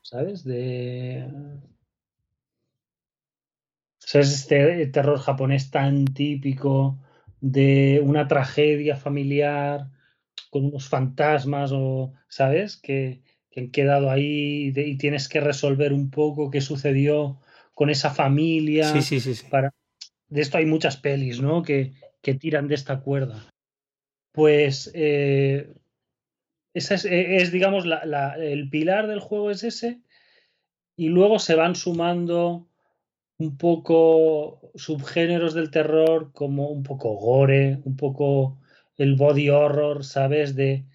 ¿sabes? 0.00 0.44
De 0.44 1.28
es 4.12 4.14
este 4.14 4.86
terror 4.86 5.18
japonés 5.18 5.70
tan 5.70 6.04
típico 6.04 6.98
de 7.40 8.00
una 8.02 8.28
tragedia 8.28 8.96
familiar 8.96 9.88
con 10.50 10.66
unos 10.66 10.88
fantasmas 10.88 11.72
o, 11.72 12.12
¿sabes? 12.28 12.76
Que, 12.76 13.22
han 13.56 13.70
quedado 13.70 14.10
ahí 14.10 14.72
y 14.74 14.96
tienes 14.96 15.28
que 15.28 15.40
resolver 15.40 15.92
un 15.92 16.10
poco 16.10 16.50
qué 16.50 16.60
sucedió 16.60 17.38
con 17.72 17.88
esa 17.88 18.10
familia. 18.10 18.92
Sí, 18.92 19.02
sí, 19.02 19.20
sí. 19.20 19.46
Para... 19.48 19.72
De 20.28 20.40
esto 20.40 20.58
hay 20.58 20.66
muchas 20.66 20.96
pelis, 20.96 21.40
¿no? 21.40 21.62
Que, 21.62 21.92
que 22.20 22.34
tiran 22.34 22.66
de 22.66 22.74
esta 22.74 22.98
cuerda. 22.98 23.48
Pues 24.32 24.90
eh, 24.94 25.72
esa 26.72 26.96
es, 26.96 27.52
digamos, 27.52 27.84
el 28.38 28.68
pilar 28.70 29.06
del 29.06 29.20
juego 29.20 29.52
es 29.52 29.62
ese. 29.62 30.00
Y 30.96 31.08
luego 31.08 31.38
se 31.38 31.54
van 31.54 31.76
sumando 31.76 32.68
un 33.38 33.56
poco 33.56 34.70
subgéneros 34.74 35.54
del 35.54 35.70
terror 35.70 36.32
como 36.32 36.68
un 36.68 36.82
poco 36.82 37.14
gore, 37.16 37.80
un 37.84 37.96
poco 37.96 38.60
el 38.96 39.16
body 39.16 39.50
horror, 39.50 40.04
¿sabes? 40.04 40.54
De 40.54 40.86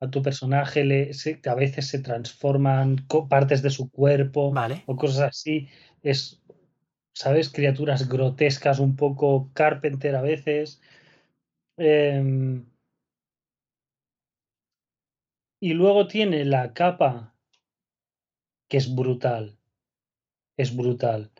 a 0.00 0.10
tu 0.10 0.22
personaje 0.22 0.84
le, 0.84 1.10
a 1.46 1.54
veces 1.54 1.88
se 1.88 2.00
transforman 2.00 3.06
partes 3.28 3.62
de 3.62 3.70
su 3.70 3.90
cuerpo 3.90 4.52
o 4.86 4.96
cosas 4.96 5.30
así. 5.30 5.68
Es, 6.02 6.42
¿sabes? 7.14 7.50
Criaturas 7.50 8.08
grotescas, 8.08 8.78
un 8.80 8.96
poco 8.96 9.50
Carpenter 9.54 10.16
a 10.16 10.22
veces. 10.22 10.80
Em, 11.76 12.66
y 15.60 15.74
luego 15.74 16.06
tiene 16.08 16.44
la 16.44 16.72
capa 16.74 17.34
que 18.68 18.76
es 18.76 18.94
brutal. 18.94 19.58
Es 20.56 20.76
brutal 20.76 21.30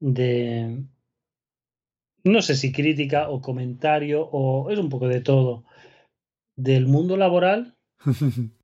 de, 0.00 0.84
no 2.24 2.42
sé 2.42 2.56
si 2.56 2.72
crítica 2.72 3.28
o 3.28 3.40
comentario 3.40 4.28
o 4.30 4.70
es 4.70 4.78
un 4.78 4.88
poco 4.88 5.08
de 5.08 5.20
todo, 5.20 5.64
del 6.56 6.86
mundo 6.86 7.16
laboral, 7.16 7.76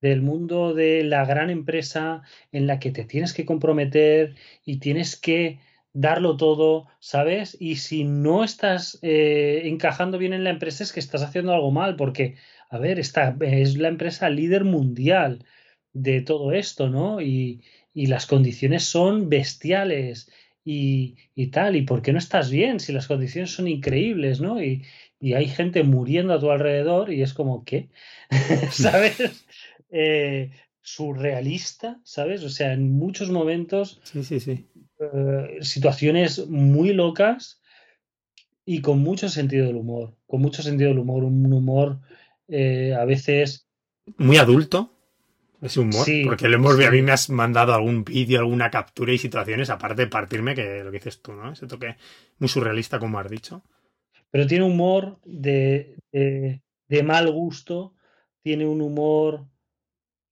del 0.00 0.22
mundo 0.22 0.74
de 0.74 1.04
la 1.04 1.24
gran 1.24 1.50
empresa 1.50 2.22
en 2.52 2.66
la 2.66 2.78
que 2.78 2.90
te 2.90 3.04
tienes 3.04 3.32
que 3.32 3.44
comprometer 3.44 4.36
y 4.64 4.78
tienes 4.78 5.16
que 5.16 5.60
darlo 5.92 6.36
todo, 6.36 6.86
¿sabes? 7.00 7.56
Y 7.60 7.76
si 7.76 8.04
no 8.04 8.44
estás 8.44 8.98
eh, 9.02 9.62
encajando 9.64 10.18
bien 10.18 10.32
en 10.32 10.44
la 10.44 10.50
empresa 10.50 10.84
es 10.84 10.92
que 10.92 11.00
estás 11.00 11.22
haciendo 11.22 11.52
algo 11.52 11.70
mal, 11.70 11.96
porque, 11.96 12.36
a 12.68 12.78
ver, 12.78 12.98
esta 12.98 13.36
es 13.40 13.76
la 13.76 13.88
empresa 13.88 14.30
líder 14.30 14.64
mundial 14.64 15.44
de 15.92 16.20
todo 16.22 16.52
esto, 16.52 16.88
¿no? 16.88 17.20
Y, 17.20 17.64
y 17.92 18.06
las 18.06 18.26
condiciones 18.26 18.84
son 18.84 19.28
bestiales 19.28 20.30
y, 20.64 21.16
tal, 21.48 21.76
y 21.76 21.82
por 21.82 22.02
qué 22.02 22.12
no 22.12 22.18
estás 22.18 22.50
bien 22.50 22.80
si 22.80 22.92
las 22.92 23.06
condiciones 23.08 23.50
son 23.50 23.66
increíbles, 23.68 24.40
¿no? 24.40 24.62
Y, 24.62 24.84
y 25.18 25.34
hay 25.34 25.46
gente 25.46 25.82
muriendo 25.82 26.34
a 26.34 26.40
tu 26.40 26.50
alrededor 26.50 27.12
y 27.12 27.22
es 27.22 27.34
como, 27.34 27.64
¿qué? 27.64 27.88
¿Sabes? 28.70 29.46
Eh, 29.90 30.50
surrealista, 30.80 32.00
¿sabes? 32.04 32.42
O 32.44 32.48
sea, 32.48 32.72
en 32.72 32.92
muchos 32.92 33.30
momentos, 33.30 34.00
Sí, 34.04 34.22
sí, 34.22 34.40
sí. 34.40 34.66
eh, 35.00 35.58
situaciones 35.62 36.46
muy 36.48 36.92
locas 36.92 37.60
y 38.64 38.80
con 38.80 39.00
mucho 39.00 39.28
sentido 39.28 39.66
del 39.66 39.76
humor, 39.76 40.14
con 40.26 40.40
mucho 40.42 40.62
sentido 40.62 40.90
del 40.90 40.98
humor, 41.00 41.24
un 41.24 41.52
humor 41.52 42.00
eh, 42.48 42.94
a 42.94 43.04
veces 43.04 43.66
Muy 44.16 44.36
adulto. 44.38 44.92
Ese 45.60 45.80
humor. 45.80 46.04
Sí, 46.04 46.22
porque 46.24 46.48
lo 46.48 46.56
hemos, 46.56 46.76
sí. 46.76 46.84
a 46.84 46.90
mí 46.90 47.02
me 47.02 47.12
has 47.12 47.28
mandado 47.30 47.74
algún 47.74 48.04
vídeo, 48.04 48.40
alguna 48.40 48.70
captura 48.70 49.12
y 49.12 49.18
situaciones, 49.18 49.70
aparte 49.70 50.02
de 50.02 50.08
partirme, 50.08 50.54
que 50.54 50.82
lo 50.84 50.90
que 50.90 50.98
dices 50.98 51.20
tú, 51.22 51.32
¿no? 51.34 51.52
Ese 51.52 51.66
toque 51.66 51.96
muy 52.38 52.48
surrealista, 52.48 52.98
como 52.98 53.18
has 53.18 53.30
dicho. 53.30 53.62
pero 54.30 54.46
tiene 54.46 54.64
humor 54.64 55.20
de, 55.24 55.96
de- 56.12 56.62
de 56.88 57.02
mal 57.02 57.30
gusto, 57.30 57.94
tiene 58.42 58.66
un 58.66 58.80
humor 58.80 59.46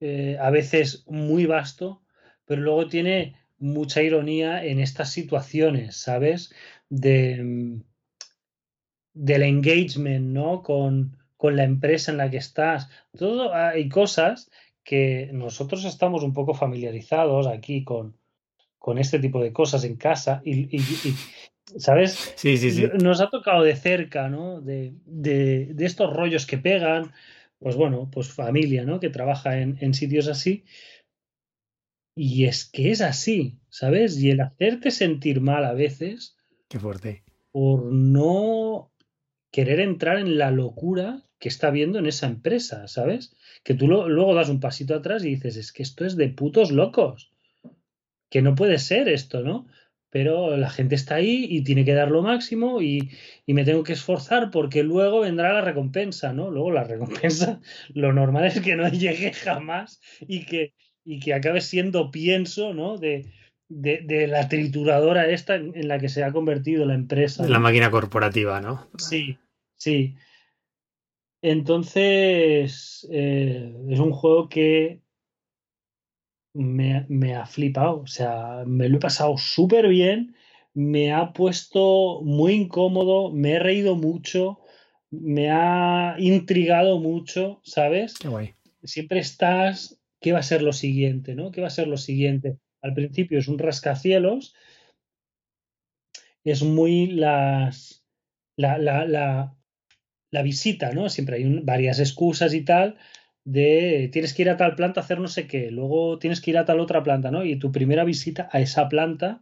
eh, 0.01 0.37
a 0.41 0.51
veces 0.51 1.05
muy 1.09 1.47
vasto, 1.47 2.03
pero 2.47 2.63
luego 2.63 2.89
tiene 2.89 3.37
mucha 3.59 4.03
ironía 4.03 4.65
en 4.65 4.81
estas 4.81 5.13
situaciones, 5.13 5.97
¿sabes? 5.97 6.55
De, 6.89 7.43
mm, 7.43 7.83
del 9.13 9.43
engagement, 9.43 10.27
¿no? 10.33 10.63
Con, 10.63 11.17
con 11.37 11.57
la 11.57 11.65
empresa 11.65 12.11
en 12.11 12.19
la 12.19 12.31
que 12.31 12.39
estás. 12.39 12.89
Todo 13.17 13.55
hay 13.55 13.89
cosas 13.89 14.51
que 14.89 15.29
nosotros 15.35 15.85
estamos 15.85 16.23
un 16.23 16.33
poco 16.33 16.55
familiarizados 16.55 17.47
aquí 17.47 17.85
con, 17.85 18.17
con 18.79 18.97
este 18.97 19.19
tipo 19.19 19.43
de 19.43 19.53
cosas 19.53 19.85
en 19.85 19.97
casa 19.97 20.41
y, 20.47 20.75
y- 20.75 20.81
y, 20.81 21.79
¿sabes? 21.79 22.33
Sí, 22.37 22.57
sí, 22.57 22.71
sí. 22.71 22.87
Nos 23.03 23.21
ha 23.21 23.29
tocado 23.29 23.65
de 23.65 23.77
cerca, 23.77 24.31
¿no? 24.31 24.63
De, 24.63 24.95
de- 25.05 25.75
de 25.75 25.85
estos 25.85 26.11
rollos 26.17 26.47
que 26.47 26.57
pegan, 26.57 27.13
pues 27.59 27.77
bueno, 27.77 28.09
pues 28.11 28.33
familia, 28.33 28.85
¿no? 28.87 28.99
Que 28.99 29.11
trabaja 29.11 29.59
en, 29.59 29.77
en 29.83 29.93
sitios 29.93 30.27
así. 30.27 30.65
Y 32.17 32.47
es 32.47 32.65
que 32.65 32.91
es 32.91 33.03
así, 33.03 33.59
¿sabes? 33.69 34.17
Y 34.23 34.31
el 34.31 34.41
hacerte 34.41 34.91
sentir 34.91 35.43
mal 35.43 35.67
a 35.67 35.75
veces 35.75 36.35
Qué 36.69 36.79
fuerte. 36.81 37.25
por 37.53 37.93
no 37.93 38.91
querer 39.53 39.81
entrar 39.81 40.19
en 40.19 40.39
la 40.39 40.51
locura 40.51 41.28
que 41.39 41.49
está 41.49 41.71
viendo 41.71 41.99
en 41.99 42.07
esa 42.07 42.27
empresa, 42.27 42.89
¿sabes? 42.89 43.35
Que 43.65 43.75
tú 43.75 43.87
lo- 43.89 44.09
luego 44.09 44.35
das 44.35 44.49
un 44.49 44.61
pasito 44.61 44.95
atrás 44.95 45.25
y 45.25 45.29
dices, 45.31 45.57
es 45.57 45.73
que 45.73 45.83
esto 45.83 46.05
es 46.05 46.17
de 46.17 46.29
putos 46.29 46.71
locos, 46.73 47.31
que 48.31 48.43
no 48.43 48.55
puede 48.55 48.79
ser 48.79 49.09
esto, 49.09 49.43
¿no? 49.43 49.67
Pero 50.11 50.57
la 50.57 50.71
gente 50.71 50.95
está 50.95 51.17
ahí 51.17 51.47
y 51.51 51.63
tiene 51.63 51.85
que 51.85 51.93
dar 51.93 52.11
lo 52.11 52.23
máximo 52.23 52.81
y, 52.81 53.11
y 53.47 53.53
me 53.55 53.65
tengo 53.65 53.83
que 53.85 53.93
esforzar 53.93 54.51
porque 54.51 54.83
luego 54.83 55.21
vendrá 55.21 55.53
la 55.53 55.61
recompensa, 55.61 56.33
¿no? 56.33 56.51
Luego 56.51 56.71
la 56.73 56.85
recompensa, 56.85 57.61
lo 57.95 58.13
normal 58.13 58.47
es 58.47 58.61
que 58.61 58.75
no 58.75 58.89
llegue 58.89 59.33
jamás 59.33 60.01
y 60.21 60.45
que, 60.47 60.73
y 61.05 61.21
que 61.21 61.35
acabe 61.35 61.61
siendo 61.61 62.11
pienso, 62.11 62.73
¿no? 62.75 62.97
De, 62.97 63.27
de, 63.69 64.01
de 64.03 64.27
la 64.27 64.49
trituradora 64.49 65.29
esta 65.29 65.57
en, 65.57 65.87
la 65.89 65.99
que 65.99 66.09
se 66.09 66.25
ha 66.25 66.33
convertido 66.33 66.87
la 66.87 66.95
empresa. 66.95 67.47
La 67.47 67.59
máquina 67.59 67.91
corporativa, 67.91 68.61
¿no? 68.63 68.89
Sí, 68.97 69.37
sí. 69.77 70.17
Entonces, 71.43 73.07
eh, 73.11 73.73
es 73.89 73.99
un 74.01 74.13
juego 74.13 74.49
que 74.49 75.01
me, 76.55 77.07
me 77.09 77.35
ha 77.35 77.47
flipado. 77.47 78.01
O 78.01 78.07
sea, 78.07 78.65
me 78.67 78.89
lo 78.89 78.97
he 78.97 79.01
pasado 79.01 79.37
súper 79.39 79.89
bien, 79.89 80.35
me 80.75 81.13
ha 81.13 81.33
puesto 81.33 82.21
muy 82.23 82.55
incómodo, 82.55 83.33
me 83.33 83.53
he 83.53 83.59
reído 83.59 83.95
mucho, 83.95 84.61
me 85.11 85.51
ha 85.51 86.17
intrigado 86.19 86.99
mucho, 86.99 87.61
¿sabes? 87.65 88.15
Qué 88.15 88.29
guay. 88.29 88.55
Siempre 88.83 89.21
estás, 89.21 90.01
¿qué 90.21 90.33
va 90.33 90.41
a 90.41 90.43
ser 90.43 90.63
lo 90.63 90.73
siguiente, 90.73 91.35
no? 91.35 91.51
¿Qué 91.51 91.61
va 91.61 91.69
a 91.69 91.71
ser 91.71 91.89
lo 91.89 91.97
siguiente? 91.97 92.59
Al 92.83 92.95
principio 92.95 93.39
es 93.39 93.49
un 93.49 93.59
rascacielos, 93.59 94.55
es 96.45 96.63
muy 96.63 97.09
las, 97.09 98.05
la, 98.57 98.79
la, 98.79 99.05
la, 99.05 99.58
la 100.31 100.43
visita, 100.43 100.93
¿no? 100.93 101.09
Siempre 101.09 101.37
hay 101.37 101.45
un- 101.45 101.65
varias 101.67 101.99
excusas 102.01 102.55
y 102.55 102.63
tal 102.63 102.97
de 103.45 104.11
tienes 104.13 104.35
que 104.35 104.43
ir 104.43 104.51
a 104.51 104.57
tal 104.59 104.75
planta 104.75 105.01
a 105.01 105.05
hacer 105.05 105.21
no 105.21 105.29
sé 105.29 105.47
qué, 105.47 105.71
luego 105.71 106.19
tienes 106.19 106.41
que 106.43 106.51
ir 106.51 106.59
a 106.59 106.65
tal 106.67 106.81
otra 106.81 107.03
planta, 107.03 107.31
¿no? 107.31 107.45
Y 107.45 107.57
tu 107.57 107.73
primera 107.73 108.05
visita 108.05 108.49
a 108.53 108.61
esa 108.61 108.89
planta, 108.89 109.41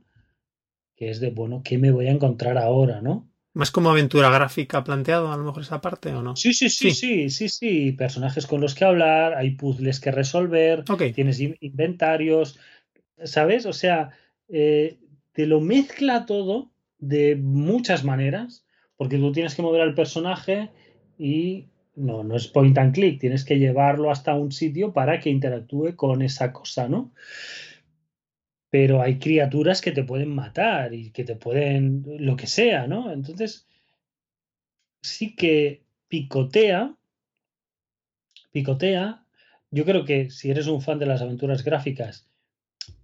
que 0.97 1.11
es 1.11 1.21
de, 1.21 1.31
bueno, 1.31 1.63
¿qué 1.65 1.79
me 1.79 1.91
voy 1.91 2.07
a 2.07 2.13
encontrar 2.13 2.57
ahora, 2.59 3.01
¿no? 3.01 3.29
¿Más 3.55 3.71
como 3.71 3.91
aventura 3.91 4.31
gráfica 4.31 4.85
planteado, 4.85 5.33
a 5.33 5.37
lo 5.37 5.45
mejor 5.45 5.63
esa 5.63 5.81
parte, 5.81 6.13
o 6.15 6.23
no? 6.23 6.37
Sí, 6.37 6.53
sí, 6.53 6.69
sí, 6.69 6.91
Sí. 6.91 6.95
sí, 6.95 7.31
sí, 7.31 7.49
sí, 7.49 7.93
personajes 7.93 8.47
con 8.47 8.61
los 8.61 8.75
que 8.75 8.85
hablar, 8.85 9.35
hay 9.35 9.53
puzzles 9.53 9.99
que 9.99 10.11
resolver, 10.11 10.85
tienes 11.15 11.41
in- 11.41 11.57
inventarios, 11.61 12.59
¿sabes? 13.25 13.65
O 13.67 13.73
sea, 13.73 14.11
eh, 14.49 14.99
te 15.33 15.47
lo 15.47 15.61
mezcla 15.61 16.27
todo 16.27 16.71
de 16.99 17.37
muchas 17.37 18.05
maneras, 18.05 18.66
porque 18.97 19.19
tú 19.19 19.33
tienes 19.33 19.55
que 19.55 19.63
mover 19.63 19.83
al 19.83 19.95
personaje 19.95 20.71
y 21.19 21.67
no, 21.97 22.25
no 22.25 22.37
es 22.37 22.47
point 22.47 22.77
and 22.79 22.95
click, 22.95 23.21
tienes 23.21 23.45
que 23.45 23.59
llevarlo 23.59 24.11
hasta 24.11 24.35
un 24.35 24.53
sitio 24.53 24.93
para 24.93 25.19
que 25.19 25.31
interactúe 25.31 25.97
con 25.97 26.23
esa 26.23 26.53
cosa, 26.53 26.89
¿no? 26.89 27.13
Pero 28.71 29.01
hay 29.01 29.19
criaturas 29.19 29.81
que 29.81 29.93
te 29.93 30.05
pueden 30.05 30.35
matar 30.35 30.93
y 30.93 31.11
que 31.11 31.25
te 31.25 31.37
pueden, 31.37 32.05
lo 32.19 32.37
que 32.37 32.47
sea, 32.47 32.87
¿no? 32.87 33.13
Entonces, 33.13 33.67
sí 35.03 35.35
que 35.35 35.83
picotea, 36.09 36.95
picotea. 38.53 39.25
Yo 39.71 39.85
creo 39.85 40.05
que 40.05 40.31
si 40.31 40.51
eres 40.51 40.67
un 40.67 40.83
fan 40.83 40.99
de 40.99 41.07
las 41.07 41.23
aventuras 41.23 41.65
gráficas, 41.65 42.29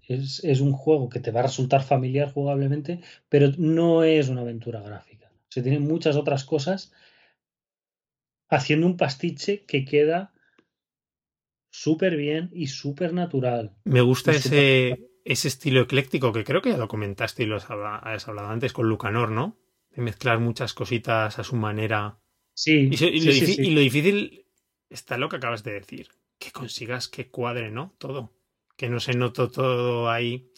es, 0.09 0.43
es 0.45 0.61
un 0.61 0.73
juego 0.73 1.09
que 1.09 1.21
te 1.21 1.31
va 1.31 1.41
a 1.41 1.45
resultar 1.45 1.83
familiar 1.83 2.33
jugablemente, 2.33 3.01
pero 3.29 3.51
no 3.57 4.05
es 4.05 4.29
una 4.29 4.43
aventura 4.43 4.81
gráfica. 4.81 5.12
Se 5.53 5.61
tienen 5.61 5.83
muchas 5.83 6.17
otras 6.17 6.45
cosas 6.45 6.95
haciendo 8.49 8.87
un 8.87 8.97
pastiche 8.97 9.67
que 9.67 9.85
queda 9.85 10.33
súper 11.71 12.17
bien 12.17 12.49
y 12.55 12.69
súper 12.69 13.13
natural. 13.13 13.75
Me 13.85 14.01
gusta 14.01 14.33
ese, 14.33 15.11
ese 15.27 15.49
estilo 15.49 15.83
ecléctico 15.83 16.33
que 16.33 16.43
creo 16.45 16.63
que 16.63 16.71
ya 16.71 16.79
lo 16.79 16.89
comentaste 16.89 17.43
y 17.43 17.47
lo 17.47 17.57
has 17.57 17.69
habla- 17.69 17.97
has 17.99 18.29
hablado 18.29 18.49
antes 18.49 18.73
con 18.73 18.89
Lucanor, 18.89 19.31
¿no? 19.31 19.59
De 19.91 20.01
mezclar 20.01 20.39
muchas 20.39 20.73
cositas 20.73 21.39
a 21.39 21.45
su 21.45 21.57
manera. 21.57 22.19
Sí, 22.55 22.89
Y, 22.91 22.97
sí, 22.97 23.11
lo, 23.21 23.33
sí, 23.33 23.57
y 23.61 23.71
lo 23.73 23.81
difícil 23.81 24.47
está 24.89 25.19
lo 25.19 25.29
que 25.29 25.37
acabas 25.37 25.65
de 25.65 25.73
decir. 25.73 26.09
Que 26.39 26.51
consigas 26.51 27.09
que 27.09 27.31
cuadre, 27.31 27.71
¿no? 27.71 27.95
Todo. 27.99 28.33
Que 28.79 28.89
no 28.89 29.01
se 29.01 29.13
note 29.13 29.49
todo 29.49 30.09
ahí. 30.09 30.51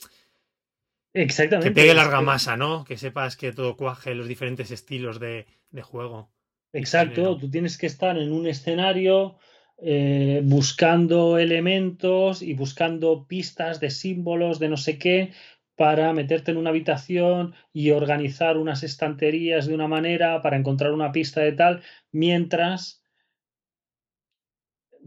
Exactamente. 1.15 1.71
Que 1.71 1.75
pegue 1.75 1.95
larga 1.95 2.21
masa, 2.21 2.57
¿no? 2.57 2.85
Que 2.85 2.99
sepas 2.99 3.37
que 3.37 3.53
todo 3.53 3.77
cuaje 3.77 4.15
los 4.15 4.29
diferentes 4.29 4.71
estilos 4.71 5.21
de, 5.21 5.47
de 5.71 5.83
juego. 5.83 6.31
Exacto, 6.73 7.39
tú 7.39 7.49
tienes 7.49 7.79
que 7.79 7.87
estar 7.87 8.19
en 8.19 8.33
un 8.33 8.49
escenario 8.49 9.39
eh, 9.79 10.41
buscando 10.43 11.39
elementos 11.39 12.43
y 12.43 12.55
buscando 12.55 13.27
pistas 13.29 13.79
de 13.79 13.91
símbolos 13.91 14.59
de 14.59 14.69
no 14.69 14.77
sé 14.77 14.99
qué 14.99 15.33
para 15.77 16.13
meterte 16.13 16.51
en 16.51 16.57
una 16.57 16.71
habitación 16.71 17.55
y 17.73 17.93
organizar 17.93 18.57
unas 18.57 18.83
estanterías 18.83 19.67
de 19.67 19.75
una 19.75 19.87
manera 19.87 20.43
para 20.43 20.57
encontrar 20.57 20.93
una 20.93 21.13
pista 21.13 21.41
de 21.41 21.53
tal, 21.53 21.83
mientras 22.11 23.05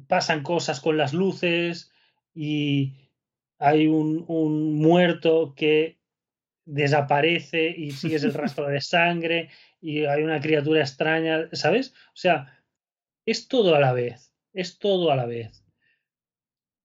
pasan 0.07 0.43
cosas 0.43 0.79
con 0.79 0.95
las 0.95 1.13
luces 1.13 1.91
y 2.33 3.06
hay 3.59 3.87
un, 3.87 4.25
un 4.27 4.75
muerto 4.75 5.53
que 5.55 5.97
desaparece 6.65 7.69
y 7.69 7.91
sigues 7.91 8.23
el 8.23 8.33
rastro 8.33 8.67
de 8.67 8.81
sangre 8.81 9.49
y 9.81 10.05
hay 10.05 10.23
una 10.23 10.39
criatura 10.39 10.81
extraña, 10.81 11.49
¿sabes? 11.53 11.93
O 12.09 12.15
sea, 12.15 12.61
es 13.25 13.47
todo 13.47 13.75
a 13.75 13.79
la 13.79 13.93
vez, 13.93 14.33
es 14.53 14.79
todo 14.79 15.11
a 15.11 15.15
la 15.15 15.25
vez. 15.25 15.63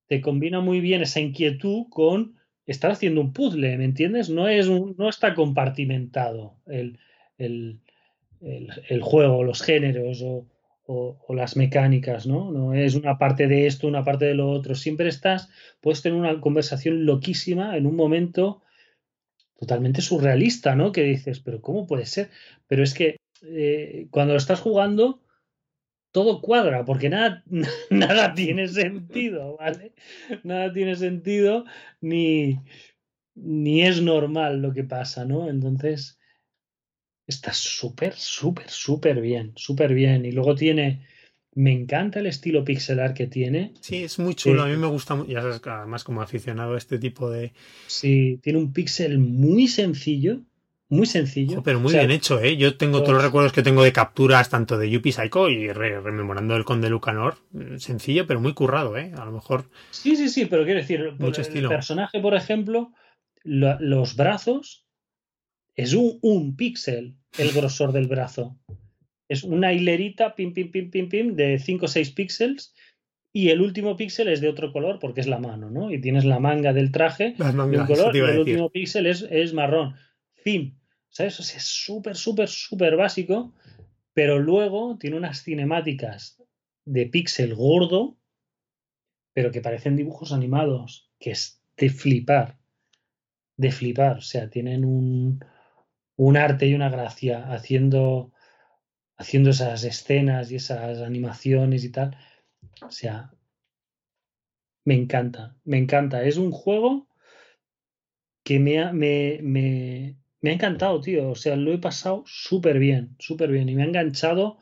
Te 0.06 0.20
combina 0.20 0.60
muy 0.60 0.80
bien 0.80 1.02
esa 1.02 1.20
inquietud 1.20 1.86
con 1.88 2.36
estar 2.66 2.90
haciendo 2.90 3.20
un 3.20 3.32
puzzle, 3.32 3.76
¿me 3.76 3.84
entiendes? 3.84 4.28
No, 4.28 4.48
es 4.48 4.68
un, 4.68 4.94
no 4.98 5.08
está 5.08 5.34
compartimentado 5.34 6.56
el, 6.66 6.98
el, 7.38 7.80
el, 8.40 8.68
el 8.88 9.02
juego, 9.02 9.42
los 9.42 9.62
géneros 9.62 10.22
o, 10.22 10.46
o, 10.86 11.16
las 11.34 11.56
mecánicas, 11.56 12.26
¿no? 12.26 12.50
No 12.50 12.74
es 12.74 12.94
una 12.94 13.18
parte 13.18 13.46
de 13.46 13.66
esto, 13.66 13.86
una 13.86 14.04
parte 14.04 14.26
de 14.26 14.34
lo 14.34 14.50
otro. 14.50 14.74
Siempre 14.74 15.08
estás, 15.08 15.48
puedes 15.80 16.02
tener 16.02 16.18
una 16.18 16.40
conversación 16.40 17.06
loquísima 17.06 17.76
en 17.76 17.86
un 17.86 17.96
momento 17.96 18.62
totalmente 19.58 20.02
surrealista, 20.02 20.74
¿no? 20.74 20.92
Que 20.92 21.02
dices, 21.02 21.40
pero 21.40 21.60
¿cómo 21.60 21.86
puede 21.86 22.06
ser? 22.06 22.30
Pero 22.66 22.82
es 22.82 22.94
que 22.94 23.16
eh, 23.42 24.08
cuando 24.10 24.34
lo 24.34 24.38
estás 24.38 24.60
jugando, 24.60 25.20
todo 26.10 26.42
cuadra, 26.42 26.84
porque 26.84 27.08
nada, 27.08 27.44
nada 27.90 28.34
tiene 28.34 28.68
sentido, 28.68 29.56
¿vale? 29.56 29.92
Nada 30.42 30.72
tiene 30.72 30.96
sentido, 30.96 31.64
ni, 32.00 32.58
ni 33.34 33.82
es 33.82 34.02
normal 34.02 34.60
lo 34.60 34.72
que 34.72 34.84
pasa, 34.84 35.24
¿no? 35.24 35.48
Entonces, 35.48 36.18
está 37.34 37.52
súper, 37.52 38.14
súper, 38.14 38.68
súper 38.70 39.20
bien, 39.20 39.52
súper 39.56 39.94
bien. 39.94 40.24
Y 40.24 40.32
luego 40.32 40.54
tiene, 40.54 41.06
me 41.54 41.72
encanta 41.72 42.20
el 42.20 42.26
estilo 42.26 42.64
pixelar 42.64 43.14
que 43.14 43.26
tiene. 43.26 43.72
Sí, 43.80 44.04
es 44.04 44.18
muy 44.18 44.34
chulo, 44.34 44.62
a 44.62 44.66
mí 44.66 44.76
me 44.76 44.86
gusta, 44.86 45.16
ya 45.26 45.42
sabes, 45.42 45.60
además 45.64 46.04
como 46.04 46.22
aficionado 46.22 46.74
a 46.74 46.78
este 46.78 46.98
tipo 46.98 47.30
de... 47.30 47.52
Sí, 47.86 48.38
tiene 48.42 48.58
un 48.58 48.72
pixel 48.72 49.18
muy 49.18 49.68
sencillo, 49.68 50.40
muy 50.88 51.06
sencillo. 51.06 51.62
Pero 51.62 51.78
muy 51.80 51.88
O 51.88 51.90
sea, 51.90 52.00
bien 52.00 52.10
hecho, 52.12 52.40
¿eh? 52.40 52.56
Yo 52.56 52.76
tengo 52.76 52.98
todos 52.98 53.08
los 53.08 53.16
los- 53.16 53.24
recuerdos 53.24 53.52
que 53.52 53.62
tengo 53.62 53.82
de 53.82 53.92
capturas 53.92 54.48
tanto 54.48 54.78
de 54.78 54.90
Yuppie 54.90 55.12
Psycho 55.12 55.48
y 55.48 55.72
re- 55.72 56.00
rememorando 56.00 56.54
el 56.56 56.64
Conde 56.64 56.88
Lucanor. 56.90 57.36
Mm, 57.52 57.78
Sencillo, 57.78 58.26
pero 58.26 58.40
muy 58.40 58.54
currado, 58.54 58.96
¿eh? 58.96 59.12
A 59.16 59.24
lo 59.24 59.32
mejor... 59.32 59.64
Sí, 59.90 60.16
sí, 60.16 60.28
sí, 60.28 60.46
pero 60.46 60.64
quiero 60.64 60.80
decir, 60.80 61.00
Mucho 61.18 61.40
el 61.42 61.46
estilo. 61.46 61.68
personaje, 61.70 62.20
por 62.20 62.34
ejemplo, 62.34 62.92
lo- 63.42 63.78
los 63.80 64.16
brazos 64.16 64.86
es 65.74 65.94
un, 65.94 66.18
un 66.22 66.56
píxel 66.56 67.16
el 67.38 67.52
grosor 67.52 67.92
del 67.92 68.08
brazo. 68.08 68.58
Es 69.28 69.44
una 69.44 69.72
hilerita, 69.72 70.34
pim, 70.34 70.52
pim, 70.52 70.70
pim, 70.70 70.90
pim, 70.90 71.08
pim, 71.08 71.34
de 71.34 71.58
5 71.58 71.86
o 71.86 71.88
6 71.88 72.10
píxeles 72.10 72.74
y 73.32 73.48
el 73.48 73.62
último 73.62 73.96
píxel 73.96 74.28
es 74.28 74.40
de 74.40 74.48
otro 74.48 74.72
color 74.72 74.98
porque 74.98 75.22
es 75.22 75.26
la 75.26 75.38
mano, 75.38 75.70
¿no? 75.70 75.90
Y 75.90 76.00
tienes 76.00 76.24
la 76.24 76.38
manga 76.38 76.74
del 76.74 76.92
traje 76.92 77.34
Las 77.38 77.54
de 77.54 77.60
un 77.62 77.86
color 77.86 78.14
y 78.14 78.18
el 78.18 78.38
último 78.38 78.70
píxel 78.70 79.06
es, 79.06 79.26
es 79.30 79.54
marrón. 79.54 79.94
Fin. 80.34 80.78
¿Sabes? 81.08 81.40
O 81.40 81.42
sea, 81.42 81.56
es 81.56 81.64
súper, 81.64 82.16
súper, 82.16 82.48
súper 82.48 82.96
básico, 82.96 83.54
pero 84.12 84.38
luego 84.38 84.98
tiene 84.98 85.16
unas 85.16 85.42
cinemáticas 85.42 86.42
de 86.84 87.06
píxel 87.06 87.54
gordo, 87.54 88.18
pero 89.32 89.50
que 89.50 89.60
parecen 89.60 89.96
dibujos 89.96 90.32
animados, 90.32 91.10
que 91.18 91.30
es 91.30 91.62
de 91.76 91.88
flipar. 91.88 92.58
De 93.56 93.72
flipar. 93.72 94.18
O 94.18 94.22
sea, 94.22 94.50
tienen 94.50 94.84
un, 94.84 95.42
un 96.26 96.36
arte 96.36 96.66
y 96.66 96.74
una 96.74 96.88
gracia 96.88 97.52
haciendo, 97.52 98.32
haciendo 99.16 99.50
esas 99.50 99.84
escenas 99.84 100.52
y 100.52 100.56
esas 100.56 101.00
animaciones 101.00 101.84
y 101.84 101.90
tal. 101.90 102.16
O 102.82 102.90
sea, 102.90 103.32
me 104.84 104.94
encanta, 104.94 105.56
me 105.64 105.78
encanta. 105.78 106.24
Es 106.24 106.36
un 106.36 106.52
juego 106.52 107.08
que 108.44 108.58
me 108.60 108.80
ha, 108.80 108.92
me, 108.92 109.40
me, 109.42 110.16
me 110.40 110.50
ha 110.50 110.52
encantado, 110.54 111.00
tío. 111.00 111.30
O 111.30 111.34
sea, 111.34 111.56
lo 111.56 111.72
he 111.72 111.78
pasado 111.78 112.22
súper 112.26 112.78
bien, 112.78 113.16
súper 113.18 113.50
bien. 113.50 113.68
Y 113.68 113.74
me 113.74 113.82
ha 113.82 113.86
enganchado, 113.86 114.58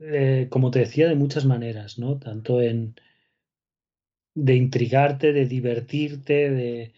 eh, 0.00 0.48
como 0.50 0.70
te 0.72 0.80
decía, 0.80 1.08
de 1.08 1.14
muchas 1.14 1.44
maneras, 1.44 1.98
¿no? 1.98 2.18
Tanto 2.18 2.60
en 2.60 2.96
de 4.34 4.56
intrigarte, 4.56 5.32
de 5.32 5.46
divertirte, 5.46 6.50
de, 6.50 6.94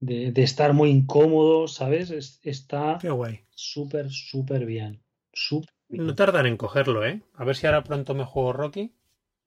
de, 0.00 0.32
de 0.32 0.42
estar 0.42 0.72
muy 0.72 0.90
incómodo, 0.90 1.68
¿sabes? 1.68 2.10
Es- 2.10 2.40
está 2.42 2.98
Qué 3.00 3.10
guay. 3.10 3.40
súper, 3.50 4.10
súper 4.10 4.66
bien. 4.66 5.00
Súper 5.32 5.70
bien. 5.88 6.06
No 6.06 6.14
tardaré 6.14 6.48
en 6.48 6.56
cogerlo, 6.56 7.04
¿eh? 7.04 7.22
A 7.34 7.44
ver 7.44 7.56
si 7.56 7.66
ahora 7.66 7.84
pronto 7.84 8.14
me 8.14 8.24
juego 8.24 8.52
Rocky. 8.52 8.92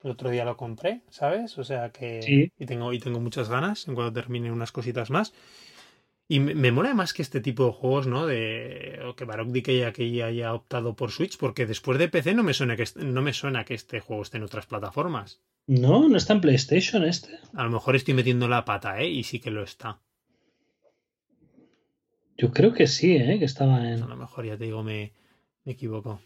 El 0.04 0.12
otro 0.12 0.30
día 0.30 0.45
lo 0.45 0.58
compré, 0.58 1.02
¿sabes? 1.10 1.58
O 1.58 1.64
sea 1.64 1.91
que... 1.91 2.20
Sí. 2.26 2.52
Y 2.58 2.66
tengo, 2.66 2.91
y 2.93 2.99
tengo 2.99 3.20
muchas 3.20 3.49
ganas 3.49 3.88
en 3.88 3.95
cuanto 3.95 4.14
termine 4.14 4.52
unas 4.52 4.72
cositas 4.72 5.10
más. 5.12 5.34
Y 6.28 6.39
me, 6.39 6.56
me 6.56 6.72
mola 6.72 6.93
más 6.95 7.14
que 7.14 7.22
este 7.22 7.41
tipo 7.41 7.66
de 7.68 7.74
juegos, 7.74 8.08
¿no? 8.08 8.26
De 8.26 8.99
o 9.08 9.16
que 9.16 9.26
Baroque 9.26 9.52
Decay 9.52 9.84
aquí 9.84 10.22
haya 10.22 10.54
optado 10.54 10.95
por 10.95 11.12
Switch, 11.12 11.38
porque 11.38 11.66
después 11.68 11.99
de 11.99 12.10
PC 12.10 12.34
no 12.34 12.43
me 12.43 12.54
suena 12.56 12.76
que 12.78 12.86
no 12.97 13.22
me 13.22 13.34
suena 13.34 13.66
que 13.66 13.76
este 13.76 13.99
juego 13.99 14.24
esté 14.24 14.38
en 14.38 14.43
otras 14.43 14.66
plataformas. 14.66 15.41
No, 15.84 16.08
no 16.08 16.18
está 16.18 16.34
en 16.34 16.41
PlayStation 16.41 17.04
este. 17.04 17.39
A 17.54 17.64
lo 17.64 17.70
mejor 17.70 17.95
estoy 17.95 18.14
metiendo 18.14 18.49
la 18.49 18.66
pata, 18.66 18.99
¿eh? 18.99 19.08
Y 19.10 19.24
sí 19.24 19.39
que 19.39 19.52
lo 19.52 19.64
está. 19.64 20.02
Yo 22.38 22.52
creo 22.52 22.74
que 22.74 22.88
sí, 22.88 23.16
¿eh? 23.16 23.38
Que 23.40 23.46
estaba 23.46 23.88
en. 23.92 24.02
A 24.04 24.08
lo 24.08 24.16
mejor 24.18 24.46
ya 24.46 24.58
te 24.58 24.66
digo, 24.66 24.84
me, 24.84 25.14
me 25.64 25.74
equivoco. 25.74 26.22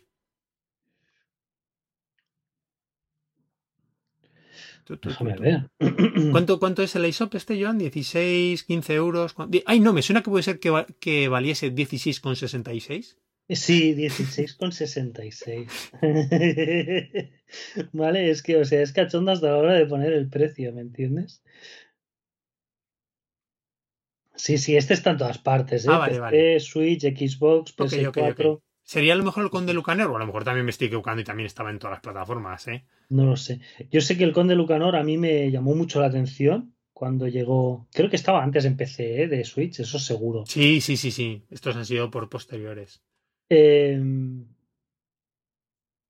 Déjame 5.01 5.35
ver. 5.39 5.69
¿Cuánto, 6.31 6.59
¿Cuánto 6.59 6.83
es 6.83 6.95
el 6.95 7.05
ISOP 7.05 7.35
este, 7.35 7.61
Joan? 7.61 7.79
¿16, 7.79 8.63
15 8.65 8.93
euros? 8.93 9.33
¿Cuán- 9.33 9.49
di- 9.49 9.63
Ay, 9.65 9.79
no, 9.79 9.93
me 9.93 10.01
suena 10.03 10.21
que 10.21 10.29
puede 10.29 10.43
ser 10.43 10.59
que, 10.59 10.69
va- 10.69 10.85
que 10.99 11.27
valiese 11.27 11.73
16,66. 11.73 13.17
Sí, 13.49 13.93
16,66. 13.95 15.67
vale, 17.93 18.29
es 18.31 18.41
que, 18.43 18.57
o 18.57 18.65
sea, 18.65 18.81
es 18.81 18.91
cachondo 18.91 19.31
hasta 19.31 19.47
la 19.51 19.57
hora 19.57 19.73
de 19.73 19.85
poner 19.85 20.13
el 20.13 20.27
precio, 20.29 20.73
¿me 20.73 20.81
entiendes? 20.81 21.43
Sí, 24.35 24.57
sí, 24.57 24.75
este 24.75 24.93
está 24.93 25.11
en 25.11 25.17
todas 25.17 25.37
partes, 25.37 25.85
¿eh? 25.85 25.89
Ah, 25.91 25.97
vale, 25.97 26.11
PC, 26.13 26.19
vale. 26.21 26.59
Switch, 26.59 27.01
Xbox, 27.01 27.73
Ok, 27.77 27.87
PS4. 27.91 28.07
ok, 28.07 28.17
ok. 28.39 28.61
¿Sería 28.83 29.13
a 29.13 29.15
lo 29.15 29.23
mejor 29.23 29.43
el 29.43 29.49
Conde 29.49 29.73
Lucanor? 29.73 30.11
O 30.11 30.15
a 30.15 30.19
lo 30.19 30.25
mejor 30.27 30.43
también 30.43 30.65
me 30.65 30.69
estoy 30.71 30.87
equivocando 30.87 31.19
y 31.21 31.25
también 31.25 31.47
estaba 31.47 31.71
en 31.71 31.79
todas 31.79 31.93
las 31.95 32.01
plataformas, 32.01 32.67
¿eh? 32.67 32.85
No 33.09 33.25
lo 33.25 33.35
sé. 33.35 33.59
Yo 33.89 34.01
sé 34.01 34.15
que 34.17 34.23
el 34.23 34.33
Conde 34.33 34.55
Lucanor 34.55 34.95
a 34.95 35.03
mí 35.03 35.17
me 35.17 35.49
llamó 35.49 35.73
mucho 35.73 35.99
la 35.99 36.07
atención 36.07 36.75
cuando 36.93 37.27
llegó. 37.27 37.87
Creo 37.91 38.09
que 38.09 38.15
estaba 38.15 38.43
antes 38.43 38.63
en 38.65 38.77
PC, 38.77 39.23
¿eh? 39.23 39.27
de 39.27 39.43
Switch, 39.43 39.79
eso 39.79 39.97
seguro. 39.97 40.45
Sí, 40.45 40.81
sí, 40.81 40.97
sí, 40.97 41.09
sí. 41.11 41.43
Estos 41.49 41.75
han 41.75 41.85
sido 41.85 42.11
por 42.11 42.29
posteriores. 42.29 43.01
Eh, 43.49 43.99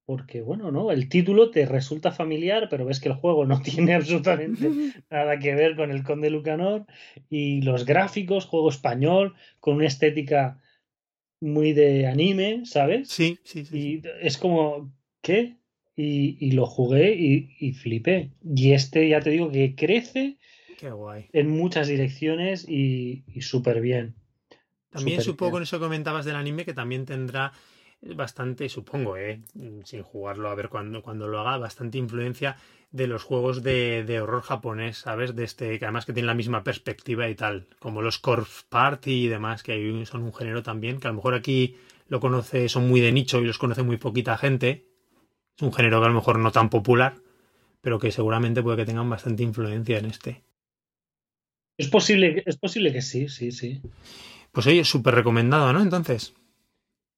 porque, 0.05 0.41
bueno, 0.41 0.71
¿no? 0.71 0.91
El 0.91 1.09
título 1.09 1.49
te 1.49 1.65
resulta 1.65 2.11
familiar, 2.11 2.67
pero 2.69 2.85
ves 2.85 2.99
que 2.99 3.09
el 3.09 3.15
juego 3.15 3.45
no 3.45 3.59
tiene 3.63 3.95
absolutamente 3.95 4.69
nada 5.09 5.39
que 5.39 5.55
ver 5.55 5.75
con 5.75 5.91
el 5.91 6.03
Conde 6.03 6.29
Lucanor. 6.29 6.85
Y 7.29 7.61
los 7.61 7.85
gráficos, 7.85 8.45
juego 8.45 8.69
español, 8.69 9.33
con 9.59 9.75
una 9.75 9.87
estética 9.87 10.61
muy 11.41 11.73
de 11.73 12.07
anime, 12.07 12.65
¿sabes? 12.65 13.09
Sí, 13.09 13.39
sí, 13.43 13.65
sí. 13.65 13.77
Y 13.77 14.01
es 14.21 14.37
como, 14.37 14.93
¿qué? 15.21 15.55
Y, 15.95 16.37
y 16.39 16.51
lo 16.51 16.65
jugué 16.65 17.15
y, 17.15 17.55
y 17.59 17.73
flipé. 17.73 18.31
Y 18.43 18.73
este, 18.73 19.07
ya 19.09 19.21
te 19.21 19.29
digo, 19.31 19.49
que 19.51 19.75
crece 19.75 20.37
Qué 20.77 20.91
guay. 20.91 21.29
en 21.33 21.49
muchas 21.49 21.87
direcciones 21.87 22.67
y, 22.67 23.23
y 23.27 23.41
súper 23.41 23.81
bien. 23.81 24.15
También 24.89 25.21
supongo 25.21 25.47
bien. 25.49 25.53
con 25.53 25.63
eso 25.63 25.77
que 25.77 25.83
comentabas 25.85 26.25
del 26.25 26.35
anime 26.35 26.63
que 26.63 26.73
también 26.73 27.05
tendrá 27.05 27.51
bastante, 28.13 28.69
supongo, 28.69 29.17
¿eh? 29.17 29.41
sin 29.83 30.03
jugarlo 30.03 30.49
a 30.49 30.55
ver 30.55 30.69
cuando, 30.69 31.01
cuando 31.01 31.27
lo 31.27 31.39
haga, 31.39 31.57
bastante 31.57 31.97
influencia 31.97 32.57
de 32.91 33.07
los 33.07 33.23
juegos 33.23 33.63
de, 33.63 34.03
de 34.05 34.21
horror 34.21 34.43
japonés, 34.43 34.99
¿sabes? 34.99 35.35
De 35.35 35.43
este, 35.43 35.79
que 35.79 35.85
además 35.85 36.05
que 36.05 36.13
tienen 36.13 36.27
la 36.27 36.33
misma 36.33 36.63
perspectiva 36.63 37.27
y 37.27 37.35
tal, 37.35 37.67
como 37.79 38.01
los 38.01 38.19
Corpse 38.19 38.63
Party 38.69 39.25
y 39.25 39.27
demás, 39.27 39.63
que 39.63 40.05
son 40.05 40.23
un 40.23 40.33
género 40.33 40.63
también, 40.63 40.99
que 40.99 41.07
a 41.07 41.11
lo 41.11 41.17
mejor 41.17 41.33
aquí 41.33 41.75
lo 42.07 42.19
conoce, 42.19 42.69
son 42.69 42.87
muy 42.87 43.01
de 43.01 43.11
nicho 43.11 43.41
y 43.41 43.45
los 43.45 43.57
conoce 43.57 43.83
muy 43.83 43.97
poquita 43.97 44.37
gente. 44.37 44.85
Es 45.57 45.63
un 45.63 45.73
género 45.73 45.99
que 45.99 46.05
a 46.05 46.09
lo 46.09 46.15
mejor 46.15 46.39
no 46.39 46.51
tan 46.51 46.69
popular, 46.69 47.15
pero 47.81 47.99
que 47.99 48.11
seguramente 48.11 48.61
puede 48.61 48.77
que 48.77 48.85
tengan 48.85 49.09
bastante 49.09 49.43
influencia 49.43 49.97
en 49.97 50.05
este. 50.05 50.43
Es 51.77 51.89
posible, 51.89 52.43
es 52.45 52.57
posible 52.57 52.93
que 52.93 53.01
sí, 53.01 53.27
sí, 53.27 53.51
sí. 53.51 53.81
Pues 54.51 54.67
oye, 54.67 54.85
súper 54.85 55.15
recomendado, 55.15 55.73
¿no? 55.73 55.81
Entonces. 55.81 56.33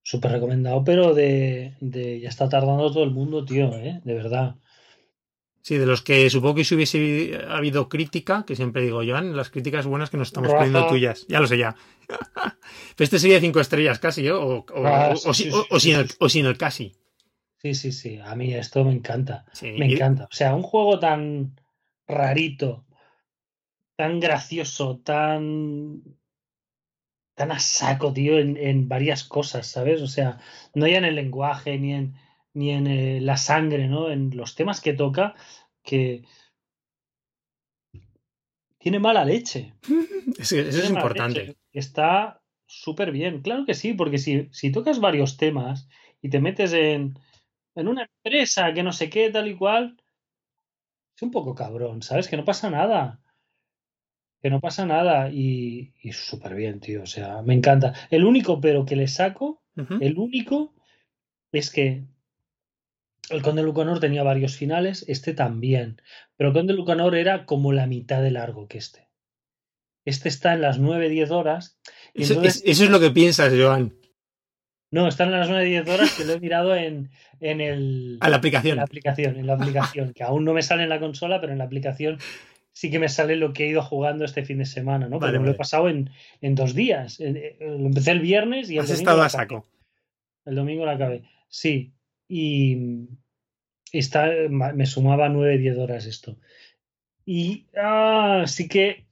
Súper 0.08 0.32
recomendado, 0.32 0.82
pero 0.84 1.12
de, 1.12 1.74
de 1.80 2.18
ya 2.18 2.30
está 2.30 2.48
tardando 2.48 2.90
todo 2.90 3.04
el 3.04 3.10
mundo, 3.10 3.44
tío, 3.44 3.74
¿eh? 3.76 4.00
De 4.04 4.14
verdad. 4.14 4.54
Sí, 5.60 5.76
de 5.76 5.84
los 5.84 6.00
que 6.00 6.30
supongo 6.30 6.54
que 6.54 6.64
si 6.64 6.76
hubiese 6.76 7.38
habido 7.46 7.90
crítica, 7.90 8.44
que 8.46 8.56
siempre 8.56 8.80
digo, 8.80 9.02
Joan, 9.06 9.36
las 9.36 9.50
críticas 9.50 9.84
buenas 9.84 10.08
que 10.08 10.16
nos 10.16 10.28
estamos 10.28 10.50
Rafa. 10.50 10.64
poniendo 10.64 10.88
tuyas. 10.88 11.26
Ya 11.28 11.40
lo 11.40 11.46
sé 11.46 11.58
ya. 11.58 11.76
Pero 12.08 13.04
este 13.04 13.18
sería 13.18 13.38
cinco 13.38 13.60
estrellas 13.60 13.98
casi, 13.98 14.26
¿eh? 14.26 14.32
O, 14.32 14.64
sin 15.34 15.48
el, 15.94 16.08
sí. 16.08 16.16
o 16.20 16.28
sin 16.30 16.46
el 16.46 16.56
casi. 16.56 16.96
Sí, 17.58 17.74
sí, 17.74 17.92
sí. 17.92 18.18
A 18.24 18.34
mí 18.34 18.54
esto 18.54 18.82
me 18.86 18.92
encanta. 18.92 19.44
Sí, 19.52 19.72
Me 19.72 19.92
encanta. 19.92 20.24
O 20.24 20.34
sea, 20.34 20.54
un 20.54 20.62
juego 20.62 20.98
tan 20.98 21.60
rarito, 22.06 22.86
tan 23.94 24.20
gracioso, 24.20 25.02
tan 25.04 26.00
tan 27.38 27.52
a 27.52 27.60
saco, 27.60 28.12
tío, 28.12 28.38
en, 28.38 28.56
en 28.56 28.88
varias 28.88 29.22
cosas, 29.22 29.68
¿sabes? 29.68 30.02
O 30.02 30.08
sea, 30.08 30.40
no 30.74 30.88
ya 30.88 30.98
en 30.98 31.04
el 31.04 31.14
lenguaje, 31.14 31.78
ni 31.78 31.94
en, 31.94 32.14
ni 32.52 32.72
en 32.72 32.86
eh, 32.88 33.20
la 33.20 33.36
sangre, 33.36 33.86
¿no? 33.86 34.10
En 34.10 34.36
los 34.36 34.56
temas 34.56 34.80
que 34.80 34.92
toca, 34.92 35.36
que 35.84 36.24
tiene 38.78 38.98
mala 38.98 39.24
leche. 39.24 39.74
eso 40.38 40.56
es 40.58 40.74
Tiene 40.74 40.88
importante. 40.88 41.40
leche. 41.46 41.58
Está 41.72 42.42
súper 42.66 43.12
bien. 43.12 43.40
Claro 43.40 43.64
que 43.64 43.74
sí, 43.74 43.94
porque 43.94 44.18
si, 44.18 44.48
si 44.50 44.72
tocas 44.72 44.98
varios 44.98 45.36
temas 45.36 45.88
y 46.20 46.30
te 46.30 46.40
metes 46.40 46.72
en, 46.72 47.16
en 47.76 47.86
una 47.86 48.02
empresa 48.02 48.74
que 48.74 48.82
no 48.82 48.92
sé 48.92 49.08
qué, 49.08 49.30
tal 49.30 49.46
y 49.46 49.54
cual, 49.54 49.96
es 51.14 51.22
un 51.22 51.30
poco 51.30 51.54
cabrón, 51.54 52.02
¿sabes? 52.02 52.26
Que 52.26 52.36
no 52.36 52.44
pasa 52.44 52.68
nada. 52.68 53.20
Que 54.42 54.50
no 54.50 54.60
pasa 54.60 54.86
nada 54.86 55.30
y, 55.30 55.92
y 56.02 56.12
súper 56.12 56.54
bien, 56.54 56.78
tío. 56.80 57.02
O 57.02 57.06
sea, 57.06 57.42
me 57.42 57.54
encanta. 57.54 57.92
El 58.10 58.24
único 58.24 58.60
pero 58.60 58.84
que 58.84 58.96
le 58.96 59.08
saco, 59.08 59.62
el 60.00 60.18
único, 60.18 60.74
es 61.52 61.70
que 61.70 62.04
el 63.30 63.42
Conde 63.42 63.62
Lucanor 63.62 64.00
tenía 64.00 64.22
varios 64.22 64.56
finales, 64.56 65.04
este 65.08 65.34
también. 65.34 66.00
Pero 66.36 66.48
el 66.50 66.54
Conde 66.54 66.72
Lucanor 66.74 67.14
era 67.16 67.44
como 67.46 67.72
la 67.72 67.86
mitad 67.86 68.22
de 68.22 68.30
largo 68.30 68.68
que 68.68 68.78
este. 68.78 69.08
Este 70.04 70.28
está 70.28 70.54
en 70.54 70.62
las 70.62 70.80
9-10 70.80 71.30
horas. 71.30 71.78
Y 72.14 72.22
Eso, 72.22 72.34
entonces, 72.34 72.62
es- 72.64 72.70
eso 72.70 72.84
es 72.84 72.90
lo 72.90 72.98
que 73.00 73.10
piensas, 73.10 73.52
Joan. 73.56 73.94
No, 74.90 75.06
están 75.06 75.28
en 75.28 75.38
la 75.40 75.46
zona 75.46 75.58
de 75.58 75.66
10 75.66 75.88
horas 75.88 76.14
que 76.16 76.24
lo 76.24 76.32
he 76.32 76.40
mirado 76.40 76.74
en, 76.74 77.10
en, 77.40 77.60
el, 77.60 78.16
A 78.20 78.30
la 78.30 78.36
aplicación. 78.38 78.70
en 78.72 78.76
la 78.78 78.84
aplicación, 78.84 79.36
en 79.36 79.46
la 79.46 79.54
aplicación, 79.54 80.12
que 80.14 80.22
aún 80.22 80.44
no 80.46 80.54
me 80.54 80.62
sale 80.62 80.84
en 80.84 80.88
la 80.88 80.98
consola, 80.98 81.40
pero 81.42 81.52
en 81.52 81.58
la 81.58 81.64
aplicación 81.64 82.18
sí 82.78 82.92
que 82.92 83.00
me 83.00 83.08
sale 83.08 83.34
lo 83.34 83.52
que 83.52 83.64
he 83.64 83.70
ido 83.70 83.82
jugando 83.82 84.24
este 84.24 84.44
fin 84.44 84.58
de 84.58 84.64
semana, 84.64 85.08
¿no? 85.08 85.18
Porque 85.18 85.32
Vale, 85.32 85.38
me 85.40 85.46
lo 85.46 85.50
he 85.50 85.56
pasado 85.56 85.88
en, 85.88 86.10
en 86.40 86.54
dos 86.54 86.76
días. 86.76 87.18
Eh, 87.18 87.56
eh, 87.58 87.76
Lo 87.76 87.86
empecé 87.86 88.12
el 88.12 88.20
viernes 88.20 88.70
y 88.70 88.74
el 88.74 88.82
Has 88.82 88.86
domingo 88.86 89.10
estado 89.10 89.22
a 89.22 89.28
saco. 89.28 89.66
El 90.44 90.54
domingo 90.54 90.86
la 90.86 90.92
acabé. 90.92 91.24
Sí. 91.48 91.92
Y 92.28 93.08
está, 93.90 94.30
me 94.48 94.86
sumaba 94.86 95.28
9-10 95.28 95.76
horas 95.76 96.06
esto. 96.06 96.36
Y 97.24 97.66
ah, 97.76 98.44
sí 98.46 98.68
que 98.68 99.08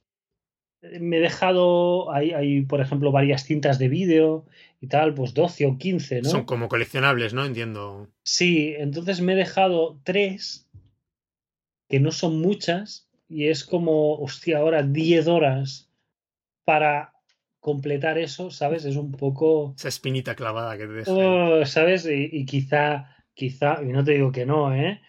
me 1.01 1.17
he 1.17 1.21
dejado, 1.21 2.13
hay, 2.13 2.31
hay, 2.31 2.61
por 2.61 2.81
ejemplo, 2.81 3.11
varias 3.11 3.47
cintas 3.47 3.81
de 3.81 3.89
vídeo 3.89 4.47
y 4.81 4.87
tal, 4.87 5.13
pues 5.13 5.35
12 5.35 5.67
o 5.67 5.77
15, 5.77 6.23
¿no? 6.23 6.31
Son 6.31 6.45
como 6.45 6.69
coleccionables, 6.69 7.35
¿no? 7.35 7.45
Entiendo. 7.45 8.07
Sí, 8.23 8.77
entonces 8.79 9.21
me 9.21 9.33
he 9.33 9.37
dejado 9.37 9.99
tres, 10.05 10.69
que 11.89 11.99
no 11.99 12.13
son 12.13 12.41
muchas, 12.41 13.06
y 13.29 13.49
es 13.49 13.65
como, 13.65 14.15
hostia, 14.15 14.59
ahora 14.59 14.83
10 14.83 15.27
horas 15.29 15.91
para 16.65 17.13
completar 17.61 18.19
eso, 18.19 18.51
¿sabes? 18.51 18.85
Es 18.85 18.97
un 18.97 19.13
poco... 19.13 19.75
Esa 19.77 19.89
espinita 19.89 20.35
clavada 20.35 20.77
que 20.77 20.87
te 20.87 20.93
deja. 20.93 21.13
Oh, 21.13 21.67
¿sabes? 21.67 22.07
Y, 22.07 22.29
y 22.33 22.47
quizá, 22.47 23.17
quizá, 23.35 23.83
y 23.83 23.87
no 23.87 24.05
te 24.05 24.13
digo 24.13 24.31
que 24.31 24.47
no, 24.47 24.75
¿eh? 24.75 25.01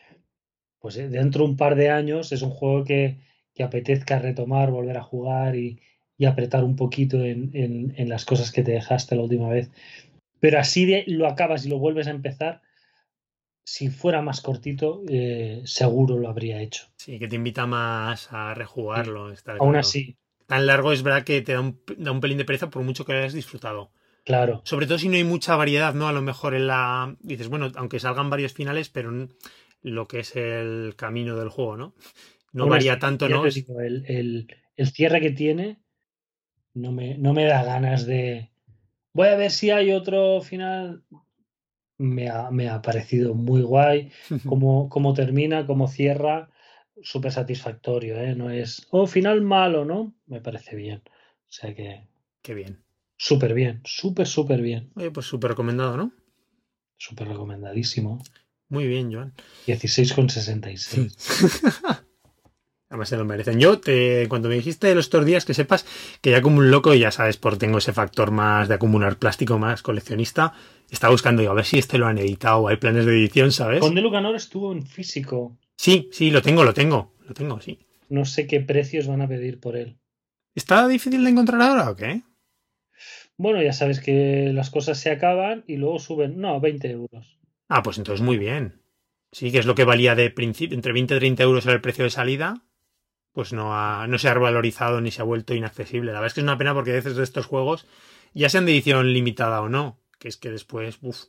Pues 0.79 0.97
eh, 0.97 1.09
dentro 1.09 1.43
de 1.43 1.51
un 1.51 1.57
par 1.57 1.75
de 1.75 1.89
años 1.89 2.31
es 2.31 2.41
un 2.41 2.49
juego 2.49 2.83
que, 2.83 3.19
que 3.53 3.63
apetezca 3.63 4.19
retomar, 4.19 4.71
volver 4.71 4.97
a 4.97 5.03
jugar 5.03 5.55
y, 5.55 5.79
y 6.17 6.25
apretar 6.25 6.63
un 6.63 6.75
poquito 6.75 7.23
en, 7.23 7.51
en, 7.53 7.93
en 7.95 8.09
las 8.09 8.25
cosas 8.25 8.51
que 8.51 8.63
te 8.63 8.71
dejaste 8.71 9.15
la 9.15 9.23
última 9.23 9.49
vez. 9.49 9.69
Pero 10.39 10.59
así 10.59 10.85
de 10.85 11.03
lo 11.07 11.27
acabas 11.27 11.65
y 11.65 11.69
lo 11.69 11.79
vuelves 11.79 12.07
a 12.07 12.11
empezar, 12.11 12.61
si 13.73 13.89
fuera 13.89 14.21
más 14.21 14.39
cortito, 14.41 15.03
eh, 15.09 15.61
seguro 15.65 16.17
lo 16.17 16.29
habría 16.29 16.61
hecho. 16.61 16.83
Sí, 16.95 17.19
que 17.19 17.27
te 17.27 17.35
invita 17.35 17.65
más 17.65 18.31
a 18.31 18.53
rejugarlo. 18.53 19.31
está 19.31 19.57
Aún 19.57 19.69
claro. 19.71 19.79
así, 19.79 20.17
Tan 20.47 20.65
largo 20.65 20.93
es 20.93 21.03
verdad 21.03 21.25
que 21.25 21.41
te 21.41 21.53
da 21.53 21.59
un, 21.59 21.81
da 21.97 22.11
un 22.11 22.21
pelín 22.21 22.37
de 22.37 22.45
pereza 22.45 22.69
por 22.69 22.81
mucho 22.83 23.03
que 23.05 23.11
lo 23.13 23.19
hayas 23.19 23.33
disfrutado. 23.33 23.91
claro. 24.23 24.61
Sobre 24.63 24.87
todo 24.87 24.97
si 24.97 25.09
no 25.09 25.15
hay 25.15 25.23
mucha 25.23 25.55
variedad, 25.57 25.93
¿no? 25.93 26.07
A 26.07 26.13
lo 26.13 26.21
mejor 26.21 26.55
en 26.55 26.67
la. 26.67 27.15
Dices, 27.21 27.49
bueno, 27.49 27.71
aunque 27.75 27.99
salgan 27.99 28.29
varios 28.29 28.53
finales, 28.53 28.89
pero 28.89 29.11
lo 29.81 30.07
que 30.07 30.19
es 30.21 30.35
el 30.35 30.95
camino 30.95 31.35
del 31.37 31.49
juego, 31.49 31.77
¿no? 31.77 31.95
No 32.53 32.63
Aún 32.63 32.71
varía 32.71 32.93
así, 32.93 32.99
tanto, 32.99 33.27
¿no? 33.29 33.43
digo, 33.49 33.81
el, 33.81 34.05
el- 34.07 34.47
el 34.77 34.87
cierre 34.91 35.21
que 35.21 35.31
tiene 35.31 35.79
no 36.73 36.91
me, 36.91 37.17
no 37.17 37.33
me 37.33 37.45
da 37.45 37.63
ganas 37.63 38.05
de. 38.05 38.51
Voy 39.13 39.27
a 39.29 39.35
ver 39.37 39.51
si 39.51 39.71
hay 39.71 39.91
otro 39.91 40.41
final. 40.41 41.03
Me 41.97 42.29
ha, 42.29 42.51
me 42.51 42.69
ha 42.69 42.81
parecido 42.81 43.33
muy 43.33 43.61
guay. 43.61 44.11
Cómo, 44.45 44.89
cómo 44.89 45.13
termina, 45.13 45.65
cómo 45.65 45.87
cierra. 45.87 46.49
Súper 47.01 47.31
satisfactorio, 47.31 48.19
¿eh? 48.19 48.35
No 48.35 48.49
es. 48.49 48.87
Oh, 48.91 49.07
final 49.07 49.41
malo, 49.41 49.85
¿no? 49.85 50.15
Me 50.25 50.41
parece 50.41 50.75
bien. 50.75 51.01
O 51.05 51.51
sea 51.51 51.75
que. 51.75 52.07
Qué 52.41 52.53
bien. 52.53 52.83
Súper 53.17 53.53
bien. 53.53 53.81
Súper, 53.83 54.27
súper 54.27 54.61
bien. 54.61 54.91
Oye, 54.95 55.11
pues 55.11 55.25
súper 55.25 55.51
recomendado, 55.51 55.97
¿no? 55.97 56.11
Súper 56.97 57.27
recomendadísimo. 57.27 58.21
Muy 58.69 58.87
bien, 58.87 59.13
Joan. 59.13 59.33
16,66. 59.67 62.01
Además 62.89 63.09
se 63.09 63.17
lo 63.17 63.25
merecen. 63.25 63.59
Yo, 63.59 63.79
te, 63.79 64.27
cuando 64.29 64.47
me 64.47 64.55
dijiste 64.55 64.93
los 64.95 65.05
estos 65.05 65.25
días, 65.25 65.43
que 65.43 65.53
sepas 65.53 65.85
que 66.21 66.31
ya 66.31 66.41
como 66.41 66.59
un 66.59 66.71
loco, 66.71 66.93
y 66.93 66.99
ya 66.99 67.11
sabes, 67.11 67.35
por 67.35 67.57
tengo 67.57 67.79
ese 67.79 67.91
factor 67.91 68.31
más 68.31 68.69
de 68.69 68.75
acumular 68.75 69.17
plástico, 69.17 69.59
más 69.59 69.81
coleccionista, 69.81 70.53
estaba 70.89 71.11
buscando, 71.11 71.41
digo, 71.41 71.51
a 71.51 71.55
ver 71.55 71.65
si 71.65 71.79
este 71.79 71.97
lo 71.97 72.07
han 72.07 72.17
editado, 72.17 72.67
hay 72.67 72.77
planes 72.77 73.05
de 73.05 73.11
edición, 73.11 73.51
¿sabes? 73.51 73.81
Conde 73.81 74.01
Lucanor 74.01 74.35
estuvo 74.35 74.71
en 74.71 74.85
físico. 74.85 75.57
Sí, 75.75 76.09
sí, 76.13 76.31
lo 76.31 76.41
tengo, 76.41 76.63
lo 76.63 76.73
tengo, 76.73 77.13
lo 77.27 77.33
tengo, 77.33 77.59
sí. 77.59 77.79
No 78.09 78.23
sé 78.23 78.47
qué 78.47 78.61
precios 78.61 79.05
van 79.05 79.21
a 79.21 79.27
pedir 79.27 79.59
por 79.59 79.75
él. 79.75 79.97
¿Está 80.55 80.87
difícil 80.87 81.23
de 81.23 81.29
encontrar 81.29 81.61
ahora 81.61 81.91
o 81.91 81.95
qué? 81.95 82.21
Bueno, 83.37 83.61
ya 83.61 83.73
sabes 83.73 83.99
que 83.99 84.51
las 84.53 84.69
cosas 84.69 84.97
se 84.97 85.11
acaban 85.11 85.63
y 85.67 85.75
luego 85.75 85.99
suben. 85.99 86.39
No, 86.39 86.59
20 86.59 86.89
euros. 86.89 87.37
Ah, 87.67 87.83
pues 87.83 87.97
entonces 87.97 88.25
muy 88.25 88.37
bien. 88.37 88.81
Sí, 89.31 89.51
que 89.51 89.59
es 89.59 89.65
lo 89.65 89.75
que 89.75 89.83
valía 89.83 90.15
de 90.15 90.31
principio, 90.31 90.75
entre 90.75 90.93
20 90.93 91.15
y 91.15 91.19
30 91.19 91.43
euros 91.43 91.65
era 91.65 91.75
el 91.75 91.81
precio 91.81 92.05
de 92.05 92.09
salida, 92.09 92.63
pues 93.37 93.53
no, 93.53 93.77
ha, 93.77 94.07
no 94.07 94.17
se 94.17 94.29
ha 94.29 94.33
revalorizado 94.33 94.99
ni 94.99 95.11
se 95.11 95.21
ha 95.21 95.23
vuelto 95.23 95.53
inaccesible. 95.53 96.11
La 96.11 96.17
verdad 96.21 96.29
es 96.29 96.33
que 96.33 96.39
es 96.39 96.43
una 96.43 96.57
pena 96.57 96.73
porque 96.73 96.89
a 96.89 96.95
veces 96.95 97.15
de 97.15 97.23
estos 97.23 97.45
juegos, 97.45 97.85
ya 98.33 98.49
sean 98.49 98.65
de 98.65 98.71
edición 98.71 99.13
limitada 99.13 99.61
o 99.61 99.69
no, 99.69 100.01
que 100.17 100.27
es 100.27 100.37
que 100.37 100.49
después, 100.49 100.97
uff, 101.03 101.25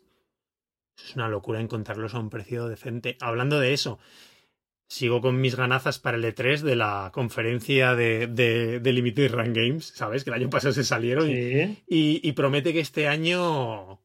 es 0.97 1.17
una 1.17 1.29
locura 1.29 1.61
encontrarlos 1.61 2.15
a 2.15 2.19
un 2.19 2.31
precio 2.31 2.67
decente. 2.67 3.19
Hablando 3.21 3.61
de 3.61 3.75
eso, 3.75 3.99
sigo 4.89 5.21
con 5.21 5.39
mis 5.39 5.55
ganazas 5.55 5.99
para 5.99 6.17
el 6.17 6.25
E3 6.25 6.63
de 6.63 6.77
la 6.77 7.11
conferencia 7.13 7.95
de, 7.95 8.27
de, 8.27 8.81
de 8.81 8.93
Limited 8.95 9.31
Run 9.31 9.53
Games, 9.53 9.93
¿sabes? 9.95 10.25
Que 10.25 10.31
el 10.31 10.37
año 10.37 10.49
pasado 10.49 10.73
se 10.73 10.85
salieron 10.85 11.29
y, 11.31 11.35
y, 11.87 12.27
y 12.27 12.33
promete 12.33 12.73
que 12.73 12.81
este 12.81 13.07
año 13.07 14.01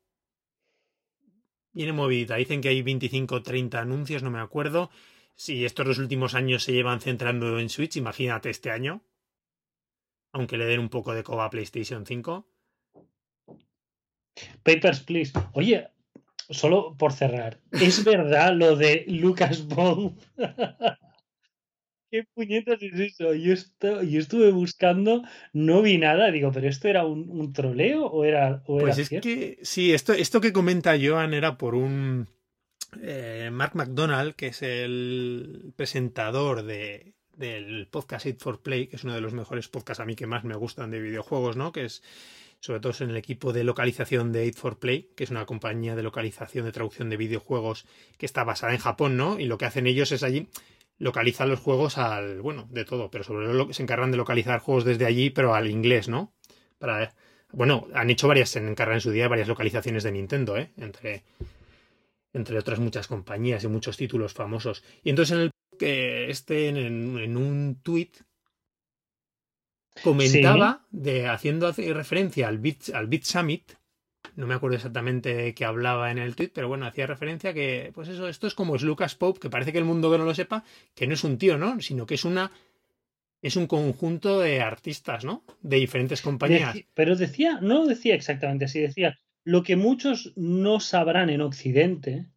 viene 1.71 1.93
movidita. 1.93 2.35
Dicen 2.35 2.59
que 2.59 2.67
hay 2.67 2.81
25 2.81 3.35
o 3.35 3.41
30 3.41 3.79
anuncios, 3.79 4.23
no 4.23 4.29
me 4.29 4.41
acuerdo. 4.41 4.89
Si 5.35 5.65
estos 5.65 5.85
los 5.87 5.97
últimos 5.97 6.35
años 6.35 6.63
se 6.63 6.73
llevan 6.73 7.01
centrando 7.01 7.59
en 7.59 7.69
Switch, 7.69 7.95
imagínate 7.97 8.49
este 8.49 8.71
año. 8.71 9.01
Aunque 10.31 10.57
le 10.57 10.65
den 10.65 10.79
un 10.79 10.89
poco 10.89 11.13
de 11.13 11.23
coba 11.23 11.45
a 11.45 11.49
PlayStation 11.49 12.05
5. 12.05 12.47
Papers, 14.63 15.01
please. 15.01 15.31
Oye, 15.53 15.89
solo 16.49 16.95
por 16.97 17.13
cerrar. 17.13 17.59
¿Es 17.71 18.03
verdad 18.03 18.53
lo 18.55 18.75
de 18.75 19.05
Lucas 19.07 19.67
Bond? 19.67 20.17
¿Qué 22.11 22.25
puñetas 22.35 22.81
es 22.83 22.99
eso? 22.99 23.33
Yo, 23.33 23.53
estu- 23.53 24.07
yo 24.07 24.19
estuve 24.19 24.51
buscando, 24.51 25.23
no 25.51 25.81
vi 25.81 25.97
nada. 25.97 26.29
Digo, 26.31 26.51
¿pero 26.51 26.67
esto 26.69 26.87
era 26.87 27.05
un, 27.05 27.27
un 27.27 27.53
troleo 27.53 28.05
o 28.05 28.23
era, 28.23 28.61
o 28.67 28.77
era 28.77 28.85
Pues 28.87 28.97
es 28.99 29.09
cierto? 29.09 29.27
que, 29.27 29.57
sí, 29.63 29.93
esto, 29.93 30.13
esto 30.13 30.39
que 30.39 30.53
comenta 30.53 30.95
Joan 31.01 31.33
era 31.33 31.57
por 31.57 31.73
un 31.73 32.27
eh, 33.01 33.49
Mark 33.51 33.75
McDonald, 33.75 34.35
que 34.35 34.47
es 34.47 34.61
el 34.61 35.73
presentador 35.75 36.63
de, 36.63 37.13
del 37.35 37.87
podcast 37.87 38.25
8 38.25 38.37
for 38.39 38.61
Play, 38.61 38.87
que 38.87 38.95
es 38.95 39.03
uno 39.03 39.13
de 39.13 39.21
los 39.21 39.33
mejores 39.33 39.67
podcasts 39.67 40.01
a 40.01 40.05
mí 40.05 40.15
que 40.15 40.27
más 40.27 40.43
me 40.43 40.55
gustan 40.55 40.91
de 40.91 40.99
videojuegos, 40.99 41.57
¿no? 41.57 41.71
Que 41.71 41.85
es 41.85 42.03
sobre 42.59 42.79
todo 42.79 42.93
en 43.01 43.09
el 43.09 43.17
equipo 43.17 43.51
de 43.51 43.65
localización 43.65 44.31
de 44.31 44.47
8 44.47 44.57
for 44.57 44.79
Play, 44.79 45.09
que 45.17 45.25
es 45.25 45.31
una 45.31 45.45
compañía 45.45 45.95
de 45.95 46.03
localización 46.03 46.65
de 46.65 46.71
traducción 46.71 47.09
de 47.09 47.17
videojuegos 47.17 47.85
que 48.17 48.25
está 48.25 48.45
basada 48.45 48.73
en 48.73 48.79
Japón, 48.79 49.17
¿no? 49.17 49.37
Y 49.37 49.45
lo 49.47 49.57
que 49.57 49.65
hacen 49.65 49.85
ellos 49.85 50.13
es 50.13 50.23
allí 50.23 50.47
localizar 50.97 51.47
los 51.47 51.59
juegos 51.59 51.97
al, 51.97 52.41
bueno, 52.41 52.67
de 52.71 52.85
todo, 52.85 53.11
pero 53.11 53.25
sobre 53.25 53.47
todo 53.47 53.73
se 53.73 53.83
encargan 53.83 54.11
de 54.11 54.17
localizar 54.17 54.59
juegos 54.59 54.85
desde 54.85 55.05
allí, 55.05 55.29
pero 55.29 55.55
al 55.55 55.69
inglés, 55.69 56.07
¿no? 56.07 56.33
Para, 56.79 57.13
bueno, 57.51 57.87
han 57.93 58.09
hecho 58.09 58.29
varias, 58.29 58.49
se 58.49 58.59
encargan 58.59 58.95
en 58.95 59.01
su 59.01 59.11
día 59.11 59.27
varias 59.27 59.49
localizaciones 59.49 60.03
de 60.03 60.11
Nintendo, 60.13 60.55
¿eh? 60.55 60.71
Entre, 60.77 61.23
entre 62.33 62.57
otras 62.57 62.79
muchas 62.79 63.07
compañías 63.07 63.63
y 63.63 63.67
muchos 63.67 63.95
títulos 63.97 64.33
famosos. 64.33 64.83
Y 65.03 65.09
entonces 65.11 65.35
en 65.35 65.41
el 65.43 65.51
que 65.77 66.29
este 66.29 66.67
en, 66.67 66.77
en 67.17 67.37
un 67.37 67.79
tuit 67.81 68.17
comentaba 70.03 70.85
de 70.91 71.27
haciendo 71.27 71.71
referencia 71.71 72.47
al 72.47 72.57
Bit, 72.57 72.89
al 72.93 73.07
Bit 73.07 73.23
Summit 73.23 73.73
no 74.35 74.47
me 74.47 74.55
acuerdo 74.55 74.77
exactamente 74.77 75.35
de 75.35 75.53
qué 75.53 75.65
hablaba 75.65 76.09
en 76.09 76.17
el 76.17 76.35
tweet, 76.35 76.51
pero 76.53 76.67
bueno, 76.67 76.85
hacía 76.87 77.05
referencia 77.05 77.53
que, 77.53 77.91
pues 77.93 78.07
eso, 78.07 78.27
esto 78.27 78.47
es 78.47 78.55
como 78.55 78.75
es 78.75 78.81
Lucas 78.81 79.15
Pope, 79.15 79.39
que 79.39 79.49
parece 79.49 79.71
que 79.71 79.77
el 79.77 79.85
mundo 79.85 80.09
que 80.11 80.17
no 80.17 80.25
lo 80.25 80.33
sepa, 80.33 80.63
que 80.95 81.05
no 81.05 81.13
es 81.13 81.23
un 81.23 81.37
tío, 81.37 81.57
¿no? 81.57 81.79
Sino 81.81 82.05
que 82.07 82.15
es 82.15 82.25
una, 82.25 82.49
es 83.41 83.57
un 83.57 83.67
conjunto 83.67 84.39
de 84.39 84.61
artistas, 84.61 85.23
¿no? 85.25 85.43
De 85.61 85.77
diferentes 85.77 86.21
compañías. 86.21 86.73
Deci- 86.73 86.87
pero 86.95 87.15
decía, 87.15 87.59
no 87.61 87.79
lo 87.79 87.85
decía 87.85 88.15
exactamente 88.15 88.65
así, 88.65 88.79
decía 88.79 89.19
lo 89.43 89.63
que 89.63 89.75
muchos 89.75 90.33
no 90.35 90.79
sabrán 90.79 91.29
en 91.29 91.41
Occidente 91.41 92.27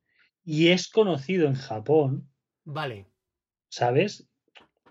y 0.44 0.68
es 0.68 0.88
conocido 0.88 1.46
en 1.48 1.54
Japón, 1.54 2.28
Vale. 2.64 3.06
¿sabes? 3.68 4.28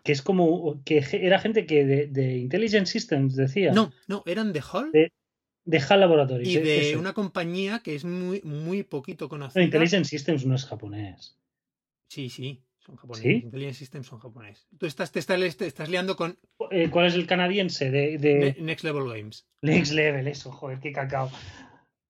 Que 0.04 0.12
es 0.12 0.22
como 0.22 0.84
que 0.84 1.04
era 1.14 1.40
gente 1.40 1.66
que 1.66 1.86
de, 1.86 2.08
de 2.08 2.38
Intelligent 2.38 2.88
Systems 2.88 3.36
decía, 3.36 3.72
No, 3.74 3.92
no, 4.08 4.24
eran 4.26 4.54
de 4.54 4.62
Hall 4.62 4.92
De- 4.92 5.12
de 5.68 5.80
HAL 5.80 6.00
Laboratories. 6.02 6.48
y 6.48 6.58
eh, 6.58 6.62
de 6.62 6.90
eso. 6.92 7.00
una 7.00 7.14
compañía 7.14 7.80
que 7.80 7.96
es 7.96 8.06
muy, 8.06 8.40
muy 8.44 8.84
poquito 8.84 9.26
No, 9.26 9.30
conocida. 9.30 9.64
Intelligent 9.64 10.06
Systems 10.06 10.46
no 10.46 10.54
es 10.56 10.66
japonés. 10.66 11.40
Sí, 12.08 12.30
sí, 12.30 12.64
son 12.78 12.98
japoneses. 12.98 13.24
¿Sí? 13.24 13.42
Intelligent 13.46 13.76
Systems 13.76 14.06
son 14.06 14.20
japoneses. 14.20 14.68
Tú 14.78 14.86
estás, 14.86 15.12
te 15.12 15.18
estás, 15.20 15.58
te 15.58 15.66
estás 15.66 15.90
liando 15.90 16.16
con 16.16 16.38
Eh, 16.70 16.90
¿Cuál 16.92 17.08
es 17.08 17.16
el 17.16 17.26
canadiense 17.26 17.90
de, 17.90 18.20
de 18.20 18.36
Ne- 18.36 18.56
Next 18.60 18.84
Level 18.84 19.08
Games. 19.10 19.48
Next 19.64 19.92
Level? 19.94 20.28
Eso, 20.28 20.52
joder, 20.52 20.80
qué 20.80 20.92
cacao. 20.92 21.32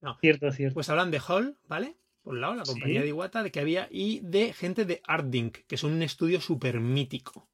No. 0.06 0.18
Cierto, 0.22 0.51
cierto. 0.51 0.76
Pues 0.76 0.88
hablan 0.89 1.10
de 1.10 1.20
Hall, 1.28 1.58
¿vale? 1.68 1.95
Por 2.22 2.36
un 2.36 2.41
lado, 2.41 2.53
la 2.56 2.64
compañía 2.64 2.99
Sí. 2.99 3.03
de 3.03 3.10
Iwata, 3.10 3.41
de 3.43 3.51
que 3.51 3.60
había, 3.60 3.88
y 3.91 4.20
de 4.22 4.53
gente 4.53 4.86
de 4.86 5.01
Ardink, 5.06 5.58
que 5.68 5.78
son 5.78 5.93
un 5.93 6.03
estudio 6.03 6.39
súper 6.41 6.80
mítico 6.80 7.49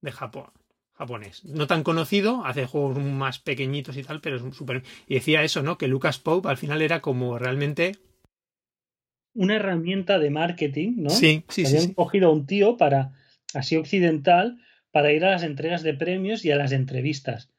de 0.00 0.10
Japón. 0.12 0.50
japonés. 0.94 1.44
No 1.44 1.66
tan 1.66 1.82
conocido, 1.82 2.44
hace 2.44 2.66
juegos 2.66 2.98
más 2.98 3.38
pequeñitos 3.40 3.96
y 3.96 4.04
tal, 4.04 4.20
pero 4.20 4.36
es 4.36 4.54
súper... 4.56 4.82
Y 5.08 5.14
decía 5.14 5.42
eso, 5.42 5.62
¿no? 5.62 5.76
Que 5.78 5.88
Lucas 5.88 6.18
Pope 6.18 6.48
al 6.48 6.56
final 6.58 6.80
era 6.82 7.00
como 7.00 7.38
realmente... 7.38 7.96
Una 9.34 9.56
herramienta 9.56 10.18
de 10.18 10.30
marketing, 10.30 10.92
¿no? 10.98 11.10
Sí, 11.10 11.44
sí, 11.48 11.64
sí. 11.66 11.76
Habían 11.76 11.94
cogido 11.94 12.28
a 12.28 12.32
un 12.32 12.46
tío 12.46 12.76
para, 12.76 13.12
así 13.54 13.76
occidental, 13.76 14.60
para 14.92 15.12
ir 15.12 15.24
a 15.24 15.30
las 15.30 15.42
entregas 15.42 15.82
de 15.82 15.94
premios 15.94 16.44
y 16.44 16.52
a 16.52 16.56
las 16.56 16.72
entrevistas. 16.72 17.50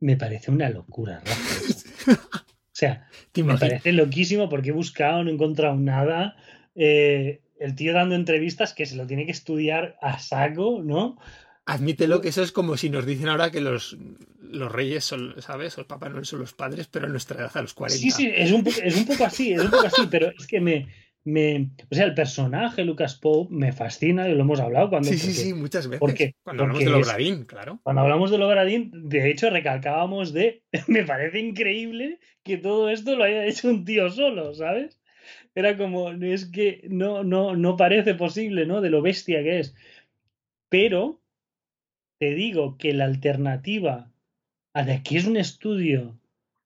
Me 0.00 0.16
parece 0.16 0.50
una 0.52 0.70
locura, 0.70 1.20
¿no? 1.24 1.32
o 2.78 2.80
sea, 2.80 3.08
me 3.34 3.58
parece 3.58 3.92
loquísimo 3.92 4.48
porque 4.48 4.68
he 4.68 4.72
buscado, 4.72 5.24
no 5.24 5.30
he 5.30 5.34
encontrado 5.34 5.74
nada. 5.74 6.36
Eh, 6.76 7.40
el 7.58 7.74
tío 7.74 7.92
dando 7.92 8.14
entrevistas 8.14 8.72
que 8.72 8.86
se 8.86 8.94
lo 8.94 9.04
tiene 9.04 9.26
que 9.26 9.32
estudiar 9.32 9.98
a 10.00 10.20
saco, 10.20 10.80
¿no? 10.84 11.18
Admítelo 11.66 12.20
que 12.20 12.28
eso 12.28 12.40
es 12.40 12.52
como 12.52 12.76
si 12.76 12.88
nos 12.88 13.04
dicen 13.04 13.28
ahora 13.28 13.50
que 13.50 13.60
los, 13.60 13.98
los 14.40 14.70
reyes 14.70 15.04
son, 15.04 15.34
¿sabes? 15.42 15.76
O 15.76 15.80
el 15.80 15.88
Papá 15.88 16.08
Noel 16.08 16.24
son 16.24 16.38
los 16.38 16.54
padres, 16.54 16.86
pero 16.86 17.06
en 17.06 17.12
nuestra 17.12 17.40
edad 17.40 17.50
a 17.56 17.62
los 17.62 17.74
40. 17.74 18.00
Sí, 18.00 18.12
sí, 18.12 18.30
es 18.32 18.52
un, 18.52 18.64
es 18.64 18.96
un 18.96 19.06
poco 19.06 19.24
así, 19.24 19.54
es 19.54 19.60
un 19.60 19.70
poco 19.70 19.88
así, 19.88 20.02
pero 20.08 20.30
es 20.38 20.46
que 20.46 20.60
me, 20.60 20.86
me, 21.24 21.70
o 21.90 21.94
sea, 21.94 22.06
el 22.06 22.14
personaje 22.14 22.84
Lucas 22.84 23.16
Pope 23.16 23.52
me 23.54 23.72
fascina 23.72 24.28
y 24.28 24.34
lo 24.34 24.42
hemos 24.42 24.60
hablado 24.60 24.90
cuando. 24.90 25.08
Sí, 25.08 25.18
sí, 25.18 25.32
sí, 25.32 25.54
muchas 25.54 25.86
veces. 25.86 26.00
Porque, 26.00 26.34
cuando 26.42 26.62
hablamos 26.62 26.84
de 26.84 26.90
Logradín, 26.90 27.44
claro. 27.44 27.80
Cuando 27.82 28.02
hablamos 28.02 28.30
de 28.30 28.38
Logradín, 28.38 28.90
de 29.08 29.30
hecho, 29.30 29.50
recalcábamos 29.50 30.32
de. 30.32 30.62
Me 30.88 31.04
parece 31.04 31.40
increíble 31.40 32.20
que 32.42 32.56
todo 32.56 32.88
esto 32.88 33.16
lo 33.16 33.24
haya 33.24 33.44
hecho 33.44 33.68
un 33.68 33.84
tío 33.84 34.08
solo, 34.10 34.54
¿sabes? 34.54 35.00
Era 35.54 35.76
como, 35.76 36.10
es 36.12 36.46
que 36.46 36.82
no, 36.88 37.24
no, 37.24 37.56
no 37.56 37.76
parece 37.76 38.14
posible, 38.14 38.64
¿no? 38.64 38.80
De 38.80 38.90
lo 38.90 39.02
bestia 39.02 39.42
que 39.42 39.60
es. 39.60 39.74
Pero 40.68 41.20
te 42.18 42.34
digo 42.34 42.78
que 42.78 42.94
la 42.94 43.04
alternativa 43.04 44.10
a 44.72 44.84
de 44.84 44.92
aquí 44.92 45.16
es 45.16 45.26
un 45.26 45.36
estudio 45.36 46.18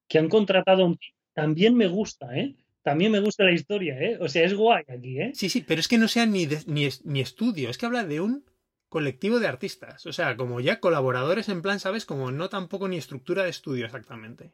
que 0.09 0.18
han 0.18 0.28
contratado 0.28 0.84
un 0.84 0.98
también 1.32 1.74
me 1.74 1.86
gusta, 1.86 2.36
¿eh? 2.36 2.55
También 2.83 3.12
me 3.12 3.20
gusta 3.20 3.45
la 3.45 3.53
historia, 3.53 3.99
¿eh? 4.01 4.18
O 4.20 4.28
sea, 4.28 4.45
es 4.45 4.55
guay 4.55 4.85
aquí, 4.89 5.20
¿eh? 5.20 5.33
Sí, 5.35 5.49
sí, 5.49 5.64
pero 5.66 5.80
es 5.80 5.89
que 5.89 5.99
no 5.99 6.09
sea 6.09 6.26
ni, 6.26 6.47
ni, 6.66 6.89
ni 7.05 7.20
estudio, 7.20 7.70
es 7.70 7.78
que 7.78 7.87
habla 7.87 8.05
de 8.05 8.20
un 8.20 8.45
colectivo 8.89 9.41
de 9.41 9.47
artistas. 9.47 10.05
O 10.07 10.12
sea, 10.12 10.37
como 10.37 10.61
ya 10.61 10.80
colaboradores 10.80 11.49
en 11.49 11.62
plan, 11.62 11.80
¿sabes? 11.80 12.05
Como 12.05 12.30
no 12.30 12.49
tampoco 12.49 12.89
ni 12.89 12.99
estructura 12.99 13.45
de 13.45 13.51
estudio 13.51 13.87
exactamente. 13.87 14.53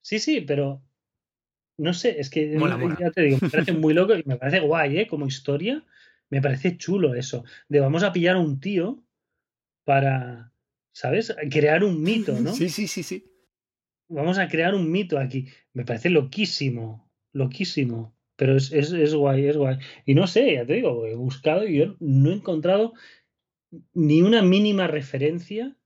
Sí, 0.00 0.18
sí, 0.18 0.40
pero 0.40 0.82
no 1.78 1.92
sé, 1.92 2.20
es 2.20 2.30
que 2.30 2.56
ya 2.98 3.10
te 3.10 3.22
digo, 3.22 3.38
me 3.42 3.50
parece 3.50 3.72
muy 3.72 3.92
loco 3.92 4.14
y 4.14 4.22
me 4.24 4.36
parece 4.36 4.60
guay, 4.60 5.00
¿eh? 5.00 5.06
Como 5.06 5.26
historia, 5.26 5.84
me 6.30 6.40
parece 6.40 6.76
chulo 6.76 7.14
eso. 7.14 7.44
De 7.68 7.80
vamos 7.80 8.02
a 8.02 8.12
pillar 8.12 8.36
a 8.36 8.40
un 8.40 8.60
tío 8.60 9.02
para, 9.84 10.52
¿sabes? 10.92 11.36
Crear 11.50 11.84
un 11.84 12.02
mito, 12.02 12.40
¿no? 12.40 12.52
Sí, 12.54 12.70
sí, 12.70 12.86
sí, 12.86 13.02
sí. 13.02 13.26
Vamos 14.08 14.38
a 14.38 14.48
crear 14.48 14.74
un 14.74 14.90
mito 14.90 15.18
aquí. 15.18 15.48
Me 15.72 15.84
parece 15.84 16.10
loquísimo, 16.10 17.10
loquísimo. 17.32 18.16
Pero 18.36 18.56
es, 18.56 18.72
es, 18.72 18.92
es 18.92 19.14
guay, 19.14 19.46
es 19.46 19.56
guay. 19.56 19.78
Y 20.04 20.14
no 20.14 20.26
sé, 20.26 20.54
ya 20.54 20.66
te 20.66 20.74
digo, 20.74 21.06
he 21.06 21.14
buscado 21.14 21.66
y 21.66 21.78
yo 21.78 21.96
no 22.00 22.30
he 22.30 22.34
encontrado 22.34 22.92
ni 23.94 24.22
una 24.22 24.42
mínima 24.42 24.86
referencia 24.86 25.76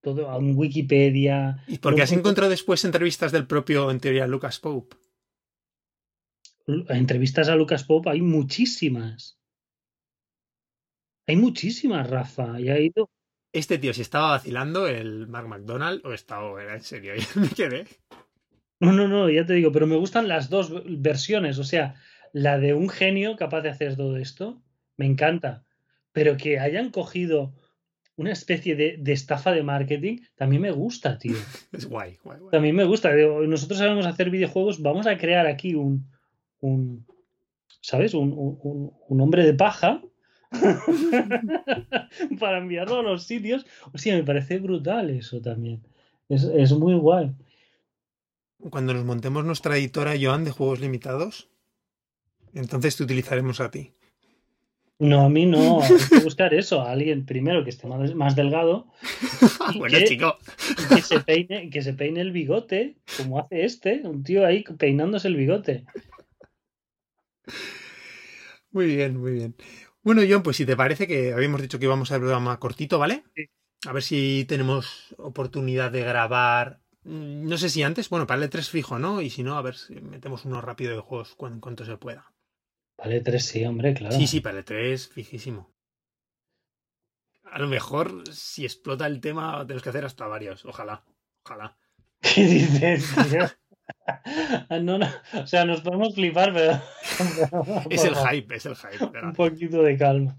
todo 0.00 0.30
a 0.30 0.38
un 0.38 0.56
Wikipedia. 0.56 1.64
¿Y 1.66 1.78
por 1.78 1.94
qué 1.94 2.02
has 2.02 2.12
encontrado 2.12 2.50
después 2.50 2.84
entrevistas 2.84 3.32
del 3.32 3.46
propio, 3.46 3.90
en 3.90 4.00
teoría, 4.00 4.26
Lucas 4.26 4.60
Pope? 4.60 4.96
Entrevistas 6.88 7.48
a 7.48 7.56
Lucas 7.56 7.84
Pope 7.84 8.10
hay 8.10 8.20
muchísimas. 8.20 9.38
Hay 11.26 11.36
muchísimas, 11.36 12.08
Rafa. 12.08 12.60
Y 12.60 12.68
ha 12.68 12.78
ido. 12.78 13.10
Este 13.52 13.78
tío, 13.78 13.94
si 13.94 14.02
estaba 14.02 14.30
vacilando, 14.30 14.86
el 14.88 15.26
Mark 15.26 15.48
McDonald, 15.48 16.04
o 16.04 16.12
estaba, 16.12 16.62
era 16.62 16.74
en 16.74 16.82
serio, 16.82 17.14
me 17.34 17.48
quedé. 17.48 17.86
No, 18.80 18.92
no, 18.92 19.08
no, 19.08 19.28
ya 19.28 19.44
te 19.44 19.54
digo, 19.54 19.72
pero 19.72 19.86
me 19.86 19.96
gustan 19.96 20.28
las 20.28 20.50
dos 20.50 20.72
versiones. 20.86 21.58
O 21.58 21.64
sea, 21.64 21.94
la 22.32 22.58
de 22.58 22.74
un 22.74 22.88
genio 22.88 23.36
capaz 23.36 23.62
de 23.62 23.70
hacer 23.70 23.96
todo 23.96 24.16
esto, 24.16 24.62
me 24.96 25.06
encanta. 25.06 25.64
Pero 26.12 26.36
que 26.36 26.58
hayan 26.58 26.90
cogido 26.90 27.54
una 28.16 28.32
especie 28.32 28.76
de, 28.76 29.00
estafa 29.12 29.52
de 29.52 29.62
marketing, 29.62 30.18
también 30.36 30.62
me 30.62 30.70
gusta, 30.70 31.18
tío. 31.18 31.36
Es 31.72 31.86
guay, 31.86 32.18
guay, 32.22 32.38
guay. 32.38 32.50
También 32.50 32.76
me 32.76 32.84
gusta. 32.84 33.12
Nosotros 33.14 33.78
sabemos 33.78 34.06
hacer 34.06 34.30
videojuegos, 34.30 34.82
vamos 34.82 35.06
a 35.06 35.16
crear 35.16 35.46
aquí 35.46 35.74
un, 35.74 36.06
un 36.60 37.06
¿sabes? 37.80 38.14
Un, 38.14 38.32
un, 38.32 38.92
un 39.08 39.20
hombre 39.20 39.44
de 39.44 39.54
paja 39.54 40.02
para 42.40 42.58
enviarlo 42.58 43.00
a 43.00 43.02
los 43.02 43.24
sitios. 43.24 43.66
O 43.92 43.98
sea, 43.98 44.16
me 44.16 44.24
parece 44.24 44.58
brutal 44.58 45.10
eso 45.10 45.40
también. 45.40 45.82
Es, 46.28 46.44
es 46.44 46.72
muy 46.72 46.94
guay. 46.94 47.32
Cuando 48.70 48.92
nos 48.92 49.04
montemos 49.04 49.44
nuestra 49.44 49.76
editora, 49.76 50.14
Joan, 50.20 50.44
de 50.44 50.50
juegos 50.50 50.80
limitados, 50.80 51.48
entonces 52.54 52.96
te 52.96 53.04
utilizaremos 53.04 53.60
a 53.60 53.70
ti. 53.70 53.92
No, 54.98 55.26
a 55.26 55.28
mí 55.28 55.46
no. 55.46 55.80
Hay 55.82 55.96
que 56.10 56.24
buscar 56.24 56.52
eso. 56.54 56.80
A 56.80 56.90
alguien 56.90 57.24
primero 57.24 57.62
que 57.62 57.70
esté 57.70 57.86
más, 57.86 58.34
delgado. 58.34 58.88
bueno, 59.78 59.98
chico. 60.04 60.38
Que 60.88 61.02
se, 61.02 61.20
peine, 61.20 61.70
que 61.70 61.82
se 61.82 61.92
peine 61.92 62.20
el 62.20 62.32
bigote, 62.32 62.96
como 63.16 63.38
hace 63.38 63.64
este. 63.64 64.00
Un 64.04 64.24
tío 64.24 64.44
ahí 64.44 64.64
peinándose 64.76 65.28
el 65.28 65.36
bigote. 65.36 65.84
Muy 68.72 68.86
bien, 68.86 69.16
muy 69.16 69.32
bien. 69.32 69.54
Bueno, 70.08 70.22
John, 70.26 70.42
pues 70.42 70.56
si 70.56 70.64
te 70.64 70.74
parece 70.74 71.06
que 71.06 71.34
habíamos 71.34 71.60
dicho 71.60 71.78
que 71.78 71.84
íbamos 71.84 72.10
a 72.12 72.18
programa 72.18 72.58
cortito, 72.58 72.98
¿vale? 72.98 73.24
A 73.86 73.92
ver 73.92 74.02
si 74.02 74.46
tenemos 74.48 75.14
oportunidad 75.18 75.92
de 75.92 76.00
grabar. 76.00 76.80
Mm, 77.02 77.46
no 77.46 77.58
sé 77.58 77.68
si 77.68 77.82
antes, 77.82 78.08
bueno, 78.08 78.26
para 78.26 78.42
el 78.42 78.50
E3 78.50 78.70
fijo, 78.70 78.98
¿no? 78.98 79.20
Y 79.20 79.28
si 79.28 79.42
no, 79.42 79.58
a 79.58 79.60
ver 79.60 79.74
si 79.74 79.96
metemos 79.96 80.46
uno 80.46 80.62
rápido 80.62 80.94
de 80.94 81.02
juegos 81.02 81.36
en 81.40 81.60
cuanto 81.60 81.84
se 81.84 81.98
pueda. 81.98 82.32
Para 82.96 83.16
el 83.16 83.22
E3 83.22 83.38
sí, 83.38 83.66
hombre, 83.66 83.92
claro. 83.92 84.16
Sí, 84.16 84.26
sí, 84.26 84.40
para 84.40 84.60
el 84.60 84.64
E3 84.64 85.10
fijísimo. 85.10 85.74
A 87.44 87.58
lo 87.58 87.68
mejor, 87.68 88.24
si 88.32 88.64
explota 88.64 89.06
el 89.06 89.20
tema, 89.20 89.58
tenemos 89.66 89.82
que 89.82 89.90
hacer 89.90 90.06
hasta 90.06 90.26
varios. 90.26 90.64
Ojalá, 90.64 91.04
ojalá. 91.44 91.76
¿Qué 92.22 92.46
dices, 92.46 93.14
No, 94.70 94.98
no, 94.98 95.06
o 95.34 95.46
sea, 95.46 95.64
nos 95.64 95.80
podemos 95.80 96.14
flipar, 96.14 96.52
pero. 96.52 96.80
es 97.90 98.04
el 98.04 98.14
hype, 98.30 98.54
es 98.56 98.66
el 98.66 98.76
hype. 98.76 99.04
Un 99.22 99.32
poquito 99.32 99.82
de 99.82 99.96
calma. 99.96 100.36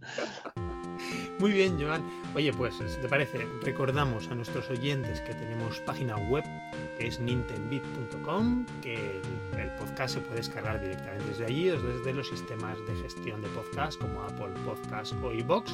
Muy 1.40 1.54
bien, 1.54 1.82
Joan. 1.82 2.04
Oye, 2.36 2.52
pues, 2.52 2.76
si 2.76 3.02
te 3.02 3.08
parece, 3.08 3.48
recordamos 3.62 4.28
a 4.28 4.36
nuestros 4.36 4.70
oyentes 4.70 5.22
que 5.22 5.34
tenemos 5.34 5.80
página 5.80 6.18
web 6.18 6.44
que 6.98 7.08
es 7.08 7.20
nintendbit.com, 7.22 8.66
que 8.82 9.22
el 9.58 9.70
podcast 9.80 10.16
se 10.16 10.20
puede 10.20 10.36
descargar 10.36 10.82
directamente 10.82 11.26
desde 11.30 11.46
allí 11.46 11.70
o 11.70 11.82
desde 11.82 12.14
los 12.14 12.28
sistemas 12.28 12.78
de 12.86 12.96
gestión 12.98 13.42
de 13.42 13.48
podcast 13.50 14.00
como 14.02 14.22
Apple 14.22 14.52
Podcast 14.66 15.14
o 15.24 15.32
iBox, 15.32 15.72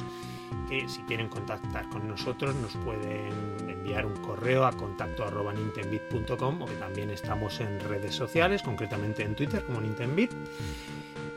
que 0.68 0.88
si 0.88 1.02
quieren 1.02 1.28
contactar 1.28 1.88
con 1.88 2.06
nosotros 2.06 2.54
nos 2.54 2.76
pueden 2.76 3.32
enviar 3.68 4.06
un 4.06 4.16
correo 4.18 4.64
a 4.64 4.72
contacto 4.72 5.24
o 5.24 6.66
que 6.66 6.74
también 6.74 7.10
estamos 7.10 7.60
en 7.60 7.80
redes 7.80 8.14
sociales, 8.14 8.62
concretamente 8.62 9.24
en 9.24 9.34
Twitter 9.34 9.64
como 9.64 9.80
Nintendbit. 9.80 10.30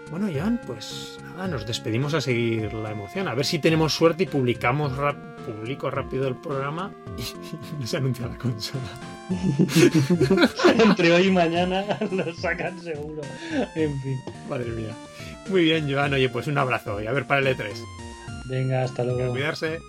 Bueno, 0.09 0.27
Joan, 0.33 0.59
pues 0.65 1.19
nada, 1.23 1.47
nos 1.47 1.67
despedimos 1.67 2.13
a 2.13 2.21
seguir 2.21 2.73
la 2.73 2.91
emoción. 2.91 3.27
A 3.27 3.35
ver 3.35 3.45
si 3.45 3.59
tenemos 3.59 3.93
suerte 3.93 4.23
y 4.23 4.25
publicamos 4.25 4.91
publico 5.45 5.89
rápido 5.89 6.27
el 6.27 6.35
programa 6.35 6.91
y, 7.17 7.85
se 7.87 7.97
anuncia 7.97 8.27
la 8.27 8.37
consola. 8.37 8.81
Entre 10.83 11.11
hoy 11.11 11.27
y 11.27 11.31
mañana 11.31 11.85
lo 12.11 12.33
sacan 12.33 12.79
seguro. 12.81 13.21
En 13.75 14.01
fin. 14.01 14.19
Madre 14.49 14.71
mía. 14.71 14.95
Muy 15.49 15.63
bien, 15.63 15.91
Joan. 15.91 16.13
Oye, 16.13 16.29
pues 16.29 16.47
un 16.47 16.57
abrazo 16.57 17.01
y 17.01 17.07
a 17.07 17.11
ver 17.11 17.25
para 17.25 17.41
el 17.41 17.55
E3. 17.55 17.73
Venga, 18.45 18.83
hasta 18.83 19.03
luego. 19.03 19.31
cuidarse. 19.31 19.79